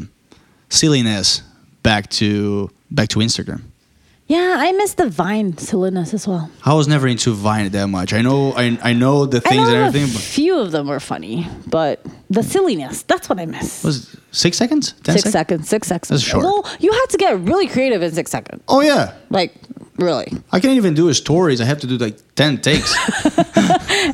silliness 0.69 1.43
back 1.83 2.09
to 2.09 2.69
back 2.93 3.09
to 3.09 3.19
Instagram. 3.19 3.61
Yeah, 4.27 4.55
I 4.57 4.71
miss 4.71 4.93
the 4.93 5.09
Vine 5.09 5.57
silliness 5.57 6.13
as 6.13 6.25
well. 6.25 6.49
I 6.63 6.73
was 6.73 6.87
never 6.87 7.07
into 7.09 7.31
Vine 7.33 7.69
that 7.71 7.87
much. 7.87 8.13
I 8.13 8.21
know, 8.21 8.53
I, 8.53 8.79
I 8.81 8.93
know 8.93 9.25
the 9.25 9.41
things 9.41 9.57
know 9.57 9.67
and 9.67 9.75
a 9.75 9.85
everything. 9.87 10.13
But 10.13 10.21
few 10.21 10.57
of 10.57 10.71
them 10.71 10.87
were 10.87 11.01
funny, 11.01 11.45
but 11.67 12.05
the 12.29 12.41
silliness, 12.41 13.03
that's 13.03 13.27
what 13.27 13.37
I 13.37 13.45
miss. 13.45 13.83
was 13.83 14.13
it 14.13 14.19
six 14.31 14.57
seconds? 14.57 14.93
Ten 15.03 15.13
six 15.15 15.23
sec- 15.23 15.31
seconds, 15.33 15.67
six 15.67 15.87
seconds. 15.89 16.07
That's 16.09 16.23
short. 16.23 16.45
Well, 16.45 16.65
you 16.79 16.91
had 16.93 17.05
to 17.09 17.17
get 17.17 17.37
really 17.41 17.67
creative 17.67 18.01
in 18.01 18.11
six 18.13 18.31
seconds. 18.31 18.63
Oh 18.69 18.79
yeah, 18.79 19.13
Like, 19.29 19.53
really. 19.97 20.31
I 20.51 20.59
can't 20.59 20.75
even 20.75 20.93
do 20.93 21.09
a 21.09 21.13
stories. 21.13 21.61
I 21.61 21.65
have 21.65 21.79
to 21.81 21.87
do 21.87 21.97
like 21.97 22.17
ten 22.35 22.59
takes. 22.59 22.93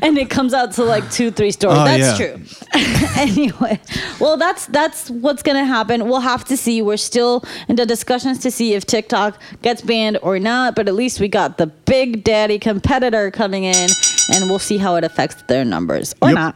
And 0.02 0.18
it 0.18 0.30
comes 0.30 0.54
out 0.54 0.74
to 0.74 0.84
like 0.84 1.10
two, 1.12 1.32
three 1.32 1.52
stories. 1.52 1.78
Oh, 1.80 1.84
that's 1.86 2.20
yeah. 2.20 2.28
true. 2.36 2.42
anyway, 3.18 3.80
well, 4.20 4.38
that's 4.38 4.68
that's 4.68 5.10
what's 5.10 5.42
gonna 5.42 5.66
happen. 5.66 6.08
We'll 6.08 6.20
have 6.20 6.46
to 6.46 6.56
see. 6.58 6.82
We're 6.82 6.98
still 6.98 7.44
in 7.68 7.76
the 7.76 7.86
discussions 7.86 8.40
to 8.40 8.52
see 8.52 8.74
if 8.76 8.86
TikTok 8.86 9.40
gets 9.64 9.82
banned 9.82 10.20
or 10.22 10.38
not. 10.40 10.76
But 10.76 10.88
at 10.88 10.94
least 10.94 11.20
we 11.20 11.28
got 11.28 11.58
the 11.58 11.68
big 11.68 12.24
daddy 12.24 12.60
competitor 12.60 13.32
coming 13.32 13.64
in, 13.64 13.90
and 14.34 14.50
we'll 14.50 14.60
see 14.60 14.78
how 14.78 14.96
it 14.96 15.04
affects 15.04 15.42
their 15.48 15.66
numbers 15.66 16.14
or 16.22 16.30
Yep. 16.30 16.36
not. 16.36 16.56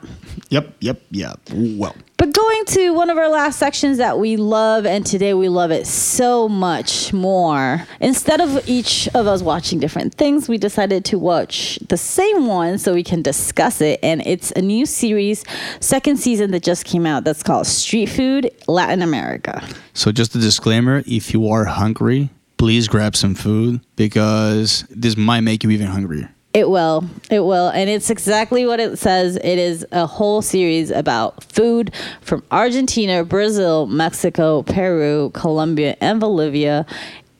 Yep, 0.49 0.73
yep, 0.79 1.01
yep. 1.11 1.39
Well, 1.53 1.95
But 2.17 2.33
going 2.33 2.65
to 2.65 2.91
one 2.91 3.09
of 3.09 3.17
our 3.17 3.29
last 3.29 3.59
sections 3.59 3.97
that 3.97 4.19
we 4.19 4.37
love, 4.37 4.85
and 4.85 5.05
today 5.05 5.33
we 5.33 5.49
love 5.49 5.71
it 5.71 5.85
so 5.87 6.47
much 6.47 7.11
more. 7.13 7.85
Instead 7.99 8.39
of 8.41 8.67
each 8.67 9.07
of 9.13 9.27
us 9.27 9.41
watching 9.41 9.79
different 9.79 10.15
things, 10.15 10.47
we 10.47 10.57
decided 10.57 11.03
to 11.05 11.19
watch 11.19 11.79
the 11.89 11.97
same 11.97 12.47
one 12.47 12.77
so 12.77 12.93
we 12.93 13.03
can 13.03 13.21
discuss 13.21 13.81
it. 13.81 13.99
And 14.01 14.25
it's 14.25 14.51
a 14.51 14.61
new 14.61 14.85
series, 14.85 15.43
second 15.79 16.17
season 16.17 16.51
that 16.51 16.63
just 16.63 16.85
came 16.85 17.05
out 17.05 17.23
that's 17.23 17.43
called 17.43 17.67
Street 17.67 18.07
Food 18.07 18.51
Latin 18.67 19.01
America. 19.01 19.61
so 19.93 20.11
just 20.11 20.35
a 20.35 20.39
disclaimer: 20.39 21.03
if 21.05 21.33
you 21.33 21.47
are 21.49 21.65
hungry, 21.65 22.29
please 22.57 22.87
grab 22.87 23.15
some 23.15 23.35
food 23.35 23.81
because 23.95 24.85
this 24.89 25.17
might 25.17 25.41
make 25.41 25.63
you 25.63 25.69
even 25.71 25.87
hungrier. 25.87 26.29
It 26.53 26.69
will. 26.69 27.03
It 27.31 27.39
will. 27.39 27.69
And 27.69 27.89
it's 27.89 28.11
exactly 28.11 28.65
what 28.65 28.79
it 28.79 28.99
says. 28.99 29.37
It 29.37 29.57
is 29.57 29.85
a 29.91 30.05
whole 30.05 30.43
series 30.43 30.91
about 30.91 31.43
food 31.45 31.91
from 32.21 32.43
Argentina, 32.51 33.23
Brazil, 33.23 33.87
Mexico, 33.87 34.61
Peru, 34.61 35.31
Colombia, 35.33 35.97
and 35.99 36.19
Bolivia. 36.19 36.85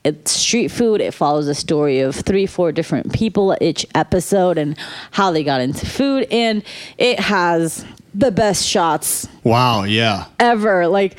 It's 0.04 0.32
street 0.32 0.70
food. 0.70 1.00
It 1.00 1.14
follows 1.14 1.46
the 1.46 1.54
story 1.56 2.00
of 2.00 2.16
three, 2.16 2.46
four 2.48 2.72
different 2.72 3.14
people 3.14 3.56
each 3.62 3.86
episode 3.94 4.58
and 4.58 4.76
how 5.12 5.32
they 5.32 5.44
got 5.44 5.62
into 5.62 5.86
food. 5.86 6.28
And 6.32 6.64
it 6.98 7.20
has 7.20 7.86
the 8.16 8.32
best 8.32 8.66
shots 8.66 9.28
Wow. 9.44 9.84
Yeah. 9.84 10.26
ever. 10.40 10.88
Like, 10.88 11.18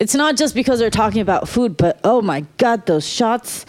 it's 0.00 0.14
not 0.14 0.36
just 0.36 0.54
because 0.54 0.78
they're 0.78 0.90
talking 0.90 1.20
about 1.20 1.48
food, 1.48 1.76
but 1.76 1.98
oh 2.04 2.20
my 2.20 2.44
god, 2.58 2.86
those 2.86 3.06
shots 3.06 3.64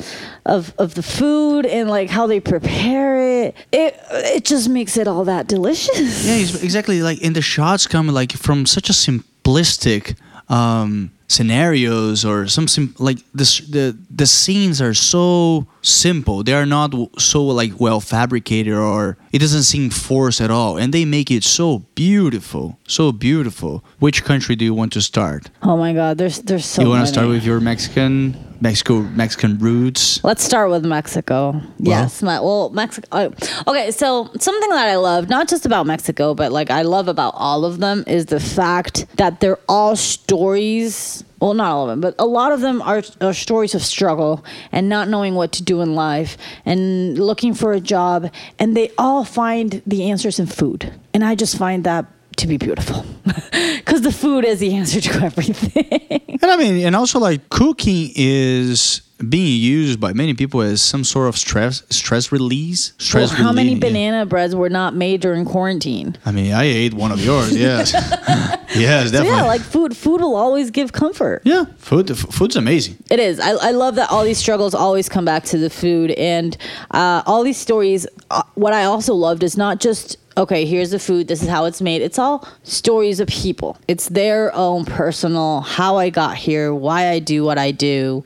of 0.46 0.74
of 0.78 0.96
the 0.96 1.04
food 1.04 1.66
and 1.66 1.90
like 1.90 2.10
how 2.10 2.28
they 2.28 2.40
prepare 2.40 3.44
it. 3.44 3.56
It 3.72 4.00
it 4.12 4.46
just 4.46 4.70
makes 4.70 4.98
it 4.98 5.08
all 5.08 5.26
that 5.26 5.48
delicious. 5.48 6.26
Yeah, 6.26 6.64
exactly. 6.64 7.02
Like, 7.02 7.22
and 7.24 7.36
the 7.36 7.42
shots 7.42 7.88
come 7.88 8.08
like 8.08 8.32
from 8.34 8.66
such 8.66 8.90
a 8.90 8.94
simplistic 8.94 10.16
um, 10.50 11.12
scenarios 11.28 12.24
or 12.26 12.48
some 12.48 12.68
sim- 12.68 12.96
like 13.00 13.20
this. 13.34 13.60
The 13.60 13.98
the 14.10 14.26
scenes 14.26 14.82
are 14.82 14.94
so 14.94 15.68
simple. 15.82 16.44
They 16.44 16.54
are 16.54 16.66
not 16.66 16.94
so 17.20 17.44
like 17.44 17.80
well 17.80 18.00
fabricated 18.00 18.74
or 18.74 19.18
it 19.32 19.40
doesn't 19.40 19.64
seem 19.64 19.90
forced 19.90 20.42
at 20.42 20.52
all. 20.52 20.78
And 20.78 20.94
they 20.94 21.06
make 21.06 21.32
it 21.32 21.44
so 21.44 21.80
beautiful, 21.96 22.78
so 22.88 23.12
beautiful. 23.12 23.84
Which 24.00 24.24
country 24.24 24.56
do 24.56 24.66
you 24.66 24.74
want 24.74 24.94
to 24.94 25.02
start? 25.02 25.50
Oh 25.64 25.78
my 25.78 25.94
god, 25.94 26.18
there's 26.18 26.40
there's 26.40 26.66
so 26.66 26.82
you 26.82 26.90
want 26.90 27.06
to 27.06 27.12
start 27.12 27.28
with 27.28 27.44
your 27.44 27.60
Mexican, 27.60 28.36
Mexico, 28.62 29.02
Mexican 29.02 29.58
roots? 29.60 30.24
Let's 30.24 30.44
start 30.44 30.70
with 30.70 30.86
Mexico. 30.86 31.62
yes, 31.80 32.22
my, 32.22 32.40
well, 32.40 32.70
Mexico. 32.70 33.08
oh, 33.12 33.26
uh, 33.26 33.70
okay, 33.72 33.92
so 33.92 34.30
something 34.40 34.70
that 34.70 34.88
I 34.88 34.96
love, 34.96 35.30
not 35.30 35.48
just 35.48 35.66
about 35.66 35.86
Mexico, 35.86 36.34
but 36.34 36.52
like 36.52 36.70
I 36.70 36.82
love 36.84 37.08
about 37.08 37.34
all 37.36 37.66
of 37.66 37.80
them, 37.80 38.04
is 38.08 38.28
the 38.28 38.40
fact 38.40 39.06
that 39.18 39.40
they're 39.40 39.60
all 39.68 39.96
stories. 39.96 41.15
Well, 41.40 41.54
not 41.54 41.72
all 41.72 41.84
of 41.84 41.90
them, 41.90 42.02
but 42.02 42.16
a 42.18 42.26
lot 42.26 42.52
of 42.52 42.62
them 42.62 42.82
are, 42.82 43.04
are 43.22 43.34
stories 43.34 43.76
of 43.76 43.84
struggle 43.84 44.44
and 44.72 44.90
not 44.90 45.08
knowing 45.08 45.36
what 45.36 45.52
to 45.54 45.64
do 45.64 45.82
in 45.82 45.94
life 45.94 46.38
and 46.66 47.20
looking 47.20 47.54
for 47.54 47.74
a 47.74 47.80
job, 47.80 48.32
and 48.58 48.76
they 48.76 48.92
all 48.98 49.24
find 49.24 49.82
the 49.86 50.10
answers 50.10 50.40
in 50.40 50.48
food. 50.48 50.92
And 51.14 51.24
I 51.24 51.36
just 51.36 51.58
find 51.58 51.84
that 51.84 52.06
to 52.38 52.48
be 52.48 52.58
beautiful 52.58 53.06
because 53.78 54.02
the 54.02 54.12
food 54.12 54.46
is 54.46 54.60
the 54.60 54.76
answer 54.76 55.00
to 55.02 55.14
everything. 55.24 56.40
And 56.42 56.52
I 56.52 56.58
mean, 56.58 56.86
and 56.86 56.96
also 56.96 57.20
like 57.20 57.50
cooking 57.50 58.12
is 58.16 59.02
being 59.30 59.62
used 59.62 60.00
by 60.00 60.12
many 60.14 60.34
people 60.34 60.62
as 60.62 60.82
some 60.82 61.04
sort 61.04 61.30
of 61.30 61.38
stress 61.38 61.84
stress 61.90 62.32
release. 62.32 62.92
Stress 62.98 63.32
Well, 63.32 63.44
how 63.44 63.52
many 63.54 63.70
relief, 63.70 63.84
yeah. 63.84 63.90
banana 63.90 64.26
breads 64.26 64.54
were 64.56 64.70
not 64.70 64.94
made 64.94 65.22
during 65.22 65.46
quarantine? 65.46 66.18
I 66.26 66.32
mean, 66.32 66.52
I 66.52 66.64
ate 66.66 66.94
one 66.94 67.12
of 67.12 67.24
yours. 67.24 67.56
Yes, 67.58 67.94
yes, 68.76 69.06
So 69.06 69.12
definitely. 69.12 69.28
yeah, 69.38 69.44
like 69.44 69.62
food, 69.62 69.96
food 69.96 70.20
will 70.22 70.36
always 70.36 70.70
give 70.72 70.92
comfort. 70.92 71.42
yeah, 71.46 71.66
food. 71.78 72.12
f- 72.12 72.18
Food's 72.18 72.56
amazing. 72.58 72.98
It 73.10 73.20
is. 73.20 73.40
I, 73.40 73.52
I 73.52 73.72
love 73.72 73.96
that 73.96 74.12
all 74.12 74.24
these 74.26 74.38
struggles 74.38 74.76
always 74.76 75.08
come 75.10 75.24
back 75.26 75.44
to 75.46 75.58
the 75.58 75.70
food, 75.70 76.12
and 76.12 76.58
uh, 76.92 77.24
all 77.26 77.44
these 77.44 77.58
stories. 77.58 78.06
Uh, 78.32 78.44
what 78.56 78.74
I 78.74 78.84
also 78.84 79.14
loved 79.14 79.44
is 79.44 79.56
not 79.56 79.80
just 79.80 80.18
okay. 80.36 80.66
Here's 80.66 80.92
the 80.92 81.00
food. 81.00 81.28
This 81.30 81.42
is 81.42 81.48
how 81.48 81.66
it's 81.66 81.82
made. 81.82 82.02
It's 82.02 82.20
all 82.20 82.46
stories 82.64 83.20
of 83.22 83.28
people. 83.30 83.78
It's 83.88 84.10
their 84.10 84.54
own 84.54 84.84
personal 84.86 85.62
how 85.62 85.96
I 85.98 86.10
got 86.10 86.36
here, 86.36 86.74
why 86.74 87.08
I 87.10 87.20
do 87.20 87.44
what 87.46 87.58
I 87.58 87.72
do. 87.72 88.26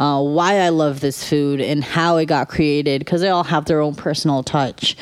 Uh, 0.00 0.22
why 0.22 0.60
I 0.60 0.70
love 0.70 1.00
this 1.00 1.22
food 1.22 1.60
and 1.60 1.84
how 1.84 2.16
it 2.16 2.24
got 2.24 2.48
created 2.48 3.00
because 3.00 3.20
they 3.20 3.28
all 3.28 3.44
have 3.44 3.66
their 3.66 3.82
own 3.82 3.94
personal 3.94 4.42
touch. 4.42 4.96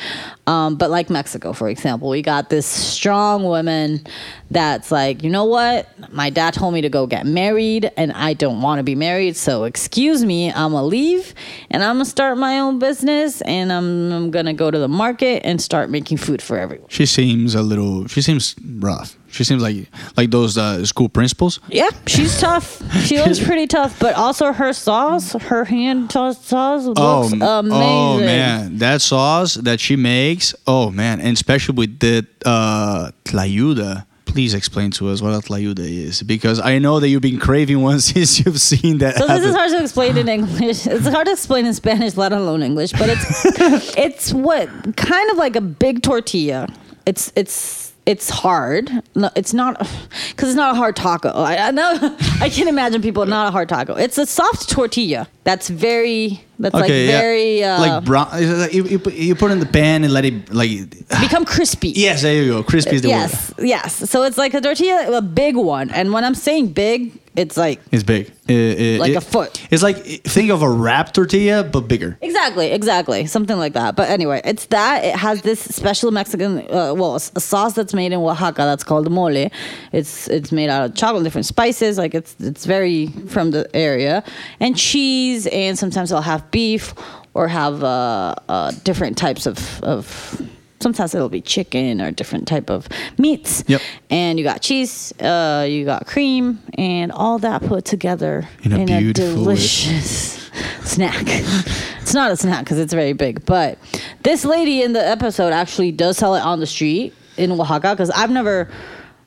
Um, 0.45 0.75
but 0.75 0.89
like 0.89 1.09
Mexico, 1.09 1.53
for 1.53 1.69
example, 1.69 2.09
we 2.09 2.21
got 2.21 2.49
this 2.49 2.65
strong 2.65 3.43
woman 3.43 4.05
that's 4.51 4.91
like, 4.91 5.23
you 5.23 5.29
know 5.29 5.45
what? 5.45 5.87
My 6.11 6.29
dad 6.29 6.53
told 6.53 6.73
me 6.73 6.81
to 6.81 6.89
go 6.89 7.07
get 7.07 7.25
married 7.25 7.89
and 7.95 8.11
I 8.11 8.33
don't 8.33 8.61
want 8.61 8.79
to 8.79 8.83
be 8.83 8.95
married. 8.95 9.37
So 9.37 9.63
excuse 9.63 10.25
me, 10.25 10.51
I'm 10.51 10.71
to 10.71 10.81
leave 10.81 11.33
and 11.69 11.81
I'm 11.83 11.99
to 11.99 12.05
start 12.05 12.37
my 12.37 12.59
own 12.59 12.79
business 12.79 13.41
and 13.41 13.71
I'm, 13.71 14.11
I'm 14.11 14.31
to 14.31 14.53
go 14.53 14.69
to 14.69 14.79
the 14.79 14.89
market 14.89 15.45
and 15.45 15.61
start 15.61 15.89
making 15.89 16.17
food 16.17 16.41
for 16.41 16.57
everyone. 16.57 16.89
She 16.89 17.05
seems 17.05 17.55
a 17.55 17.61
little. 17.61 18.07
She 18.07 18.21
seems 18.21 18.55
rough. 18.79 19.18
She 19.31 19.43
seems 19.43 19.61
like 19.61 19.87
like 20.17 20.31
those 20.31 20.57
uh, 20.57 20.85
school 20.85 21.09
principals. 21.09 21.59
Yeah, 21.69 21.89
she's 22.07 22.39
tough. 22.39 22.81
She 23.05 23.17
looks 23.23 23.39
pretty 23.43 23.67
tough, 23.67 23.99
but 23.99 24.15
also 24.15 24.51
her 24.51 24.73
sauce, 24.73 25.33
her 25.33 25.65
hand 25.65 26.11
sauce 26.11 26.51
looks 26.51 27.31
amazing. 27.31 27.41
oh 27.43 28.19
man, 28.19 28.77
that 28.79 29.01
sauce 29.01 29.53
that 29.55 29.79
she 29.79 29.95
makes. 29.95 30.55
Oh 30.65 30.89
man, 30.89 31.19
and 31.19 31.33
especially 31.33 31.75
with 31.75 31.99
the 31.99 32.25
uh, 32.45 33.11
tlayuda. 33.25 34.05
Please 34.25 34.53
explain 34.53 34.91
to 34.91 35.09
us 35.09 35.23
what 35.23 35.33
a 35.33 35.39
tlayuda 35.39 35.79
is, 35.79 36.21
because 36.21 36.59
I 36.59 36.77
know 36.77 36.99
that 36.99 37.07
you've 37.09 37.23
been 37.23 37.39
craving 37.39 37.81
one 37.81 37.99
since 38.11 38.37
you've 38.45 38.61
seen 38.61 38.99
that. 38.99 39.15
So 39.15 39.25
this 39.25 39.43
is 39.43 39.55
hard 39.55 39.71
to 39.71 39.81
explain 39.81 40.17
in 40.17 40.27
English. 40.29 40.85
It's 40.85 41.07
hard 41.07 41.25
to 41.25 41.31
explain 41.33 41.65
in 41.65 41.73
Spanish, 41.73 42.15
let 42.15 42.31
alone 42.31 42.61
English. 42.61 42.91
But 42.91 43.09
it's 43.09 43.45
it's 43.97 44.31
what 44.31 44.69
kind 44.95 45.31
of 45.31 45.37
like 45.37 45.55
a 45.55 45.61
big 45.61 46.03
tortilla. 46.03 46.67
It's 47.07 47.31
it's 47.35 47.88
it's 48.09 48.27
hard. 48.27 48.89
No, 49.13 49.29
it's 49.35 49.53
not 49.53 49.77
because 50.29 50.49
it's 50.49 50.55
not 50.55 50.73
a 50.73 50.77
hard 50.77 50.95
taco. 50.95 51.29
I, 51.29 51.67
I 51.67 51.71
know. 51.71 51.93
I 52.41 52.49
can 52.49 52.67
imagine 52.67 53.03
people 53.03 53.23
not 53.27 53.47
a 53.47 53.51
hard 53.51 53.69
taco. 53.69 53.93
It's 53.93 54.17
a 54.17 54.25
soft 54.25 54.67
tortilla 54.67 55.27
that's 55.43 55.69
very 55.69 56.43
that's 56.57 56.73
like 56.73 56.89
yeah. 56.89 57.05
very 57.07 57.63
uh, 57.63 57.79
like 57.79 58.03
brown. 58.03 58.29
like 58.31 58.73
You, 58.73 58.83
you, 58.85 58.99
put, 58.99 59.13
you 59.13 59.35
put 59.35 59.51
it 59.51 59.53
in 59.53 59.59
the 59.59 59.67
pan 59.67 60.03
and 60.03 60.11
let 60.11 60.25
it 60.25 60.51
like. 60.51 60.89
become 61.21 61.45
crispy. 61.45 61.89
Yes, 61.89 62.23
there 62.23 62.33
you 62.33 62.51
go. 62.51 62.63
Crispy 62.63 62.95
is 62.95 63.03
the 63.03 63.09
word. 63.09 63.13
yes, 63.13 63.53
yes. 63.59 64.09
So 64.09 64.23
it's 64.23 64.39
like 64.39 64.55
a 64.55 64.61
tortilla, 64.61 65.15
a 65.15 65.21
big 65.21 65.55
one. 65.55 65.91
And 65.91 66.11
when 66.11 66.25
I'm 66.25 66.35
saying 66.35 66.73
big, 66.73 67.18
it's 67.35 67.55
like 67.57 67.79
It's 67.91 68.03
big. 68.03 68.31
Uh, 68.49 68.53
uh, 68.53 68.99
Like 68.99 69.11
it- 69.11 69.17
a 69.17 69.21
foot. 69.21 69.61
It's 69.71 69.83
like 69.83 69.97
think 70.23 70.49
of 70.51 70.61
a 70.61 70.69
wrap 70.69 71.13
tortilla 71.13 71.63
but 71.63 71.87
bigger. 71.87 72.17
Exactly, 72.21 72.71
exactly, 72.71 73.25
something 73.27 73.57
like 73.57 73.73
that. 73.73 73.95
But 73.95 74.09
anyway, 74.09 74.41
it's 74.43 74.65
that. 74.67 75.03
It 75.05 75.15
has 75.15 75.41
this 75.43 75.59
special 75.59 76.11
Mexican, 76.11 76.59
uh, 76.71 76.93
well, 76.95 77.15
a 77.15 77.19
sauce 77.19 77.73
that's 77.73 77.93
made 77.93 78.11
in 78.11 78.19
Oaxaca 78.19 78.63
that's 78.63 78.83
called 78.83 79.09
mole. 79.11 79.49
It's 79.91 80.27
it's 80.27 80.51
made 80.51 80.69
out 80.69 80.85
of 80.89 80.95
chocolate, 80.95 81.23
different 81.23 81.45
spices. 81.45 81.97
Like 81.97 82.13
it's 82.15 82.35
it's 82.39 82.65
very 82.65 83.07
from 83.27 83.51
the 83.51 83.69
area, 83.75 84.23
and 84.59 84.75
cheese, 84.75 85.47
and 85.47 85.77
sometimes 85.77 86.11
I'll 86.11 86.21
have 86.33 86.49
beef 86.51 86.93
or 87.33 87.47
have 87.47 87.83
uh, 87.83 88.35
uh, 88.49 88.71
different 88.83 89.17
types 89.17 89.45
of 89.45 89.57
of. 89.83 90.41
Sometimes 90.81 91.13
it'll 91.13 91.29
be 91.29 91.41
chicken 91.41 91.99
or 92.01 92.11
different 92.11 92.47
type 92.47 92.69
of 92.69 92.87
meats. 93.17 93.63
Yep. 93.67 93.81
And 94.09 94.39
you 94.39 94.45
got 94.45 94.61
cheese, 94.61 95.11
uh, 95.21 95.65
you 95.69 95.83
got 95.85 96.07
cream, 96.07 96.59
and 96.77 97.11
all 97.11 97.37
that 97.39 97.61
put 97.63 97.83
together 97.85 98.47
In 98.63 98.71
a 98.73 98.77
in 98.79 98.89
a 98.89 99.13
delicious 99.13 100.49
snack. 100.83 101.23
it's 101.27 102.13
not 102.13 102.31
a 102.31 102.37
snack 102.37 102.63
because 102.63 102.79
it's 102.79 102.93
very 102.93 103.13
big, 103.13 103.45
but 103.45 103.77
this 104.23 104.45
lady 104.45 104.81
in 104.81 104.93
the 104.93 105.05
episode 105.05 105.53
actually 105.53 105.91
does 105.91 106.17
sell 106.17 106.35
it 106.35 106.41
on 106.41 106.59
the 106.59 106.65
street 106.67 107.13
in 107.37 107.51
Oaxaca 107.51 107.91
because 107.91 108.09
I've 108.11 108.31
never 108.31 108.69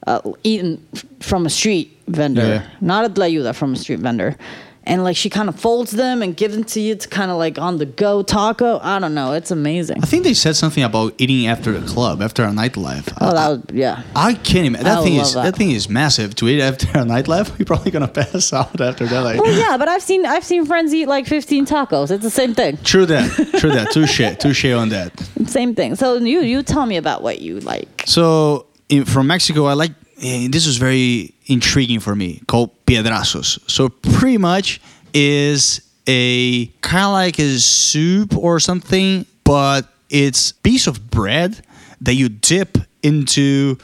uh, 0.07 0.21
eaten 0.43 0.85
from 1.21 1.47
a 1.47 1.51
street 1.51 1.97
vendor, 2.09 2.43
Yeah. 2.43 2.69
not 2.81 3.05
a 3.05 3.09
tlayuda 3.09 3.55
from 3.55 3.75
a 3.75 3.77
street 3.77 4.01
vendor. 4.01 4.37
And 4.85 5.05
like 5.05 5.17
she 5.17 5.31
kind 5.31 5.49
of 5.49 5.59
folds 5.59 5.93
them 5.93 6.23
and 6.23 6.37
gives 6.37 6.55
them 6.55 6.65
to 6.65 6.81
you 6.81 6.97
to 6.97 7.09
kind 7.09 7.31
of 7.31 7.37
like 7.37 7.59
on 7.59 7.79
the 7.79 7.87
go 7.87 8.23
taco. 8.23 8.81
I 8.83 8.99
don't 8.99 9.15
know. 9.15 9.33
It's 9.33 9.51
amazing. 9.51 10.03
I 10.03 10.07
think 10.07 10.25
they 10.25 10.35
said 10.35 10.57
something 10.57 10.83
about 10.83 11.15
eating 11.19 11.47
after 11.47 11.75
a 11.77 11.81
club, 11.83 12.21
after 12.21 12.43
a 12.43 12.49
nightlife. 12.49 13.13
Oh, 13.21 13.33
that 13.33 13.49
was 13.49 13.63
yeah. 13.73 14.03
I 14.17 14.35
can't 14.35 14.67
imagine. 14.67 14.85
That 14.85 14.99
I 14.99 15.03
thing 15.05 15.15
is 15.17 15.35
that. 15.35 15.45
that. 15.45 15.57
thing 15.57 15.71
is 15.71 15.89
massive. 15.89 16.35
To 16.37 16.49
eat 16.49 16.61
after 16.61 16.89
a 16.89 17.05
nightlife, 17.05 17.57
you're 17.59 17.67
probably 17.67 17.93
gonna 17.93 18.09
pass 18.09 18.53
out 18.53 18.81
after 18.81 19.07
that. 19.07 19.21
Like, 19.21 19.41
Well, 19.41 19.57
yeah, 19.57 19.77
but 19.77 19.89
I've 19.89 20.03
seen 20.03 20.27
I've 20.27 20.45
seen 20.45 20.67
friends 20.67 20.93
eat 20.93 21.07
like 21.07 21.27
15 21.27 21.65
tacos. 21.67 22.11
It's 22.11 22.25
the 22.25 22.31
same 22.31 22.55
thing. 22.55 22.77
true 22.79 23.07
that. 23.07 23.31
True 23.61 23.71
that. 23.71 23.93
Touche. 23.93 24.21
Touche 24.39 24.65
on 24.67 24.89
that. 24.89 25.13
Same 25.47 25.75
thing. 25.75 25.95
So 25.95 26.17
you 26.17 26.41
you 26.41 26.63
tell 26.63 26.87
me 26.87 26.97
about 26.97 27.23
what 27.23 27.41
you 27.41 27.61
like. 27.61 28.03
So 28.07 28.67
in, 28.89 29.05
from 29.05 29.27
Mexico, 29.29 29.67
I 29.67 29.75
like 29.75 29.93
eh, 30.23 30.49
this 30.51 30.67
was 30.67 30.77
very 30.79 31.35
intriguing 31.53 32.01
for 32.01 32.15
me. 32.15 32.41
Called 32.47 32.71
piedrazos. 32.87 33.59
So 33.71 33.89
pretty 33.89 34.39
much 34.39 34.81
is 35.15 35.81
a 36.07 36.67
kind 36.81 37.05
of 37.05 37.13
like 37.13 37.39
a 37.39 37.59
soup 37.59 38.37
or 38.37 38.59
something, 38.61 39.27
but 39.45 39.89
it's 40.11 40.53
piece 40.53 40.87
of 40.87 41.11
bread 41.11 41.61
that 42.01 42.15
you 42.15 42.29
dip 42.29 42.79
into 43.03 43.79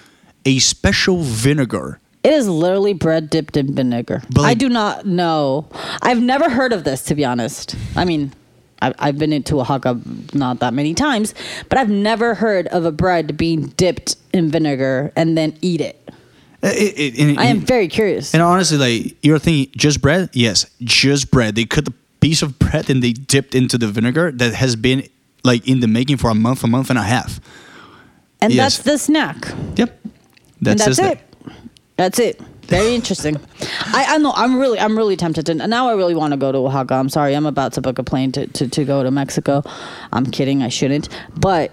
a 0.45 0.59
special 0.59 1.23
vinegar. 1.23 2.01
It 2.25 2.33
is 2.33 2.49
literally 2.49 2.95
bread 2.95 3.31
dipped 3.31 3.57
in 3.57 3.75
vinegar. 3.75 4.23
But 4.31 4.43
I 4.43 4.55
do 4.55 4.69
not 4.69 5.07
know. 5.07 5.69
I've 6.03 6.21
never 6.21 6.51
heard 6.51 6.73
of 6.73 6.85
this, 6.85 7.03
to 7.05 7.15
be 7.15 7.25
honest. 7.25 7.77
I 7.95 8.05
mean, 8.05 8.33
I've, 8.81 8.95
I've 8.99 9.19
been 9.19 9.33
into 9.33 9.57
a 9.59 9.63
Oaxaca 9.63 10.01
not 10.35 10.61
that 10.61 10.75
many 10.75 10.95
times, 10.95 11.35
but 11.69 11.79
I've 11.79 11.91
never 11.91 12.35
heard 12.35 12.67
of 12.69 12.85
a 12.85 12.93
bread 12.93 13.37
being 13.37 13.69
dipped 13.69 14.17
in 14.33 14.51
vinegar 14.51 15.13
and 15.17 15.39
then 15.39 15.57
eat 15.63 15.81
it. 15.81 16.09
Eh, 16.63 16.71
it- 16.71 16.99
it- 16.99 17.19
and- 17.19 17.39
I 17.39 17.47
am 17.47 17.61
very 17.61 17.89
curious. 17.89 18.35
And 18.35 18.43
honestly, 18.43 18.79
like 18.79 19.17
you're 19.23 19.39
thinking, 19.39 19.73
just 19.77 20.01
bread? 20.01 20.31
Yes, 20.33 20.67
just 20.83 21.31
bread. 21.31 21.55
They 21.55 21.65
cut 21.65 21.87
a 21.89 21.93
piece 22.21 22.43
of 22.43 22.59
bread 22.59 22.91
and 22.91 23.03
they 23.03 23.13
dipped 23.13 23.55
into 23.55 23.79
the 23.79 23.87
vinegar 23.87 24.33
that 24.33 24.55
has 24.55 24.77
been 24.77 25.09
like 25.45 25.69
in 25.69 25.81
the 25.81 25.87
making 25.87 26.17
for 26.17 26.31
a 26.31 26.35
month, 26.35 26.65
a 26.65 26.67
month 26.67 26.91
and 26.91 26.99
a 26.99 27.03
half. 27.03 27.41
And 28.41 28.53
yes. 28.53 28.77
that's 28.77 28.85
the 28.85 28.99
snack. 28.99 29.37
Yep, 29.77 30.01
that's, 30.61 30.85
that's 30.85 30.99
it. 30.99 31.21
That's 31.97 32.19
it. 32.19 32.41
Very 32.63 32.95
interesting. 32.95 33.37
I, 33.87 34.05
I 34.11 34.19
know. 34.19 34.33
I'm 34.37 34.59
really, 34.59 34.79
I'm 34.79 34.97
really 34.97 35.17
tempted 35.17 35.47
to. 35.47 35.55
Now 35.55 35.89
I 35.89 35.95
really 35.95 36.15
want 36.15 36.33
to 36.33 36.37
go 36.37 36.53
to 36.53 36.59
Oaxaca. 36.59 36.95
I'm 36.95 37.09
sorry. 37.09 37.35
I'm 37.35 37.47
about 37.47 37.73
to 37.75 37.81
book 37.81 37.99
a 37.99 38.05
plane 38.05 38.31
to, 38.33 38.47
to, 38.47 38.69
to 38.69 38.85
go 38.85 39.03
to 39.03 39.11
Mexico. 39.11 39.63
I'm 40.13 40.27
kidding. 40.27 40.63
I 40.63 40.69
shouldn't. 40.69 41.09
But 41.35 41.73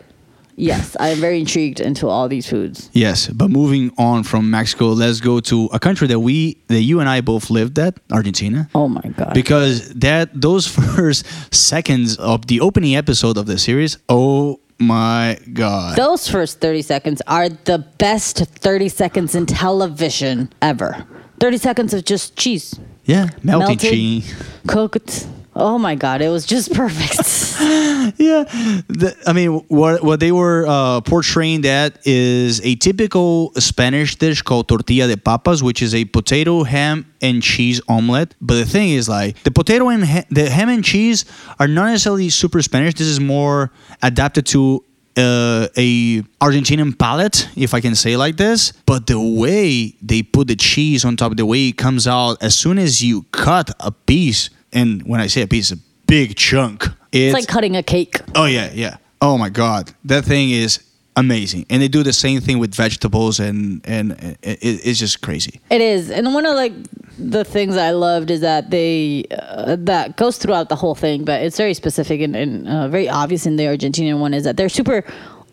yes, 0.55 0.95
I 0.99 1.09
am 1.09 1.19
very 1.19 1.39
intrigued 1.39 1.79
into 1.79 2.07
all 2.07 2.27
these 2.27 2.49
foods. 2.49 2.89
Yes, 2.93 3.27
but 3.27 3.49
moving 3.49 3.91
on 3.97 4.23
from 4.23 4.49
Mexico, 4.49 4.87
let's 4.89 5.19
go 5.21 5.39
to 5.41 5.69
a 5.73 5.79
country 5.79 6.07
that 6.07 6.19
we, 6.19 6.57
that 6.67 6.81
you 6.81 6.99
and 6.99 7.09
I 7.09 7.21
both 7.21 7.49
lived 7.49 7.77
at, 7.79 7.99
Argentina. 8.11 8.69
Oh 8.75 8.87
my 8.87 9.01
god. 9.17 9.33
Because 9.33 9.89
that 9.95 10.29
those 10.39 10.67
first 10.95 11.25
seconds 11.53 12.17
of 12.17 12.47
the 12.47 12.59
opening 12.61 12.95
episode 12.95 13.37
of 13.37 13.45
the 13.45 13.57
series, 13.57 13.97
oh 14.09 14.59
my 14.77 15.37
god! 15.53 15.95
Those 15.95 16.27
first 16.27 16.59
30 16.59 16.81
seconds 16.81 17.21
are 17.27 17.47
the 17.49 17.79
best 17.97 18.39
30 18.39 18.89
seconds 18.89 19.33
in 19.35 19.45
television 19.45 20.51
ever. 20.61 21.05
30 21.39 21.57
seconds 21.57 21.93
of 21.93 22.03
just 22.05 22.35
cheese. 22.37 22.77
yeah, 23.05 23.29
melting 23.43 23.67
melted. 23.67 23.79
cheese. 23.79 24.33
Cooked. 24.67 25.27
Oh 25.57 25.77
my 25.77 25.95
god, 25.95 26.21
it 26.21 26.29
was 26.29 26.45
just 26.45 26.73
perfect. 26.73 27.31
Yeah, 28.17 28.43
the, 28.87 29.15
I 29.25 29.33
mean, 29.33 29.61
what 29.67 30.03
what 30.03 30.19
they 30.19 30.31
were 30.31 30.65
uh, 30.67 31.01
portraying 31.01 31.61
that 31.61 32.05
is 32.05 32.61
a 32.63 32.75
typical 32.75 33.51
Spanish 33.57 34.15
dish 34.15 34.43
called 34.43 34.67
tortilla 34.67 35.07
de 35.07 35.17
papas, 35.17 35.63
which 35.63 35.81
is 35.81 35.95
a 35.95 36.05
potato, 36.05 36.63
ham, 36.63 37.11
and 37.21 37.41
cheese 37.41 37.81
omelet. 37.87 38.35
But 38.39 38.55
the 38.55 38.65
thing 38.65 38.89
is, 38.89 39.09
like 39.09 39.41
the 39.41 39.49
potato 39.49 39.89
and 39.89 40.05
ha- 40.05 40.25
the 40.29 40.49
ham 40.51 40.69
and 40.69 40.83
cheese 40.83 41.25
are 41.59 41.67
not 41.67 41.85
necessarily 41.87 42.29
super 42.29 42.61
Spanish. 42.61 42.93
This 42.93 43.07
is 43.07 43.19
more 43.19 43.71
adapted 44.03 44.45
to 44.47 44.83
uh, 45.17 45.67
a 45.75 46.21
Argentinian 46.41 46.97
palate, 46.97 47.49
if 47.55 47.73
I 47.73 47.81
can 47.81 47.95
say 47.95 48.17
like 48.17 48.37
this. 48.37 48.71
But 48.85 49.07
the 49.07 49.19
way 49.19 49.95
they 50.01 50.21
put 50.21 50.47
the 50.47 50.55
cheese 50.55 51.05
on 51.05 51.15
top, 51.17 51.35
the 51.37 51.45
way 51.45 51.69
it 51.69 51.77
comes 51.77 52.07
out, 52.07 52.43
as 52.43 52.55
soon 52.55 52.77
as 52.77 53.01
you 53.01 53.23
cut 53.31 53.71
a 53.79 53.91
piece, 53.91 54.49
and 54.75 55.01
when 55.03 55.19
I 55.19 55.27
say 55.27 55.41
a 55.41 55.47
piece, 55.47 55.71
a 55.71 55.77
big 56.07 56.35
chunk, 56.35 56.85
it's 57.11 57.33
like 57.33 57.47
cutting 57.47 57.75
a 57.75 57.81
cake. 57.83 58.19
Oh 58.35 58.45
yeah, 58.45 58.69
yeah. 58.73 58.97
Oh 59.21 59.37
my 59.37 59.49
god, 59.49 59.91
that 60.05 60.25
thing 60.25 60.51
is 60.51 60.79
amazing. 61.15 61.65
And 61.69 61.81
they 61.81 61.87
do 61.87 62.03
the 62.03 62.11
same 62.13 62.41
thing 62.41 62.59
with 62.59 62.75
vegetables, 62.75 63.39
and 63.39 63.81
and 63.85 64.11
it, 64.11 64.37
it- 64.61 64.81
it's 64.87 64.99
just 64.99 65.21
crazy. 65.21 65.59
It 65.71 65.81
is, 65.81 66.11
and 66.11 66.33
one 66.33 66.45
of 66.45 66.55
like 66.55 66.73
the 67.17 67.43
things 67.45 67.77
I 67.77 67.91
loved 67.91 68.29
is 68.29 68.41
that 68.41 68.69
they 68.69 69.23
uh, 69.31 69.77
that 69.79 70.17
goes 70.17 70.37
throughout 70.37 70.67
the 70.69 70.75
whole 70.75 70.95
thing, 70.95 71.23
but 71.25 71.41
it's 71.41 71.57
very 71.57 71.73
specific 71.73 72.19
and, 72.21 72.35
and 72.35 72.67
uh, 72.67 72.87
very 72.89 73.07
obvious 73.09 73.45
in 73.45 73.55
the 73.55 73.63
Argentinian 73.63 74.19
one 74.19 74.33
is 74.33 74.43
that 74.43 74.57
they're 74.57 74.69
super 74.69 75.03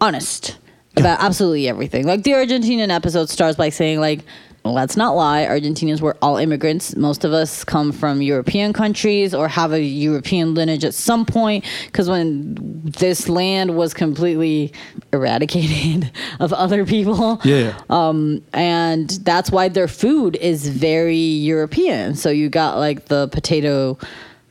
honest 0.00 0.58
about 0.96 1.20
absolutely 1.20 1.68
everything. 1.68 2.04
Like 2.06 2.24
the 2.24 2.32
Argentinian 2.32 2.90
episode 2.90 3.30
starts 3.30 3.56
by 3.56 3.70
saying 3.70 4.00
like. 4.00 4.20
Let's 4.64 4.96
not 4.96 5.16
lie. 5.16 5.44
Argentinians 5.44 6.00
were 6.00 6.16
all 6.22 6.36
immigrants. 6.36 6.94
Most 6.96 7.24
of 7.24 7.32
us 7.32 7.64
come 7.64 7.90
from 7.90 8.22
European 8.22 8.72
countries 8.72 9.34
or 9.34 9.48
have 9.48 9.72
a 9.72 9.80
European 9.82 10.54
lineage 10.54 10.84
at 10.84 10.94
some 10.94 11.26
point. 11.26 11.64
Because 11.86 12.08
when 12.08 12.54
this 12.84 13.28
land 13.28 13.76
was 13.76 13.92
completely 13.92 14.72
eradicated 15.12 16.12
of 16.40 16.52
other 16.52 16.84
people, 16.86 17.40
Yeah. 17.44 17.76
um, 17.90 18.40
and 18.52 19.10
that's 19.24 19.50
why 19.50 19.68
their 19.68 19.88
food 19.88 20.36
is 20.36 20.68
very 20.68 21.16
European. 21.16 22.14
So 22.14 22.30
you 22.30 22.48
got 22.48 22.76
like 22.78 23.06
the 23.06 23.28
potato 23.28 23.98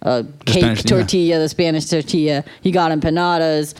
uh, 0.01 0.23
cake 0.45 0.63
Spanish, 0.63 0.79
yeah. 0.85 0.89
tortilla, 0.97 1.39
the 1.39 1.49
Spanish 1.49 1.85
tortilla. 1.85 2.43
You 2.63 2.71
got 2.73 2.91
empanadas. 2.91 3.75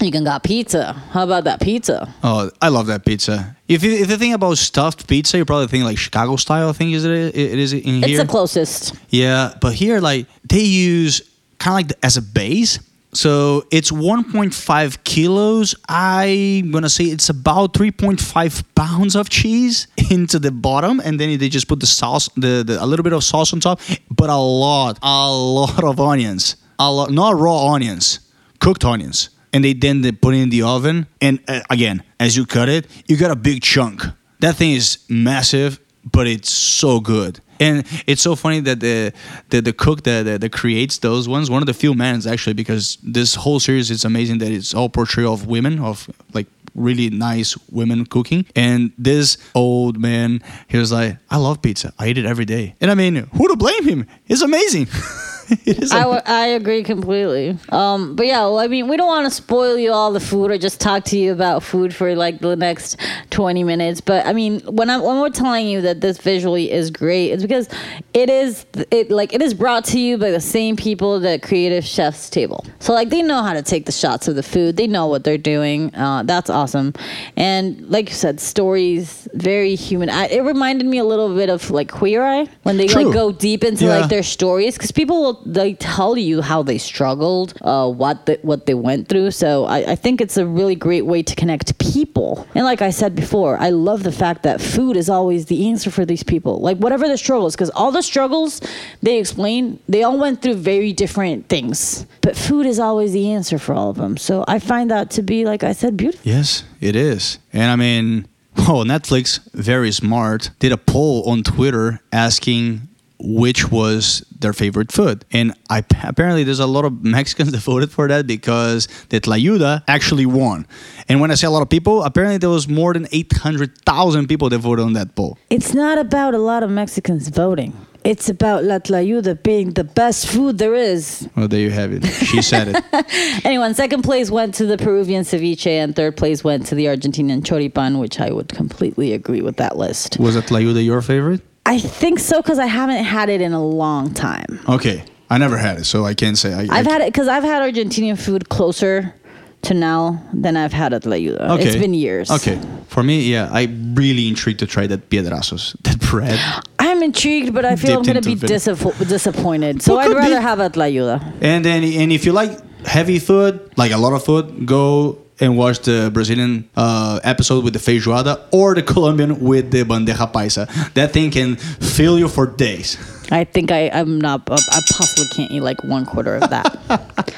You 0.00 0.10
can 0.10 0.24
got 0.24 0.42
pizza. 0.42 0.94
How 1.12 1.22
about 1.24 1.44
that 1.44 1.60
pizza? 1.60 2.12
Oh, 2.24 2.50
I 2.60 2.68
love 2.68 2.86
that 2.88 3.04
pizza. 3.04 3.56
If 3.68 3.84
you 3.84 3.92
if 3.92 4.10
you 4.10 4.16
think 4.16 4.34
about 4.34 4.58
stuffed 4.58 5.06
pizza, 5.06 5.38
you 5.38 5.44
probably 5.44 5.68
think 5.68 5.84
like 5.84 5.96
Chicago 5.98 6.36
style. 6.36 6.70
I 6.70 6.72
think 6.72 6.92
is 6.94 7.04
it 7.04 7.10
it 7.36 7.58
is 7.58 7.72
in 7.72 7.98
It's 7.98 8.06
here. 8.06 8.18
the 8.24 8.26
closest. 8.28 8.94
Yeah, 9.10 9.54
but 9.60 9.74
here 9.74 10.00
like 10.00 10.26
they 10.48 10.60
use 10.62 11.20
kind 11.58 11.72
of 11.74 11.76
like 11.76 11.88
the, 11.88 12.04
as 12.06 12.16
a 12.16 12.22
base. 12.22 12.80
So 13.14 13.66
it's 13.70 13.90
1.5 13.92 15.04
kilos. 15.04 15.74
I'm 15.88 16.70
gonna 16.72 16.88
say 16.88 17.04
it's 17.04 17.28
about 17.28 17.74
3.5 17.74 18.64
pounds 18.74 19.14
of 19.14 19.28
cheese 19.28 19.86
into 20.10 20.38
the 20.38 20.50
bottom, 20.50 20.98
and 21.04 21.20
then 21.20 21.38
they 21.38 21.48
just 21.50 21.68
put 21.68 21.78
the 21.80 21.86
sauce, 21.86 22.28
the, 22.36 22.64
the 22.66 22.82
a 22.82 22.86
little 22.86 23.04
bit 23.04 23.12
of 23.12 23.22
sauce 23.22 23.52
on 23.52 23.60
top, 23.60 23.80
but 24.10 24.30
a 24.30 24.36
lot, 24.36 24.98
a 25.02 25.30
lot 25.30 25.84
of 25.84 26.00
onions, 26.00 26.56
a 26.78 26.90
lot, 26.90 27.10
not 27.10 27.36
raw 27.38 27.72
onions, 27.74 28.20
cooked 28.60 28.84
onions, 28.84 29.28
and 29.52 29.64
they 29.64 29.72
then 29.72 30.02
they 30.02 30.12
put 30.12 30.34
it 30.34 30.38
in 30.38 30.50
the 30.50 30.62
oven. 30.62 31.06
And 31.20 31.40
uh, 31.48 31.60
again, 31.70 32.02
as 32.18 32.36
you 32.36 32.46
cut 32.46 32.68
it, 32.68 32.86
you 33.08 33.16
got 33.16 33.30
a 33.30 33.36
big 33.36 33.62
chunk. 33.62 34.02
That 34.40 34.56
thing 34.56 34.72
is 34.72 34.98
massive, 35.08 35.78
but 36.04 36.26
it's 36.26 36.50
so 36.50 37.00
good. 37.00 37.40
And 37.60 37.86
it's 38.06 38.22
so 38.22 38.34
funny 38.34 38.60
that 38.60 38.80
the 38.80 39.12
the, 39.50 39.60
the 39.60 39.72
cook 39.72 40.02
that, 40.02 40.24
that 40.24 40.40
that 40.40 40.52
creates 40.52 40.98
those 40.98 41.28
ones, 41.28 41.50
one 41.50 41.62
of 41.62 41.66
the 41.66 41.74
few 41.74 41.94
men 41.94 42.26
actually, 42.26 42.54
because 42.54 42.98
this 43.02 43.34
whole 43.36 43.60
series 43.60 43.90
is 43.90 44.04
amazing 44.04 44.38
that 44.38 44.50
it's 44.50 44.74
all 44.74 44.88
portrayal 44.88 45.32
of 45.32 45.46
women, 45.46 45.78
of 45.78 46.10
like 46.32 46.46
really 46.74 47.10
nice 47.10 47.56
women 47.70 48.06
cooking. 48.06 48.46
And 48.56 48.92
this 48.98 49.36
old 49.54 49.98
man, 49.98 50.42
he 50.68 50.78
was 50.78 50.90
like, 50.90 51.18
I 51.30 51.36
love 51.36 51.62
pizza. 51.62 51.92
I 51.98 52.08
eat 52.08 52.18
it 52.18 52.24
every 52.24 52.44
day. 52.46 52.74
And 52.80 52.90
I 52.90 52.94
mean, 52.94 53.16
who 53.34 53.48
to 53.48 53.56
blame 53.56 53.84
him? 53.84 54.06
It's 54.26 54.42
amazing. 54.42 54.88
I, 55.92 56.00
w- 56.00 56.20
I 56.26 56.46
agree 56.48 56.82
completely. 56.82 57.56
Um, 57.68 58.16
but 58.16 58.26
yeah, 58.26 58.40
well, 58.40 58.58
I 58.58 58.66
mean, 58.68 58.88
we 58.88 58.96
don't 58.96 59.06
want 59.06 59.26
to 59.28 59.34
spoil 59.34 59.76
you 59.78 59.92
all 59.92 60.12
the 60.12 60.20
food 60.20 60.50
or 60.50 60.58
just 60.58 60.80
talk 60.80 61.04
to 61.04 61.18
you 61.18 61.32
about 61.32 61.62
food 61.62 61.94
for 61.94 62.14
like 62.14 62.38
the 62.40 62.56
next 62.56 62.98
20 63.30 63.64
minutes. 63.64 64.00
But 64.00 64.26
I 64.26 64.32
mean, 64.32 64.60
when 64.60 64.88
I 64.90 64.98
when 64.98 65.20
we're 65.20 65.30
telling 65.30 65.66
you 65.68 65.80
that 65.82 66.00
this 66.00 66.18
visually 66.18 66.70
is 66.70 66.90
great, 66.90 67.30
it's 67.32 67.42
because 67.42 67.68
it 68.14 68.30
is 68.30 68.64
it 68.90 69.10
like 69.10 69.32
it 69.34 69.42
is 69.42 69.54
brought 69.54 69.84
to 69.86 69.98
you 69.98 70.18
by 70.18 70.30
the 70.30 70.40
same 70.40 70.76
people 70.76 71.20
that 71.20 71.42
created 71.42 71.84
Chef's 71.84 72.30
Table. 72.30 72.64
So 72.78 72.92
like 72.92 73.10
they 73.10 73.22
know 73.22 73.42
how 73.42 73.52
to 73.52 73.62
take 73.62 73.86
the 73.86 73.92
shots 73.92 74.28
of 74.28 74.34
the 74.36 74.42
food. 74.42 74.76
They 74.76 74.86
know 74.86 75.06
what 75.06 75.24
they're 75.24 75.38
doing. 75.38 75.94
Uh, 75.94 76.22
that's 76.24 76.48
awesome. 76.50 76.94
And 77.36 77.88
like 77.90 78.08
you 78.08 78.14
said, 78.14 78.40
stories 78.40 79.28
very 79.34 79.74
human. 79.74 80.08
I, 80.10 80.26
it 80.26 80.40
reminded 80.42 80.86
me 80.86 80.98
a 80.98 81.04
little 81.04 81.34
bit 81.34 81.48
of 81.50 81.70
like 81.70 81.90
Queer 81.90 82.22
Eye 82.24 82.46
when 82.62 82.76
they 82.76 82.86
True. 82.86 83.04
like 83.04 83.14
go 83.14 83.32
deep 83.32 83.64
into 83.64 83.84
Yeah. 83.86 83.98
like 84.00 84.08
their 84.10 84.22
stories 84.22 84.76
because 84.76 84.92
people 84.92 85.22
will 85.22 85.41
they 85.44 85.74
tell 85.74 86.16
you 86.16 86.40
how 86.40 86.62
they 86.62 86.78
struggled, 86.78 87.54
uh, 87.62 87.88
what 87.88 88.26
the, 88.26 88.38
what 88.42 88.66
they 88.66 88.74
went 88.74 89.08
through. 89.08 89.30
So 89.30 89.64
I, 89.64 89.92
I 89.92 89.94
think 89.94 90.20
it's 90.20 90.36
a 90.36 90.46
really 90.46 90.74
great 90.74 91.06
way 91.06 91.22
to 91.22 91.34
connect 91.34 91.78
people. 91.78 92.46
And 92.54 92.64
like 92.64 92.82
I 92.82 92.90
said 92.90 93.14
before, 93.14 93.56
I 93.58 93.70
love 93.70 94.02
the 94.02 94.12
fact 94.12 94.42
that 94.44 94.60
food 94.60 94.96
is 94.96 95.08
always 95.08 95.46
the 95.46 95.68
answer 95.68 95.90
for 95.90 96.04
these 96.04 96.22
people. 96.22 96.60
Like 96.60 96.78
whatever 96.78 97.08
the 97.08 97.18
struggles, 97.18 97.54
because 97.54 97.70
all 97.70 97.90
the 97.90 98.02
struggles 98.02 98.60
they 99.02 99.18
explain, 99.18 99.78
they 99.88 100.02
all 100.02 100.18
went 100.18 100.42
through 100.42 100.54
very 100.54 100.92
different 100.92 101.48
things. 101.48 102.06
But 102.20 102.36
food 102.36 102.66
is 102.66 102.78
always 102.78 103.12
the 103.12 103.32
answer 103.32 103.58
for 103.58 103.74
all 103.74 103.90
of 103.90 103.96
them. 103.96 104.16
So 104.16 104.44
I 104.48 104.58
find 104.58 104.90
that 104.90 105.10
to 105.12 105.22
be, 105.22 105.44
like 105.44 105.64
I 105.64 105.72
said, 105.72 105.96
beautiful. 105.96 106.20
Yes, 106.24 106.64
it 106.80 106.96
is. 106.96 107.38
And 107.52 107.70
I 107.70 107.76
mean, 107.76 108.28
oh, 108.58 108.84
Netflix, 108.84 109.40
very 109.52 109.92
smart, 109.92 110.50
did 110.58 110.72
a 110.72 110.76
poll 110.76 111.28
on 111.28 111.42
Twitter 111.42 112.00
asking 112.12 112.88
which 113.22 113.70
was 113.70 114.26
their 114.36 114.52
favorite 114.52 114.90
food. 114.90 115.24
And 115.32 115.54
I, 115.70 115.84
apparently, 116.02 116.42
there's 116.44 116.58
a 116.58 116.66
lot 116.66 116.84
of 116.84 117.04
Mexicans 117.04 117.52
that 117.52 117.58
voted 117.58 117.90
for 117.90 118.08
that 118.08 118.26
because 118.26 118.88
the 119.08 119.20
Tlayuda 119.20 119.84
actually 119.86 120.26
won. 120.26 120.66
And 121.08 121.20
when 121.20 121.30
I 121.30 121.34
say 121.34 121.46
a 121.46 121.50
lot 121.50 121.62
of 121.62 121.70
people, 121.70 122.02
apparently 122.02 122.38
there 122.38 122.50
was 122.50 122.68
more 122.68 122.92
than 122.92 123.06
800,000 123.12 124.26
people 124.26 124.48
that 124.50 124.58
voted 124.58 124.84
on 124.84 124.94
that 124.94 125.14
poll. 125.14 125.38
It's 125.50 125.72
not 125.72 125.98
about 125.98 126.34
a 126.34 126.38
lot 126.38 126.62
of 126.62 126.70
Mexicans 126.70 127.28
voting. 127.28 127.86
It's 128.04 128.28
about 128.28 128.64
La 128.64 128.80
Tlayuda 128.80 129.40
being 129.44 129.74
the 129.74 129.84
best 129.84 130.26
food 130.26 130.58
there 130.58 130.74
is. 130.74 131.28
Well, 131.36 131.46
there 131.46 131.60
you 131.60 131.70
have 131.70 131.92
it. 131.92 132.04
She 132.04 132.42
said 132.42 132.68
it. 132.74 132.84
Anyway, 133.44 133.72
second 133.74 134.02
place 134.02 134.30
went 134.30 134.54
to 134.54 134.66
the 134.66 134.76
Peruvian 134.76 135.22
ceviche, 135.22 135.66
and 135.66 135.94
third 135.94 136.16
place 136.16 136.42
went 136.42 136.66
to 136.66 136.74
the 136.74 136.86
Argentinian 136.86 137.42
choripan, 137.42 138.00
which 138.00 138.18
I 138.18 138.30
would 138.30 138.48
completely 138.48 139.12
agree 139.12 139.42
with 139.42 139.56
that 139.58 139.76
list. 139.76 140.18
Was 140.18 140.34
the 140.34 140.40
Tlayuda 140.40 140.84
your 140.84 141.02
favorite? 141.02 141.42
I 141.64 141.78
think 141.78 142.18
so 142.18 142.42
because 142.42 142.58
I 142.58 142.66
haven't 142.66 143.04
had 143.04 143.28
it 143.28 143.40
in 143.40 143.52
a 143.52 143.64
long 143.64 144.12
time. 144.14 144.60
Okay. 144.68 145.04
I 145.30 145.38
never 145.38 145.56
had 145.56 145.78
it, 145.78 145.84
so 145.84 146.04
I 146.04 146.14
can't 146.14 146.36
say. 146.36 146.52
I, 146.52 146.62
I've 146.62 146.86
I, 146.86 146.90
had 146.90 147.00
it 147.00 147.06
because 147.06 147.28
I've 147.28 147.44
had 147.44 147.62
Argentinian 147.62 148.18
food 148.18 148.48
closer 148.50 149.14
to 149.62 149.74
now 149.74 150.22
than 150.34 150.56
I've 150.56 150.72
had 150.72 150.92
at 150.92 151.04
Tlayuda. 151.04 151.40
Okay. 151.52 151.64
It's 151.68 151.76
been 151.76 151.94
years. 151.94 152.30
Okay. 152.30 152.60
For 152.88 153.02
me, 153.02 153.22
yeah, 153.22 153.48
I'm 153.50 153.94
really 153.94 154.28
intrigued 154.28 154.58
to 154.58 154.66
try 154.66 154.86
that 154.88 155.08
piedrazos, 155.08 155.74
that 155.84 156.00
bread. 156.00 156.38
I'm 156.78 157.02
intrigued, 157.02 157.54
but 157.54 157.64
I 157.64 157.76
feel 157.76 157.98
I'm 157.98 158.02
going 158.02 158.20
to 158.20 158.28
be 158.28 158.34
disappointed. 158.34 159.82
So 159.82 159.96
Well, 159.96 160.10
I'd 160.10 160.14
rather 160.14 160.36
be. 160.36 160.42
have 160.42 160.60
at 160.60 160.72
Tlayuda. 160.74 161.22
And 161.40 161.64
then, 161.64 161.84
and 161.84 162.12
if 162.12 162.26
you 162.26 162.32
like 162.32 162.58
heavy 162.84 163.18
food, 163.18 163.72
like 163.76 163.92
a 163.92 163.98
lot 163.98 164.12
of 164.12 164.24
food, 164.24 164.66
go 164.66 165.18
and 165.40 165.56
watch 165.56 165.80
the 165.80 166.10
Brazilian 166.12 166.68
uh, 166.76 167.20
episode 167.24 167.64
with 167.64 167.72
the 167.72 167.78
feijoada 167.78 168.40
or 168.52 168.74
the 168.74 168.82
Colombian 168.82 169.40
with 169.40 169.70
the 169.70 169.84
bandeja 169.84 170.30
paisa. 170.32 170.66
That 170.94 171.12
thing 171.12 171.30
can 171.30 171.56
fill 171.56 172.18
you 172.18 172.28
for 172.28 172.46
days. 172.46 172.96
I 173.32 173.44
think 173.44 173.72
I, 173.72 173.88
I'm 173.88 174.20
not, 174.20 174.42
I 174.50 174.80
possibly 174.90 175.26
can't 175.34 175.50
eat 175.50 175.60
like 175.62 175.82
one 175.84 176.04
quarter 176.04 176.36
of 176.36 176.50
that. 176.50 176.78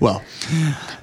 Well, 0.00 0.22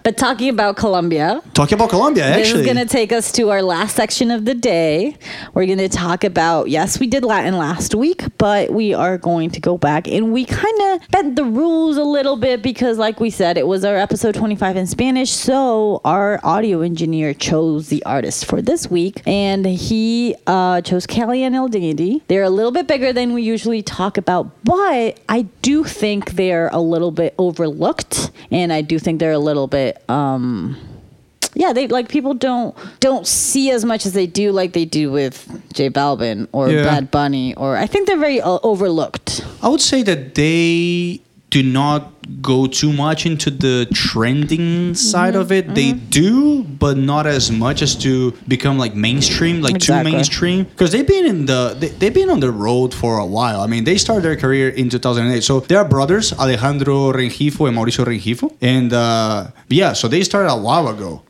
but 0.04 0.18
talking 0.18 0.50
about 0.50 0.78
Colombia, 0.78 1.42
talking 1.54 1.76
about 1.76 1.90
Colombia, 1.90 2.26
actually, 2.26 2.44
This 2.44 2.54
is 2.54 2.66
going 2.66 2.78
to 2.78 2.86
take 2.86 3.12
us 3.12 3.32
to 3.34 3.50
our 3.50 3.64
last 3.64 3.96
section 3.96 4.30
of 4.30 4.46
the 4.46 4.54
day. 4.54 5.18
We're 5.54 5.66
going 5.66 5.80
to 5.80 5.90
talk 5.90 6.24
about, 6.24 6.70
yes, 6.70 7.00
we 7.00 7.08
did 7.08 7.24
Latin 7.24 7.58
last 7.58 7.96
week, 7.96 8.24
but 8.38 8.72
we 8.72 8.94
are 8.94 9.18
going 9.18 9.50
to 9.52 9.60
go 9.60 9.78
back 9.78 10.08
and 10.08 10.32
we 10.32 10.46
kind 10.46 10.82
of 10.82 11.08
bent 11.10 11.36
the 11.36 11.46
rules 11.46 11.98
a 11.98 12.04
little 12.04 12.36
bit 12.38 12.62
because, 12.62 12.98
like 13.00 13.20
we 13.20 13.30
said, 13.32 13.58
it 13.58 13.66
was 13.66 13.84
our 13.84 13.96
episode 13.98 14.36
25 14.36 14.78
in 14.78 14.86
Spanish. 14.88 15.32
So 15.32 16.02
our 16.06 16.40
audio 16.44 16.82
engineer 16.82 17.34
chose 17.34 17.90
the 17.90 18.04
artist 18.06 18.46
for 18.46 18.62
this 18.62 18.92
week 18.92 19.22
and 19.26 19.66
he 19.66 20.36
uh, 20.46 20.82
chose 20.82 21.08
Cali 21.08 21.44
and 21.44 21.56
El 21.56 21.70
Dandee. 21.70 22.22
They're 22.28 22.44
a 22.44 22.50
little 22.52 22.72
bit 22.72 22.88
bigger 22.88 23.12
than 23.14 23.34
we 23.34 23.42
usually 23.42 23.82
talk 23.82 24.18
about, 24.18 24.23
but 24.26 25.20
I 25.30 25.42
do 25.62 25.84
think 25.84 26.32
they're 26.32 26.70
a 26.70 26.80
little 26.80 27.12
bit 27.12 27.34
overlooked 27.38 28.32
and 28.52 28.72
I 28.74 28.82
do 28.82 29.00
think 29.00 29.20
they're 29.20 29.32
a 29.32 29.40
little 29.40 29.68
bit. 29.68 30.02
Um, 30.10 30.78
yeah, 31.56 31.72
they 31.74 31.88
like 31.88 32.10
people 32.10 32.34
don't 32.34 32.76
don't 33.00 33.28
see 33.28 33.70
as 33.70 33.86
much 33.86 34.06
as 34.08 34.14
they 34.14 34.26
do 34.26 34.52
like 34.52 34.74
they 34.74 34.86
do 34.86 35.12
with 35.12 35.48
J 35.74 35.90
Balvin 35.90 36.48
or 36.52 36.70
Yeah. 36.70 36.84
Bad 36.84 37.12
Bunny 37.12 37.54
or 37.56 37.78
I 37.78 37.86
think 37.86 38.08
they're 38.08 38.18
very 38.18 38.42
uh, 38.42 38.58
overlooked. 38.64 39.46
I 39.62 39.68
would 39.70 39.82
say 39.82 40.02
that 40.04 40.34
they 40.36 41.22
do 41.54 41.62
not 41.62 42.10
go 42.42 42.66
too 42.66 42.92
much 42.92 43.28
into 43.28 43.52
the 43.52 43.86
trending 43.94 44.96
side 44.96 45.36
of 45.36 45.52
it. 45.52 45.76
They 45.76 45.92
do, 45.92 46.64
but 46.64 46.98
not 46.98 47.28
as 47.28 47.52
much 47.52 47.84
as 47.84 47.94
to 47.98 48.32
become 48.48 48.80
like 48.80 48.96
mainstream, 48.96 49.62
like 49.62 49.76
Exactly. 49.76 50.10
too 50.10 50.18
mainstream. 50.18 50.64
Because 50.64 50.92
they've 50.92 51.06
been 51.06 51.28
in 51.28 51.46
the 51.46 51.76
they, 51.80 51.90
they've 51.90 52.14
been 52.22 52.32
on 52.32 52.40
the 52.40 52.50
road 52.52 52.92
for 52.92 53.20
a 53.20 53.26
while. 53.38 53.62
I 53.62 53.68
mean, 53.68 53.84
they 53.84 53.98
started 54.00 54.24
their 54.24 54.36
career 54.36 54.70
in 54.70 54.90
2008. 54.90 55.44
So 55.44 55.60
they 55.60 55.76
are 55.76 55.86
brothers, 55.86 56.34
Alejandro 56.34 57.14
Rengifo 57.14 57.68
and 57.68 57.78
Mauricio 57.78 58.04
Rengifo, 58.04 58.50
and 58.60 58.92
uh, 58.92 59.52
yeah, 59.70 59.94
so 59.94 60.08
they 60.08 60.24
started 60.24 60.50
a 60.52 60.58
while 60.58 60.88
ago. 60.88 61.22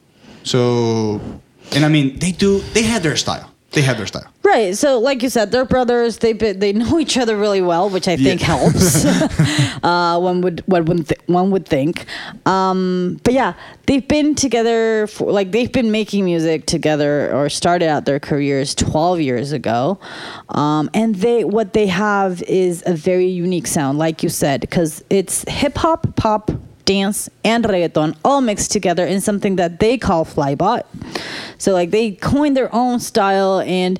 So, 0.44 1.20
and 1.76 1.84
I 1.84 1.90
mean, 1.90 2.18
they 2.20 2.32
do 2.32 2.60
they 2.74 2.84
had 2.84 3.04
their 3.04 3.18
style. 3.18 3.53
They 3.74 3.82
had 3.82 3.98
their 3.98 4.06
style. 4.08 4.28
Right. 4.44 4.78
So, 4.78 5.00
like 5.00 5.24
you 5.24 5.30
said, 5.30 5.52
they're 5.52 5.66
brothers. 5.66 6.18
They 6.18 6.34
they 6.34 6.74
know 6.74 7.00
each 7.00 7.18
other 7.18 7.36
really 7.38 7.62
well, 7.62 7.90
which 7.90 8.08
I 8.08 8.16
think 8.18 8.42
Yeah. 8.42 8.48
helps. 8.58 9.04
uh, 9.84 10.20
one 10.20 10.42
would 10.42 10.62
one 10.68 10.86
would 10.86 11.08
th- 11.08 11.22
one 11.26 11.50
would 11.52 11.68
think. 11.68 12.06
Um, 12.46 13.20
but 13.24 13.34
yeah, 13.34 13.54
they've 13.88 14.08
been 14.08 14.36
together 14.36 15.08
for 15.08 15.32
like 15.32 15.52
they've 15.52 15.72
been 15.72 15.92
making 15.92 16.26
music 16.26 16.66
together 16.68 17.34
or 17.34 17.50
started 17.50 17.88
out 17.88 18.06
their 18.06 18.20
careers 18.20 18.76
12 18.76 19.22
years 19.22 19.52
ago. 19.52 20.00
Um, 20.50 20.90
and 20.94 21.16
they 21.16 21.44
what 21.44 21.74
they 21.74 21.88
have 21.88 22.44
is 22.44 22.84
a 22.86 22.94
very 22.94 23.28
unique 23.28 23.66
sound, 23.68 23.98
like 23.98 24.22
you 24.24 24.30
said, 24.30 24.62
because 24.62 25.04
it's 25.10 25.44
hip 25.50 25.78
hop, 25.78 26.16
pop, 26.16 26.52
dance 26.86 27.30
and 27.44 27.64
reggaeton 27.64 28.16
all 28.24 28.42
mixed 28.42 28.72
together 28.72 29.06
in 29.06 29.22
something 29.22 29.56
that 29.58 29.80
they 29.80 29.98
call 29.98 30.26
flybot. 30.26 30.84
So 31.58 31.74
like 31.74 31.92
they 31.92 32.12
coined 32.12 32.56
their 32.58 32.74
own 32.74 33.00
style 33.00 33.60
and 33.60 34.00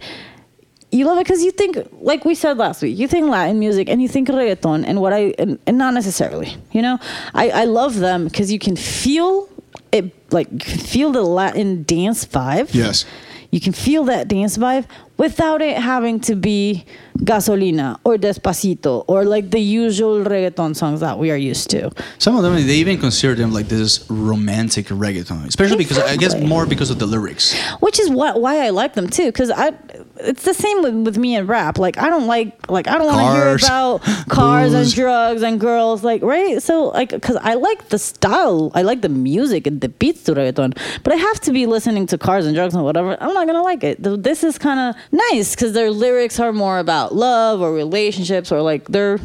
you 0.92 1.06
love 1.06 1.18
it 1.18 1.24
because 1.24 1.44
you 1.44 1.52
think 1.52 1.78
like 2.02 2.24
we 2.24 2.36
said 2.36 2.58
last 2.58 2.84
week 2.84 2.96
you 2.96 3.08
think 3.08 3.28
latin 3.28 3.58
music 3.58 3.90
and 3.90 4.00
you 4.00 4.08
think 4.08 4.28
reggaeton 4.28 4.84
and 4.86 5.02
what 5.02 5.12
i 5.12 5.34
and, 5.40 5.58
and 5.66 5.76
not 5.80 5.92
necessarily 5.96 6.56
you 6.72 6.84
know 6.84 7.00
i, 7.34 7.50
I 7.50 7.66
love 7.66 7.98
them 7.98 8.26
because 8.26 8.52
you 8.52 8.60
can 8.60 8.76
feel 8.76 9.50
it 9.92 10.14
like 10.32 10.62
feel 10.64 11.12
the 11.12 11.24
latin 11.24 11.82
dance 11.82 12.26
vibe 12.28 12.72
Yes. 12.76 13.06
you 13.50 13.60
can 13.60 13.74
feel 13.74 14.04
that 14.04 14.28
dance 14.28 14.56
vibe 14.56 14.86
without 15.18 15.62
it 15.62 15.78
having 15.78 16.20
to 16.20 16.36
be 16.36 16.86
gasolina 17.20 18.00
or 18.04 18.18
despacito 18.18 19.06
or 19.08 19.24
like 19.24 19.52
the 19.52 19.60
usual 19.60 20.24
reggaeton 20.24 20.76
songs 20.76 21.00
that 21.00 21.18
we 21.20 21.30
are 21.32 21.38
used 21.38 21.70
to 21.70 21.92
Some 22.18 22.36
of 22.36 22.42
them 22.44 22.56
they 22.56 22.76
even 22.76 22.98
consider 23.00 23.36
them 23.36 23.54
like 23.54 23.68
this 23.68 24.06
romantic 24.10 24.88
reggaeton, 24.88 25.48
especially 25.48 25.78
because 25.78 26.00
I 26.00 26.16
guess 26.18 26.36
more 26.42 26.66
because 26.66 26.90
of 26.90 26.98
the 27.00 27.06
lyrics. 27.06 27.56
which 27.80 28.00
is 28.00 28.10
what 28.10 28.42
why 28.42 28.66
I 28.66 28.70
like 28.72 28.94
them 28.96 29.08
too. 29.10 29.28
Because 29.28 29.52
I, 29.52 29.72
it's 30.18 30.44
the 30.44 30.54
same 30.54 30.82
with, 30.82 30.96
with 31.06 31.18
me 31.18 31.36
and 31.36 31.48
rap. 31.48 31.78
Like 31.78 31.98
I 31.98 32.10
don't 32.10 32.28
like 32.28 32.70
like 32.70 32.88
I 32.88 32.98
don't 32.98 33.08
want 33.08 33.20
to 33.20 33.34
hear 33.34 33.56
about 33.56 34.02
cars 34.30 34.74
and 34.74 34.92
drugs 34.94 35.42
and 35.44 35.60
girls. 35.60 36.04
Like 36.04 36.22
right. 36.24 36.62
So 36.62 36.86
like 36.90 37.10
because 37.10 37.38
I 37.38 37.54
like 37.54 37.90
the 37.90 38.00
style, 38.00 38.72
I 38.74 38.82
like 38.82 39.02
the 39.02 39.10
music 39.10 39.68
and 39.68 39.80
the 39.82 39.90
beats 39.90 40.24
to 40.24 40.34
reggaeton. 40.34 40.78
But 41.04 41.14
I 41.14 41.18
have 41.18 41.40
to 41.42 41.52
be 41.52 41.66
listening 41.66 42.08
to 42.08 42.18
cars 42.18 42.46
and 42.46 42.56
drugs 42.56 42.74
and 42.74 42.84
whatever. 42.84 43.16
I'm 43.22 43.34
not 43.34 43.46
gonna 43.48 43.62
like 43.64 43.84
it. 43.84 44.04
Th- 44.04 44.20
This 44.20 44.44
is 44.44 44.58
kind 44.58 44.80
of 44.80 44.96
nice 45.12 45.56
because 45.56 45.74
their 45.74 45.92
lyrics 45.92 46.40
are 46.40 46.54
more 46.54 46.80
about 46.80 47.14
love 47.16 47.62
or 47.62 47.74
relationships 47.74 48.52
or 48.52 48.62
like 48.62 48.86
they're. 48.88 49.20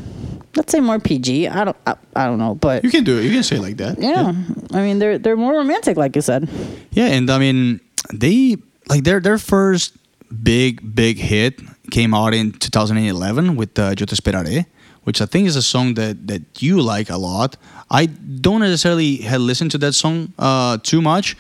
Let's 0.56 0.72
say 0.72 0.80
more 0.80 0.98
PG. 0.98 1.46
I 1.48 1.64
don't. 1.64 1.76
I, 1.86 1.94
I 2.16 2.26
don't 2.26 2.38
know, 2.38 2.54
but 2.56 2.82
You 2.82 2.90
can 2.90 3.04
do 3.04 3.18
it. 3.18 3.24
You 3.24 3.30
can 3.30 3.42
say 3.44 3.56
it 3.56 3.60
like 3.62 3.76
that. 3.76 3.98
yeah. 4.00 4.32
I 4.72 4.80
mean, 4.82 4.98
they're 4.98 5.18
they're 5.18 5.36
more 5.36 5.54
romantic, 5.54 5.96
like 5.96 6.16
you 6.16 6.22
said. 6.22 6.48
Yeah, 6.90 7.06
and 7.06 7.30
I 7.30 7.38
mean, 7.38 7.80
they 8.12 8.56
like 8.88 9.04
their 9.04 9.20
their 9.20 9.38
first 9.38 9.96
big 10.42 10.94
big 10.96 11.18
hit 11.18 11.60
came 11.90 12.12
out 12.12 12.34
in 12.34 12.52
2011 12.52 13.54
with 13.56 13.78
uh, 13.78 13.94
Yo 13.96 14.04
te 14.06 14.16
esperaré, 14.16 14.66
which 15.04 15.20
I 15.20 15.26
think 15.26 15.46
is 15.46 15.54
a 15.54 15.62
song 15.62 15.94
that 15.94 16.26
that 16.26 16.42
you 16.60 16.80
like 16.80 17.08
a 17.10 17.18
lot. 17.18 17.56
I 17.90 18.06
don't 18.06 18.60
necessarily 18.60 19.16
had 19.18 19.40
listened 19.40 19.70
to 19.72 19.78
that 19.78 19.92
song 19.92 20.32
uh, 20.38 20.78
too 20.82 21.00
much, 21.02 21.36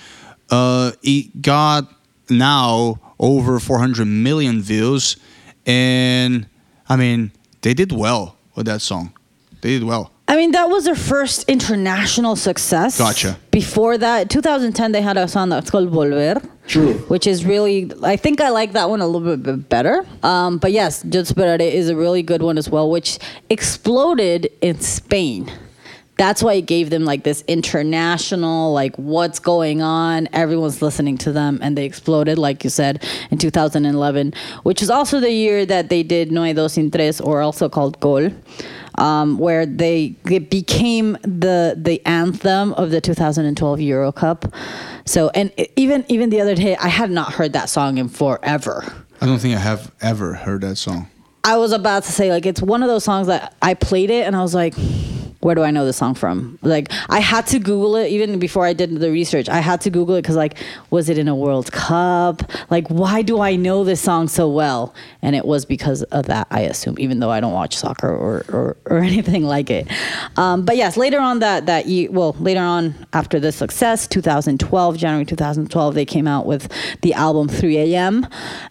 Uh, 0.50 0.92
it 1.02 1.42
got 1.42 1.90
now 2.30 3.00
over 3.18 3.58
400 3.58 4.04
million 4.04 4.62
views, 4.62 5.16
and 5.66 6.46
I 6.88 6.96
mean 6.96 7.32
they 7.62 7.74
did 7.74 7.92
well 7.92 8.36
with 8.54 8.66
that 8.66 8.82
song. 8.82 9.12
They 9.60 9.70
did 9.70 9.84
well. 9.84 10.12
I 10.30 10.36
mean, 10.36 10.52
that 10.52 10.68
was 10.68 10.84
their 10.84 10.94
first 10.94 11.48
international 11.48 12.36
success. 12.36 12.98
Gotcha. 12.98 13.38
Before 13.50 13.96
that, 13.96 14.28
2010, 14.28 14.92
they 14.92 15.00
had 15.00 15.16
a 15.16 15.26
song 15.26 15.48
that's 15.48 15.70
called 15.70 15.90
Volver. 15.90 16.46
True. 16.66 16.94
Which 17.08 17.26
is 17.26 17.46
really, 17.46 17.90
I 18.02 18.16
think 18.16 18.42
I 18.42 18.50
like 18.50 18.72
that 18.72 18.90
one 18.90 19.00
a 19.00 19.06
little 19.06 19.38
bit 19.38 19.70
better. 19.70 20.06
Um, 20.22 20.58
but 20.58 20.70
yes, 20.70 21.02
Yo 21.02 21.22
Te 21.22 21.32
Esperaré 21.32 21.72
is 21.72 21.88
a 21.88 21.96
really 21.96 22.22
good 22.22 22.42
one 22.42 22.58
as 22.58 22.68
well, 22.68 22.90
which 22.90 23.18
exploded 23.48 24.50
in 24.60 24.78
Spain. 24.80 25.50
That's 26.18 26.42
why 26.42 26.54
it 26.54 26.66
gave 26.66 26.90
them 26.90 27.04
like 27.04 27.24
this 27.24 27.42
international, 27.48 28.72
like 28.72 28.94
what's 28.96 29.38
going 29.38 29.80
on. 29.80 30.28
Everyone's 30.32 30.82
listening 30.82 31.16
to 31.18 31.32
them, 31.32 31.58
and 31.62 31.78
they 31.78 31.86
exploded, 31.86 32.36
like 32.38 32.64
you 32.64 32.70
said, 32.70 33.06
in 33.30 33.38
2011, 33.38 34.34
which 34.64 34.82
is 34.82 34.90
also 34.90 35.20
the 35.20 35.30
year 35.30 35.64
that 35.64 35.88
they 35.88 36.02
did 36.02 36.30
No 36.30 36.42
hay 36.42 36.52
dos 36.52 36.74
sin 36.74 36.90
tres, 36.90 37.20
or 37.20 37.40
also 37.40 37.68
called 37.68 37.98
Gol 38.00 38.30
um, 38.98 39.38
where 39.38 39.64
they 39.64 40.16
it 40.30 40.50
became 40.50 41.12
the 41.22 41.74
the 41.76 42.04
anthem 42.04 42.74
of 42.74 42.90
the 42.90 43.00
2012 43.00 43.80
Euro 43.80 44.12
Cup. 44.12 44.52
So 45.06 45.30
and 45.34 45.52
even 45.76 46.04
even 46.08 46.30
the 46.30 46.40
other 46.40 46.54
day, 46.54 46.76
I 46.76 46.88
had 46.88 47.10
not 47.10 47.32
heard 47.32 47.52
that 47.54 47.68
song 47.68 47.98
in 47.98 48.08
forever. 48.08 48.84
I 49.20 49.26
don't 49.26 49.38
think 49.38 49.56
I 49.56 49.60
have 49.60 49.92
ever 50.00 50.34
heard 50.34 50.60
that 50.62 50.76
song. 50.76 51.08
I 51.44 51.56
was 51.56 51.72
about 51.72 52.04
to 52.04 52.12
say 52.12 52.30
like 52.30 52.44
it's 52.44 52.60
one 52.60 52.82
of 52.82 52.88
those 52.88 53.04
songs 53.04 53.28
that 53.28 53.54
I 53.62 53.74
played 53.74 54.10
it 54.10 54.26
and 54.26 54.36
I 54.36 54.42
was 54.42 54.54
like 54.54 54.74
where 55.40 55.54
do 55.54 55.62
I 55.62 55.70
know 55.70 55.84
the 55.84 55.92
song 55.92 56.14
from? 56.14 56.58
Like 56.62 56.90
I 57.08 57.20
had 57.20 57.46
to 57.48 57.58
Google 57.58 57.96
it 57.96 58.08
even 58.08 58.38
before 58.38 58.66
I 58.66 58.72
did 58.72 58.98
the 58.98 59.10
research. 59.10 59.48
I 59.48 59.60
had 59.60 59.80
to 59.82 59.90
Google 59.90 60.16
it 60.16 60.22
because 60.22 60.36
like, 60.36 60.56
was 60.90 61.08
it 61.08 61.18
in 61.18 61.28
a 61.28 61.34
World 61.34 61.70
Cup? 61.70 62.42
Like, 62.70 62.88
why 62.88 63.22
do 63.22 63.40
I 63.40 63.54
know 63.54 63.84
this 63.84 64.00
song 64.00 64.28
so 64.28 64.48
well? 64.48 64.94
And 65.22 65.36
it 65.36 65.44
was 65.44 65.64
because 65.64 66.02
of 66.04 66.26
that, 66.26 66.48
I 66.50 66.60
assume, 66.60 66.96
even 66.98 67.20
though 67.20 67.30
I 67.30 67.40
don't 67.40 67.52
watch 67.52 67.76
soccer 67.76 68.08
or 68.08 68.44
or, 68.48 68.76
or 68.86 68.98
anything 69.10 69.44
like 69.44 69.70
it. 69.70 69.86
Um, 70.36 70.64
but 70.64 70.76
yes, 70.76 70.96
later 70.96 71.20
on 71.20 71.38
that 71.38 71.66
that 71.66 71.86
year, 71.86 72.10
well, 72.10 72.34
later 72.40 72.60
on 72.60 72.94
after 73.12 73.38
the 73.38 73.52
success, 73.52 74.06
2012, 74.08 74.96
January 74.96 75.24
2012, 75.24 75.94
they 75.94 76.04
came 76.04 76.26
out 76.26 76.46
with 76.46 76.70
the 77.02 77.14
album 77.14 77.48
3 77.48 77.78
a.m. 77.78 78.26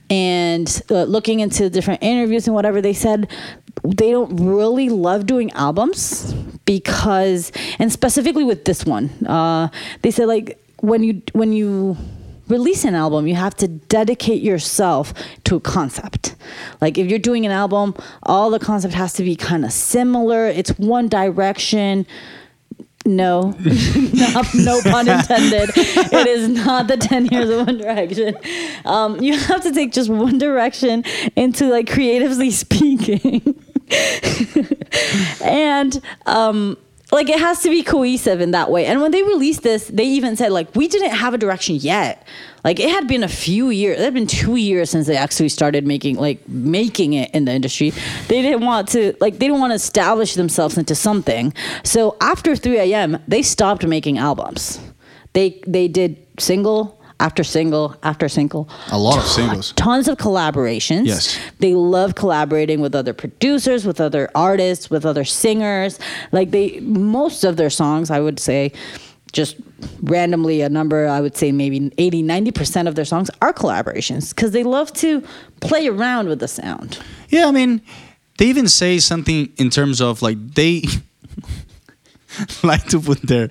And 0.09 0.81
uh, 0.89 1.03
looking 1.03 1.41
into 1.41 1.69
different 1.69 2.01
interviews 2.01 2.47
and 2.47 2.55
whatever, 2.55 2.81
they 2.81 2.93
said 2.93 3.29
they 3.83 4.11
don't 4.11 4.35
really 4.37 4.89
love 4.89 5.25
doing 5.25 5.51
albums 5.51 6.33
because 6.65 7.51
and 7.79 7.91
specifically 7.91 8.43
with 8.43 8.65
this 8.65 8.85
one 8.85 9.09
uh, 9.25 9.69
they 10.01 10.11
said 10.11 10.27
like 10.27 10.61
when 10.81 11.03
you 11.03 11.21
when 11.33 11.53
you 11.53 11.95
release 12.47 12.83
an 12.85 12.95
album 12.95 13.27
you 13.27 13.35
have 13.35 13.55
to 13.55 13.67
dedicate 13.67 14.41
yourself 14.41 15.13
to 15.43 15.55
a 15.55 15.59
concept. 15.59 16.35
Like 16.81 16.97
if 16.97 17.09
you're 17.09 17.19
doing 17.19 17.45
an 17.45 17.51
album 17.51 17.95
all 18.23 18.49
the 18.49 18.59
concept 18.59 18.93
has 18.93 19.13
to 19.13 19.23
be 19.23 19.35
kind 19.35 19.65
of 19.65 19.71
similar. 19.71 20.47
It's 20.47 20.71
one 20.77 21.07
direction 21.07 22.05
no, 23.07 23.55
no, 24.13 24.41
no 24.53 24.81
pun 24.83 25.07
intended. 25.07 25.69
it 25.75 26.27
is 26.27 26.49
not 26.49 26.87
the 26.87 26.97
10 26.97 27.27
years 27.27 27.49
of 27.49 27.65
One 27.65 27.77
Direction. 27.77 28.35
Um, 28.85 29.19
you 29.21 29.37
have 29.37 29.63
to 29.63 29.71
take 29.71 29.93
just 29.93 30.09
one 30.09 30.37
direction 30.37 31.03
into 31.35 31.67
like 31.69 31.89
creatively 31.89 32.51
speaking. 32.63 33.63
and 35.41 36.01
um, 36.25 36.77
like 37.11 37.29
it 37.29 37.39
has 37.39 37.61
to 37.61 37.69
be 37.69 37.83
cohesive 37.83 38.41
in 38.41 38.51
that 38.51 38.69
way. 38.69 38.85
And 38.85 39.01
when 39.01 39.11
they 39.11 39.23
released 39.23 39.63
this, 39.63 39.87
they 39.87 40.03
even 40.03 40.35
said 40.35 40.51
like 40.51 40.75
we 40.75 40.87
didn't 40.87 41.11
have 41.11 41.33
a 41.33 41.37
direction 41.37 41.75
yet. 41.75 42.25
Like 42.63 42.79
it 42.79 42.89
had 42.89 43.07
been 43.07 43.23
a 43.23 43.29
few 43.29 43.69
years. 43.69 43.99
It 43.99 44.03
had 44.03 44.13
been 44.13 44.27
two 44.27 44.57
years 44.57 44.89
since 44.89 45.07
they 45.07 45.15
actually 45.15 45.49
started 45.49 45.87
making 45.87 46.17
like 46.17 46.47
making 46.49 47.13
it 47.13 47.33
in 47.33 47.45
the 47.45 47.53
industry. 47.53 47.91
They 48.27 48.41
didn't 48.41 48.65
want 48.65 48.89
to 48.89 49.15
like 49.21 49.35
they 49.35 49.47
didn't 49.47 49.61
want 49.61 49.71
to 49.71 49.75
establish 49.75 50.33
themselves 50.33 50.77
into 50.77 50.95
something. 50.95 51.53
So 51.83 52.17
after 52.19 52.55
3 52.55 52.77
a.m., 52.77 53.23
they 53.27 53.41
stopped 53.41 53.85
making 53.85 54.17
albums. 54.17 54.79
They 55.33 55.61
they 55.65 55.87
did 55.87 56.17
single 56.39 56.96
after 57.19 57.43
single 57.43 57.95
after 58.03 58.29
single. 58.29 58.69
A 58.91 58.97
lot 58.97 59.17
of 59.17 59.25
singles. 59.25 59.73
Tons 59.73 60.07
of 60.07 60.17
collaborations. 60.17 61.07
Yes. 61.07 61.37
They 61.59 61.73
love 61.73 62.15
collaborating 62.15 62.79
with 62.81 62.93
other 62.95 63.13
producers, 63.13 63.85
with 63.85 63.99
other 63.99 64.29
artists, 64.35 64.89
with 64.89 65.05
other 65.05 65.25
singers. 65.25 65.99
Like 66.31 66.51
they 66.51 66.79
most 66.81 67.43
of 67.43 67.57
their 67.57 67.69
songs, 67.69 68.11
I 68.11 68.19
would 68.19 68.39
say, 68.39 68.71
just 69.33 69.57
randomly 70.01 70.61
a 70.61 70.69
number, 70.69 71.07
I 71.07 71.21
would 71.21 71.35
say 71.35 71.51
maybe 71.51 71.91
80, 71.97 72.23
90% 72.23 72.87
of 72.87 72.95
their 72.95 73.05
songs 73.05 73.29
are 73.41 73.53
collaborations 73.53 74.33
because 74.33 74.51
they 74.51 74.63
love 74.63 74.93
to 74.93 75.23
play 75.59 75.87
around 75.87 76.27
with 76.27 76.39
the 76.39 76.47
sound. 76.47 76.99
Yeah, 77.29 77.47
I 77.47 77.51
mean, 77.51 77.81
they 78.37 78.45
even 78.45 78.67
say 78.67 78.99
something 78.99 79.51
in 79.57 79.69
terms 79.69 80.01
of 80.01 80.21
like 80.21 80.37
they 80.53 80.83
like 82.63 82.85
to 82.87 82.99
put 82.99 83.21
their 83.23 83.49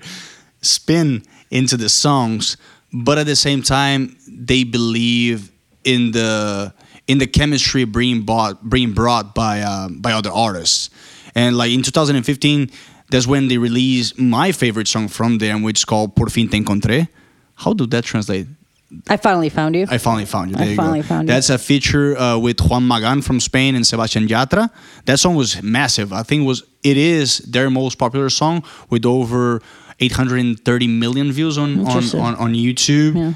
spin 0.61 1.23
into 1.51 1.77
the 1.77 1.89
songs 1.89 2.57
but 3.03 3.17
at 3.17 3.25
the 3.25 3.35
same 3.35 3.61
time 3.61 4.15
they 4.27 4.63
believe 4.63 5.51
in 5.83 6.11
the 6.11 6.73
in 7.07 7.17
the 7.19 7.27
chemistry 7.27 7.85
being 7.85 8.21
bought 8.23 8.69
being 8.69 8.93
brought 8.93 9.33
by 9.35 9.61
uh, 9.61 9.87
by 9.89 10.11
other 10.11 10.31
artists 10.31 10.89
and 11.35 11.57
like 11.57 11.71
in 11.71 11.81
2015 11.81 12.69
that's 13.09 13.27
when 13.27 13.47
they 13.47 13.57
released 13.57 14.19
my 14.19 14.51
favorite 14.51 14.87
song 14.87 15.07
from 15.07 15.37
them 15.37 15.63
which 15.63 15.79
is 15.79 15.85
called 15.85 16.15
por 16.15 16.29
fin 16.29 16.47
te 16.49 16.59
encontré 16.59 17.07
how 17.55 17.73
do 17.73 17.85
that 17.85 18.03
translate 18.03 18.47
I 19.09 19.17
finally 19.17 19.49
found 19.49 19.75
you. 19.75 19.85
I 19.89 19.97
finally 19.97 20.25
found 20.25 20.51
you. 20.51 20.55
There 20.55 20.65
I 20.65 20.69
you 20.69 20.75
finally 20.77 21.01
go. 21.01 21.07
found 21.07 21.27
you. 21.27 21.33
That's 21.33 21.49
a 21.49 21.57
feature 21.57 22.17
uh, 22.17 22.37
with 22.37 22.61
Juan 22.61 22.87
Magan 22.87 23.21
from 23.21 23.41
Spain 23.41 23.75
and 23.75 23.85
Sebastian 23.85 24.29
Yatra. 24.29 24.69
That 25.03 25.19
song 25.19 25.35
was 25.35 25.61
massive. 25.61 26.13
I 26.13 26.23
think 26.23 26.43
it 26.43 26.45
was 26.45 26.63
it 26.83 26.95
is 26.95 27.39
their 27.39 27.69
most 27.69 27.97
popular 27.97 28.29
song 28.29 28.63
with 28.89 29.05
over 29.05 29.61
830 29.99 30.87
million 30.87 31.31
views 31.31 31.57
on 31.57 31.79
on, 31.87 32.03
on, 32.15 32.35
on 32.35 32.53
YouTube. 32.53 33.15
Yeah. 33.15 33.33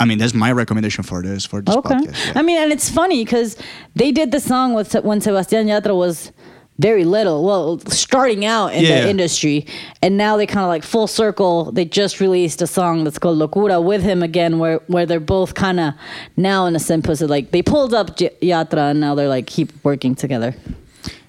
I 0.00 0.04
mean, 0.06 0.18
that's 0.18 0.34
my 0.34 0.50
recommendation 0.52 1.04
for 1.04 1.22
this 1.22 1.44
for 1.46 1.60
this 1.62 1.74
Okay. 1.76 1.94
podcast. 1.94 2.26
yeah. 2.26 2.32
I 2.36 2.42
mean, 2.42 2.58
and 2.62 2.72
it's 2.72 2.90
funny 2.90 3.24
because 3.24 3.56
they 3.94 4.12
did 4.12 4.32
the 4.32 4.40
song 4.40 4.74
with 4.74 4.92
when 5.04 5.20
Sebastian 5.20 5.66
Yatra 5.68 5.96
was 5.96 6.32
very 6.80 7.04
little, 7.04 7.44
well, 7.44 7.78
starting 7.88 8.44
out 8.44 8.74
in 8.74 8.82
Yeah. 8.82 9.02
the 9.02 9.08
industry, 9.10 9.64
and 10.02 10.16
now 10.16 10.36
they 10.36 10.44
kind 10.46 10.64
of 10.64 10.68
like 10.68 10.82
full 10.82 11.06
circle. 11.06 11.70
They 11.70 11.84
just 11.84 12.18
released 12.20 12.60
a 12.62 12.66
song 12.66 13.04
that's 13.04 13.18
called 13.20 13.38
"Locura" 13.38 13.80
with 13.82 14.02
him 14.02 14.22
again, 14.24 14.58
where 14.58 14.80
where 14.88 15.06
they're 15.06 15.20
both 15.20 15.54
kind 15.54 15.78
of 15.78 15.94
now 16.36 16.66
in 16.66 16.74
a 16.74 16.80
same 16.80 17.00
position. 17.02 17.30
Like 17.30 17.52
they 17.52 17.62
pulled 17.62 17.94
up 17.94 18.16
Yatra, 18.18 18.90
and 18.90 19.00
now 19.00 19.14
they're 19.14 19.28
like 19.28 19.46
keep 19.46 19.70
working 19.84 20.16
together. 20.16 20.56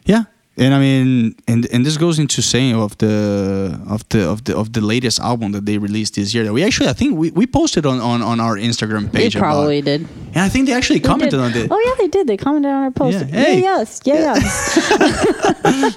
Yeah, 0.05 0.23
and 0.57 0.73
I 0.73 0.79
mean, 0.79 1.35
and 1.47 1.65
and 1.73 1.85
this 1.85 1.97
goes 1.97 2.17
into 2.19 2.41
saying 2.41 2.75
of 2.75 2.97
the 2.97 3.79
of 3.87 4.07
the 4.09 4.21
of 4.29 4.43
the 4.45 4.55
of 4.57 4.71
the 4.73 4.81
latest 4.81 5.19
album 5.19 5.51
that 5.51 5.65
they 5.65 5.77
released 5.77 6.15
this 6.15 6.33
year. 6.33 6.43
That 6.45 6.53
we 6.53 6.63
actually, 6.63 6.89
I 6.89 6.93
think 6.93 7.17
we, 7.17 7.31
we 7.31 7.45
posted 7.47 7.85
on, 7.85 7.99
on 7.99 8.21
on 8.21 8.39
our 8.39 8.55
Instagram 8.57 9.11
page. 9.11 9.35
about- 9.35 9.49
They 9.49 9.53
probably 9.55 9.81
did. 9.81 10.01
and 10.33 10.37
I 10.47 10.49
think 10.49 10.67
they 10.67 10.73
actually 10.73 10.99
They 10.99 11.07
commented 11.09 11.39
did. 11.39 11.45
on 11.45 11.53
it. 11.65 11.67
Oh 11.71 11.79
yeah, 11.85 11.93
they 12.01 12.07
did. 12.07 12.27
They 12.27 12.37
commented 12.37 12.71
on 12.71 12.83
our 12.83 12.91
post. 12.91 13.19
Yeah. 13.19 13.25
Hey. 13.25 13.61
Yeah, 13.61 13.77
yes, 13.79 13.99
yeah, 14.05 14.35
yes. 14.35 15.95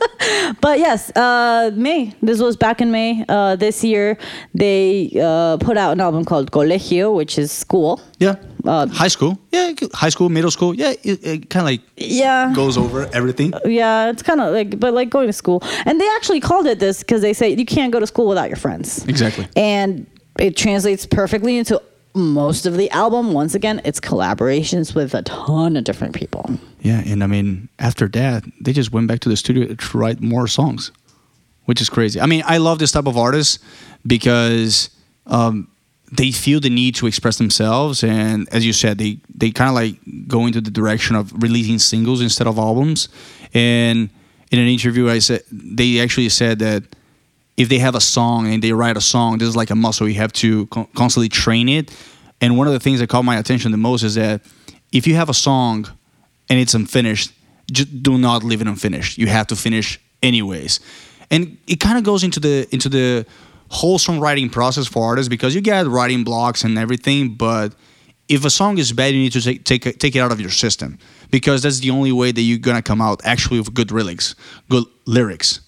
but 0.60 0.78
yes, 0.78 1.10
uh, 1.16 1.70
May. 1.74 2.14
This 2.22 2.40
was 2.40 2.56
back 2.56 2.80
in 2.80 2.90
May. 2.90 3.24
Uh, 3.28 3.56
this 3.56 3.84
year, 3.84 4.16
they 4.54 5.10
uh, 5.22 5.56
put 5.58 5.76
out 5.76 5.92
an 5.92 6.00
album 6.00 6.24
called 6.24 6.50
Colegio, 6.50 7.14
which 7.14 7.38
is 7.38 7.50
school. 7.52 8.00
Yeah. 8.18 8.36
Uh, 8.68 8.86
high 8.88 9.08
school. 9.08 9.38
Yeah, 9.50 9.72
high 9.94 10.10
school, 10.10 10.28
middle 10.28 10.50
school. 10.50 10.74
Yeah, 10.74 10.92
it, 11.02 11.24
it 11.24 11.50
kind 11.50 11.62
of 11.62 11.68
like 11.72 11.80
Yeah. 11.96 12.52
goes 12.54 12.76
over 12.76 13.08
everything. 13.14 13.52
Yeah, 13.64 14.10
it's 14.10 14.22
kind 14.22 14.40
of 14.40 14.52
like, 14.52 14.78
but 14.78 14.92
like 14.92 15.08
going 15.08 15.26
to 15.26 15.32
school. 15.32 15.62
And 15.86 15.98
they 16.00 16.08
actually 16.16 16.40
called 16.40 16.66
it 16.66 16.78
this 16.78 16.98
because 17.00 17.22
they 17.22 17.32
say 17.32 17.48
you 17.50 17.64
can't 17.64 17.92
go 17.92 17.98
to 18.00 18.06
school 18.06 18.28
without 18.28 18.48
your 18.48 18.56
friends. 18.58 19.06
Exactly. 19.08 19.48
And 19.56 20.06
it 20.38 20.54
translates 20.56 21.06
perfectly 21.06 21.56
into 21.56 21.80
most 22.14 22.66
of 22.66 22.76
the 22.76 22.90
album. 22.90 23.32
Once 23.32 23.54
again, 23.54 23.80
it's 23.84 24.00
collaborations 24.00 24.94
with 24.94 25.14
a 25.14 25.22
ton 25.22 25.76
of 25.76 25.84
different 25.84 26.14
people. 26.14 26.44
Yeah, 26.82 27.00
and 27.06 27.24
I 27.24 27.26
mean, 27.26 27.68
after 27.78 28.06
that, 28.08 28.44
they 28.60 28.72
just 28.74 28.92
went 28.92 29.08
back 29.08 29.20
to 29.20 29.28
the 29.30 29.36
studio 29.36 29.74
to 29.74 29.98
write 29.98 30.20
more 30.20 30.46
songs, 30.46 30.92
which 31.64 31.80
is 31.80 31.88
crazy. 31.88 32.20
I 32.20 32.26
mean, 32.26 32.42
I 32.44 32.58
love 32.58 32.78
this 32.80 32.92
type 32.92 33.06
of 33.06 33.16
artist 33.16 33.60
because 34.06 34.90
um, 35.26 35.68
they 36.10 36.32
feel 36.32 36.60
the 36.60 36.70
need 36.70 36.94
to 36.96 37.06
express 37.06 37.36
themselves, 37.36 38.02
and 38.02 38.48
as 38.50 38.64
you 38.64 38.72
said, 38.72 38.98
they 38.98 39.18
they 39.34 39.50
kind 39.50 39.68
of 39.68 39.74
like 39.74 39.96
go 40.26 40.46
into 40.46 40.60
the 40.60 40.70
direction 40.70 41.16
of 41.16 41.32
releasing 41.42 41.78
singles 41.78 42.20
instead 42.20 42.46
of 42.46 42.58
albums. 42.58 43.08
And 43.54 44.10
in 44.50 44.58
an 44.58 44.68
interview, 44.68 45.08
I 45.10 45.18
said 45.18 45.42
they 45.50 46.00
actually 46.00 46.28
said 46.30 46.58
that 46.60 46.84
if 47.56 47.68
they 47.68 47.78
have 47.78 47.94
a 47.94 48.00
song 48.00 48.46
and 48.46 48.62
they 48.62 48.72
write 48.72 48.96
a 48.96 49.00
song, 49.00 49.38
this 49.38 49.48
is 49.48 49.56
like 49.56 49.70
a 49.70 49.74
muscle. 49.74 50.08
You 50.08 50.14
have 50.14 50.32
to 50.34 50.66
con- 50.66 50.88
constantly 50.94 51.28
train 51.28 51.68
it. 51.68 51.94
And 52.40 52.56
one 52.56 52.66
of 52.68 52.72
the 52.72 52.80
things 52.80 53.00
that 53.00 53.08
caught 53.08 53.24
my 53.24 53.36
attention 53.36 53.72
the 53.72 53.76
most 53.76 54.02
is 54.04 54.14
that 54.14 54.42
if 54.92 55.06
you 55.06 55.14
have 55.16 55.28
a 55.28 55.34
song 55.34 55.86
and 56.48 56.58
it's 56.58 56.74
unfinished, 56.74 57.32
just 57.70 58.02
do 58.02 58.16
not 58.16 58.44
leave 58.44 58.60
it 58.60 58.68
unfinished. 58.68 59.18
You 59.18 59.26
have 59.26 59.48
to 59.48 59.56
finish 59.56 60.00
anyways. 60.22 60.80
And 61.30 61.58
it 61.66 61.80
kind 61.80 61.98
of 61.98 62.04
goes 62.04 62.24
into 62.24 62.40
the 62.40 62.66
into 62.72 62.88
the 62.88 63.26
whole 63.70 63.98
songwriting 63.98 64.50
process 64.50 64.86
for 64.86 65.04
artists 65.04 65.28
because 65.28 65.54
you 65.54 65.60
get 65.60 65.86
writing 65.86 66.24
blocks 66.24 66.64
and 66.64 66.78
everything, 66.78 67.34
but 67.34 67.74
if 68.28 68.44
a 68.44 68.50
song 68.50 68.78
is 68.78 68.92
bad, 68.92 69.14
you 69.14 69.20
need 69.20 69.32
to 69.32 69.40
take 69.40 69.64
take 69.64 69.98
take 69.98 70.16
it 70.16 70.20
out 70.20 70.32
of 70.32 70.40
your 70.40 70.50
system 70.50 70.98
because 71.30 71.62
that's 71.62 71.80
the 71.80 71.90
only 71.90 72.12
way 72.12 72.32
that 72.32 72.40
you're 72.40 72.58
gonna 72.58 72.82
come 72.82 73.00
out 73.00 73.20
actually 73.24 73.58
with 73.58 73.72
good 73.74 73.90
lyrics, 73.90 74.34
good 74.68 74.84
lyrics, 75.06 75.60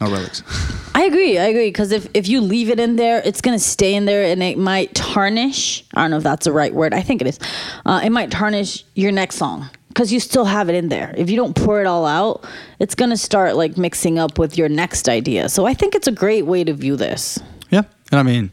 not 0.00 0.10
relics. 0.10 0.42
I 0.94 1.04
agree. 1.04 1.38
I 1.38 1.46
agree 1.46 1.68
because 1.68 1.92
if 1.92 2.08
if 2.14 2.28
you 2.28 2.40
leave 2.40 2.68
it 2.68 2.78
in 2.78 2.96
there, 2.96 3.20
it's 3.24 3.40
gonna 3.40 3.58
stay 3.58 3.94
in 3.94 4.04
there 4.04 4.24
and 4.24 4.42
it 4.42 4.58
might 4.58 4.94
tarnish. 4.94 5.84
I 5.94 6.02
don't 6.02 6.12
know 6.12 6.18
if 6.18 6.22
that's 6.22 6.44
the 6.44 6.52
right 6.52 6.72
word. 6.72 6.94
I 6.94 7.02
think 7.02 7.20
it 7.20 7.26
is. 7.26 7.38
Uh, 7.84 8.00
it 8.04 8.10
might 8.10 8.30
tarnish 8.30 8.84
your 8.94 9.12
next 9.12 9.36
song 9.36 9.68
because 9.90 10.12
you 10.12 10.20
still 10.20 10.44
have 10.46 10.68
it 10.68 10.74
in 10.74 10.88
there. 10.88 11.12
If 11.16 11.28
you 11.28 11.36
don't 11.36 11.54
pour 11.54 11.80
it 11.80 11.86
all 11.86 12.06
out, 12.06 12.44
it's 12.78 12.94
gonna 12.94 13.16
start 13.16 13.56
like 13.56 13.76
mixing 13.76 14.18
up 14.18 14.38
with 14.38 14.56
your 14.56 14.68
next 14.68 15.08
idea. 15.08 15.48
So 15.48 15.66
I 15.66 15.74
think 15.74 15.94
it's 15.94 16.06
a 16.06 16.12
great 16.12 16.46
way 16.46 16.64
to 16.64 16.72
view 16.72 16.96
this. 16.96 17.38
Yeah, 17.70 17.82
and 18.10 18.20
I 18.20 18.22
mean, 18.22 18.52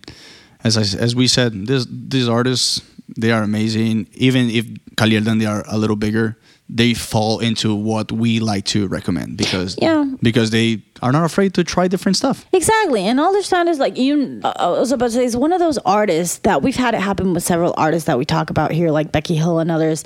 as 0.64 0.78
I, 0.78 0.82
as 0.82 1.16
we 1.16 1.28
said, 1.28 1.68
this 1.68 1.88
these 1.90 2.28
artists 2.28 2.82
they 3.18 3.32
are 3.32 3.44
amazing. 3.44 4.08
Even 4.16 4.50
if 4.50 4.66
Cali 4.96 5.12
y 5.12 5.18
El 5.18 5.24
Dandee 5.24 5.46
are 5.46 5.64
a 5.68 5.78
little 5.78 5.96
bigger, 5.96 6.38
they 6.70 6.94
fall 6.94 7.40
into 7.40 7.74
what 7.74 8.12
we 8.12 8.40
like 8.40 8.66
to 8.66 8.88
recommend 8.88 9.38
because 9.38 9.78
Yeah. 9.82 10.04
because 10.22 10.50
they 10.52 10.82
are 11.02 11.12
not 11.12 11.24
afraid 11.24 11.54
to 11.54 11.64
try 11.64 11.88
different 11.88 12.18
stuff. 12.18 12.46
Exactly, 12.52 13.04
and 13.04 13.20
all 13.20 13.32
they're 13.32 13.42
sound 13.44 13.70
is 13.70 13.80
like 13.80 13.98
you. 13.98 14.42
uh, 14.44 14.54
I 14.58 14.68
was 14.80 14.92
about 14.92 15.08
to 15.08 15.12
say 15.14 15.24
is 15.26 15.38
one 15.38 15.54
of 15.54 15.60
those 15.60 15.78
artists 15.86 16.40
that 16.40 16.62
we've 16.62 16.76
had 16.76 16.94
it 16.94 17.02
happen 17.02 17.34
with 17.34 17.44
several 17.44 17.74
artists 17.78 18.08
that 18.08 18.18
we 18.18 18.26
talk 18.26 18.50
about 18.50 18.72
here, 18.72 18.92
like 18.92 19.12
Becky 19.12 19.36
Hill 19.36 19.60
and 19.60 19.72
others, 19.72 20.04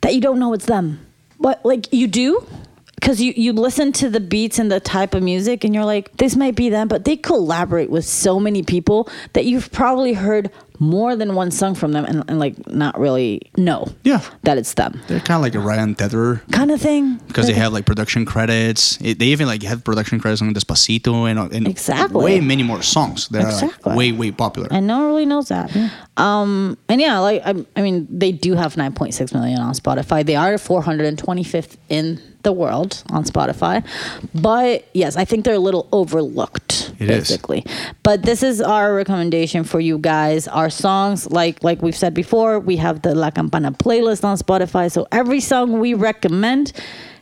that 0.00 0.14
you 0.14 0.20
don't 0.20 0.38
know 0.38 0.52
it's 0.52 0.66
them, 0.66 0.98
but 1.38 1.64
like 1.64 1.92
you 1.92 2.06
do. 2.06 2.44
Because 2.96 3.18
you, 3.18 3.32
you 3.34 3.54
listen 3.54 3.92
to 3.92 4.10
the 4.10 4.20
beats 4.20 4.58
and 4.58 4.70
the 4.70 4.78
type 4.78 5.14
of 5.14 5.22
music, 5.22 5.64
and 5.64 5.74
you're 5.74 5.86
like, 5.86 6.14
this 6.18 6.36
might 6.36 6.54
be 6.54 6.68
them, 6.68 6.86
but 6.86 7.06
they 7.06 7.16
collaborate 7.16 7.88
with 7.88 8.04
so 8.04 8.38
many 8.38 8.62
people 8.62 9.08
that 9.32 9.46
you've 9.46 9.72
probably 9.72 10.12
heard 10.12 10.50
more 10.80 11.14
than 11.14 11.34
one 11.34 11.50
song 11.50 11.74
from 11.74 11.92
them 11.92 12.04
and, 12.06 12.24
and 12.28 12.38
like 12.40 12.56
not 12.66 12.98
really 12.98 13.40
know 13.56 13.86
Yeah. 14.02 14.22
that 14.42 14.58
it's 14.58 14.74
them. 14.74 15.00
They're 15.06 15.20
kind 15.20 15.36
of 15.36 15.42
like 15.42 15.54
a 15.54 15.60
Ryan 15.60 15.94
Tedder 15.94 16.42
Kind 16.50 16.70
of 16.70 16.80
thing. 16.80 17.16
because 17.28 17.46
they 17.46 17.52
have 17.52 17.72
like 17.72 17.84
production 17.86 18.24
credits. 18.24 18.98
It, 19.02 19.18
they 19.18 19.26
even 19.26 19.46
like 19.46 19.62
have 19.62 19.84
production 19.84 20.18
credits 20.20 20.40
on 20.42 20.52
Despacito 20.54 21.30
and, 21.30 21.52
and 21.52 21.68
Exactly. 21.68 22.24
way 22.24 22.40
many 22.40 22.62
more 22.62 22.82
songs 22.82 23.28
that 23.28 23.42
Exactly. 23.42 23.68
are 23.84 23.90
like 23.90 23.98
way 23.98 24.12
way 24.12 24.30
popular. 24.32 24.68
And 24.70 24.86
no 24.86 24.98
one 24.98 25.06
really 25.08 25.26
knows 25.26 25.48
that. 25.48 25.70
Um, 26.16 26.76
and 26.88 27.00
yeah, 27.00 27.18
like 27.20 27.42
I, 27.44 27.54
I 27.76 27.82
mean, 27.82 28.06
they 28.10 28.32
do 28.32 28.54
have 28.54 28.74
9.6 28.74 29.32
million 29.32 29.58
on 29.60 29.72
Spotify. 29.74 30.24
They 30.24 30.36
are 30.36 30.54
425th 30.54 31.76
in 31.88 32.20
the 32.42 32.52
world 32.52 33.02
on 33.10 33.24
Spotify. 33.24 33.84
But 34.34 34.86
yes, 34.92 35.16
I 35.16 35.24
think 35.24 35.44
they're 35.44 35.54
a 35.54 35.58
little 35.58 35.88
overlooked, 35.92 36.92
It 36.98 37.08
is. 37.10 37.28
basically. 37.28 37.64
But 38.02 38.22
this 38.22 38.42
is 38.42 38.60
our 38.60 38.94
recommendation 38.94 39.64
for 39.64 39.80
you 39.80 39.98
guys. 39.98 40.46
Our 40.48 40.68
songs, 40.70 41.30
like 41.30 41.62
like 41.62 41.80
we've 41.80 41.96
said 41.96 42.12
before, 42.12 42.58
we 42.60 42.76
have 42.76 43.02
the 43.02 43.14
La 43.14 43.30
Campana 43.30 43.72
playlist 43.72 44.24
on 44.24 44.36
Spotify. 44.36 44.90
So 44.90 45.06
every 45.12 45.40
song 45.40 45.78
we 45.80 45.94
recommend. 45.94 46.72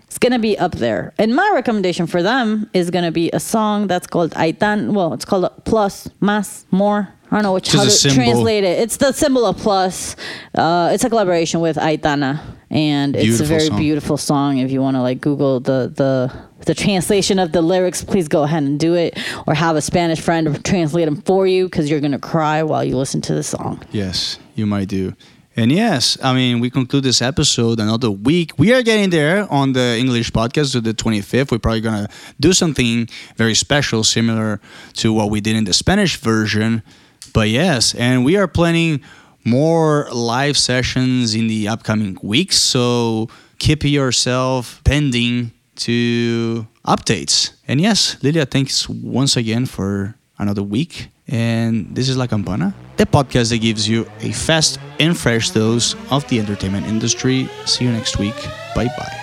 it's 0.07 0.19
gonna 0.19 0.39
be 0.39 0.59
up 0.59 0.73
there, 0.73 1.13
and 1.19 1.37
my 1.37 1.51
recommendation 1.55 2.07
for 2.07 2.23
them 2.23 2.69
is 2.73 2.89
gonna 2.91 3.13
be 3.13 3.31
a 3.33 3.39
song 3.41 3.87
that's 3.87 4.07
called 4.07 4.31
Aitan. 4.33 4.93
Well, 4.95 5.13
it's 5.13 5.27
called 5.27 5.47
Plus, 5.65 6.09
Más, 6.23 6.65
More. 6.71 7.09
I 7.31 7.37
don't 7.37 7.43
know 7.43 7.53
which 7.53 7.71
how 7.71 7.85
to 7.85 8.11
translate 8.11 8.65
it. 8.65 8.79
It's 8.81 8.97
the 8.97 9.13
symbol 9.13 9.45
of 9.45 9.59
plus. 9.59 10.17
Uh, 10.55 10.91
it's 10.93 11.05
a 11.05 11.11
collaboration 11.11 11.61
with 11.61 11.77
Aitana, 11.77 12.41
and 12.71 13.15
it's 13.15 13.25
Beautiful 13.25 13.45
a 13.45 13.49
very 13.49 13.67
song. 13.69 13.79
beautiful 13.79 14.17
song. 14.17 14.59
If 14.59 14.71
you 14.71 14.81
want 14.81 14.97
to 14.97 15.03
like 15.03 15.21
Google 15.21 15.61
the 15.61 15.93
the 15.95 16.33
the 16.65 16.75
translation 16.75 17.39
of 17.39 17.53
the 17.53 17.61
lyrics, 17.61 18.03
please 18.03 18.29
go 18.29 18.45
ahead 18.45 18.63
and 18.63 18.81
do 18.81 18.95
it, 18.95 19.19
or 19.47 19.55
have 19.55 19.77
a 19.77 19.83
Spanish 19.83 20.21
friend 20.21 20.65
translate 20.65 21.05
them 21.05 21.21
for 21.23 21.47
you 21.47 21.65
because 21.67 21.91
you're 21.91 22.01
gonna 22.01 22.19
cry 22.19 22.63
while 22.63 22.83
you 22.83 22.97
listen 22.97 23.21
to 23.23 23.35
the 23.35 23.43
song. 23.43 23.83
Yes, 23.93 24.39
you 24.55 24.65
might 24.67 24.89
do. 24.89 25.15
And 25.55 25.73
yes, 25.73 26.17
I 26.23 26.35
mean, 26.35 26.61
we 26.61 26.71
conclude 26.71 27.03
this 27.03 27.21
episode 27.21 27.81
another 27.81 28.13
week. 28.13 28.57
We 28.59 28.73
are 28.73 28.81
getting 28.83 29.11
there 29.11 29.53
on 29.53 29.73
the 29.73 29.97
English 29.99 30.31
podcast 30.31 30.71
to 30.73 30.81
the 30.81 30.95
25th. 30.95 31.51
We're 31.51 31.59
probably 31.59 31.81
going 31.81 32.07
to 32.07 32.09
do 32.39 32.53
something 32.53 33.09
very 33.37 33.57
special, 33.57 34.05
similar 34.05 34.61
to 34.95 35.13
what 35.13 35.31
we 35.31 35.41
did 35.41 35.57
in 35.57 35.65
the 35.65 35.73
Spanish 35.73 36.17
version. 36.17 36.85
But 37.33 37.49
yes, 37.49 37.95
and 37.95 38.25
we 38.25 38.37
are 38.37 38.49
planning 38.49 39.01
more 39.45 40.09
live 40.13 40.57
sessions 40.57 41.35
in 41.35 41.49
the 41.49 41.69
upcoming 41.69 42.19
weeks. 42.23 42.57
So 42.57 43.29
keep 43.59 43.85
yourself 43.85 44.81
pending 44.85 45.53
to 45.77 46.67
updates. 46.87 47.53
And 47.67 47.81
yes, 47.81 48.17
Lilia, 48.23 48.47
thanks 48.47 48.89
once 48.89 49.37
again 49.37 49.67
for 49.67 50.15
another 50.39 50.63
week. 50.63 51.09
And 51.29 51.95
this 51.95 52.09
is 52.09 52.17
La 52.17 52.27
Campana, 52.27 52.75
the 52.97 53.05
podcast 53.05 53.51
that 53.51 53.61
gives 53.61 53.87
you 53.89 54.09
a 54.21 54.33
fast 54.33 54.79
and 54.99 55.17
fresh 55.17 55.51
dose 55.51 55.95
of 56.11 56.27
the 56.29 56.41
entertainment 56.41 56.87
industry. 56.87 57.49
See 57.67 57.85
you 57.85 57.93
next 57.93 58.19
week. 58.19 58.37
Bye 58.75 58.89
bye. 58.97 59.17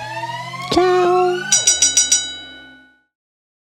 Ciao. 0.72 1.45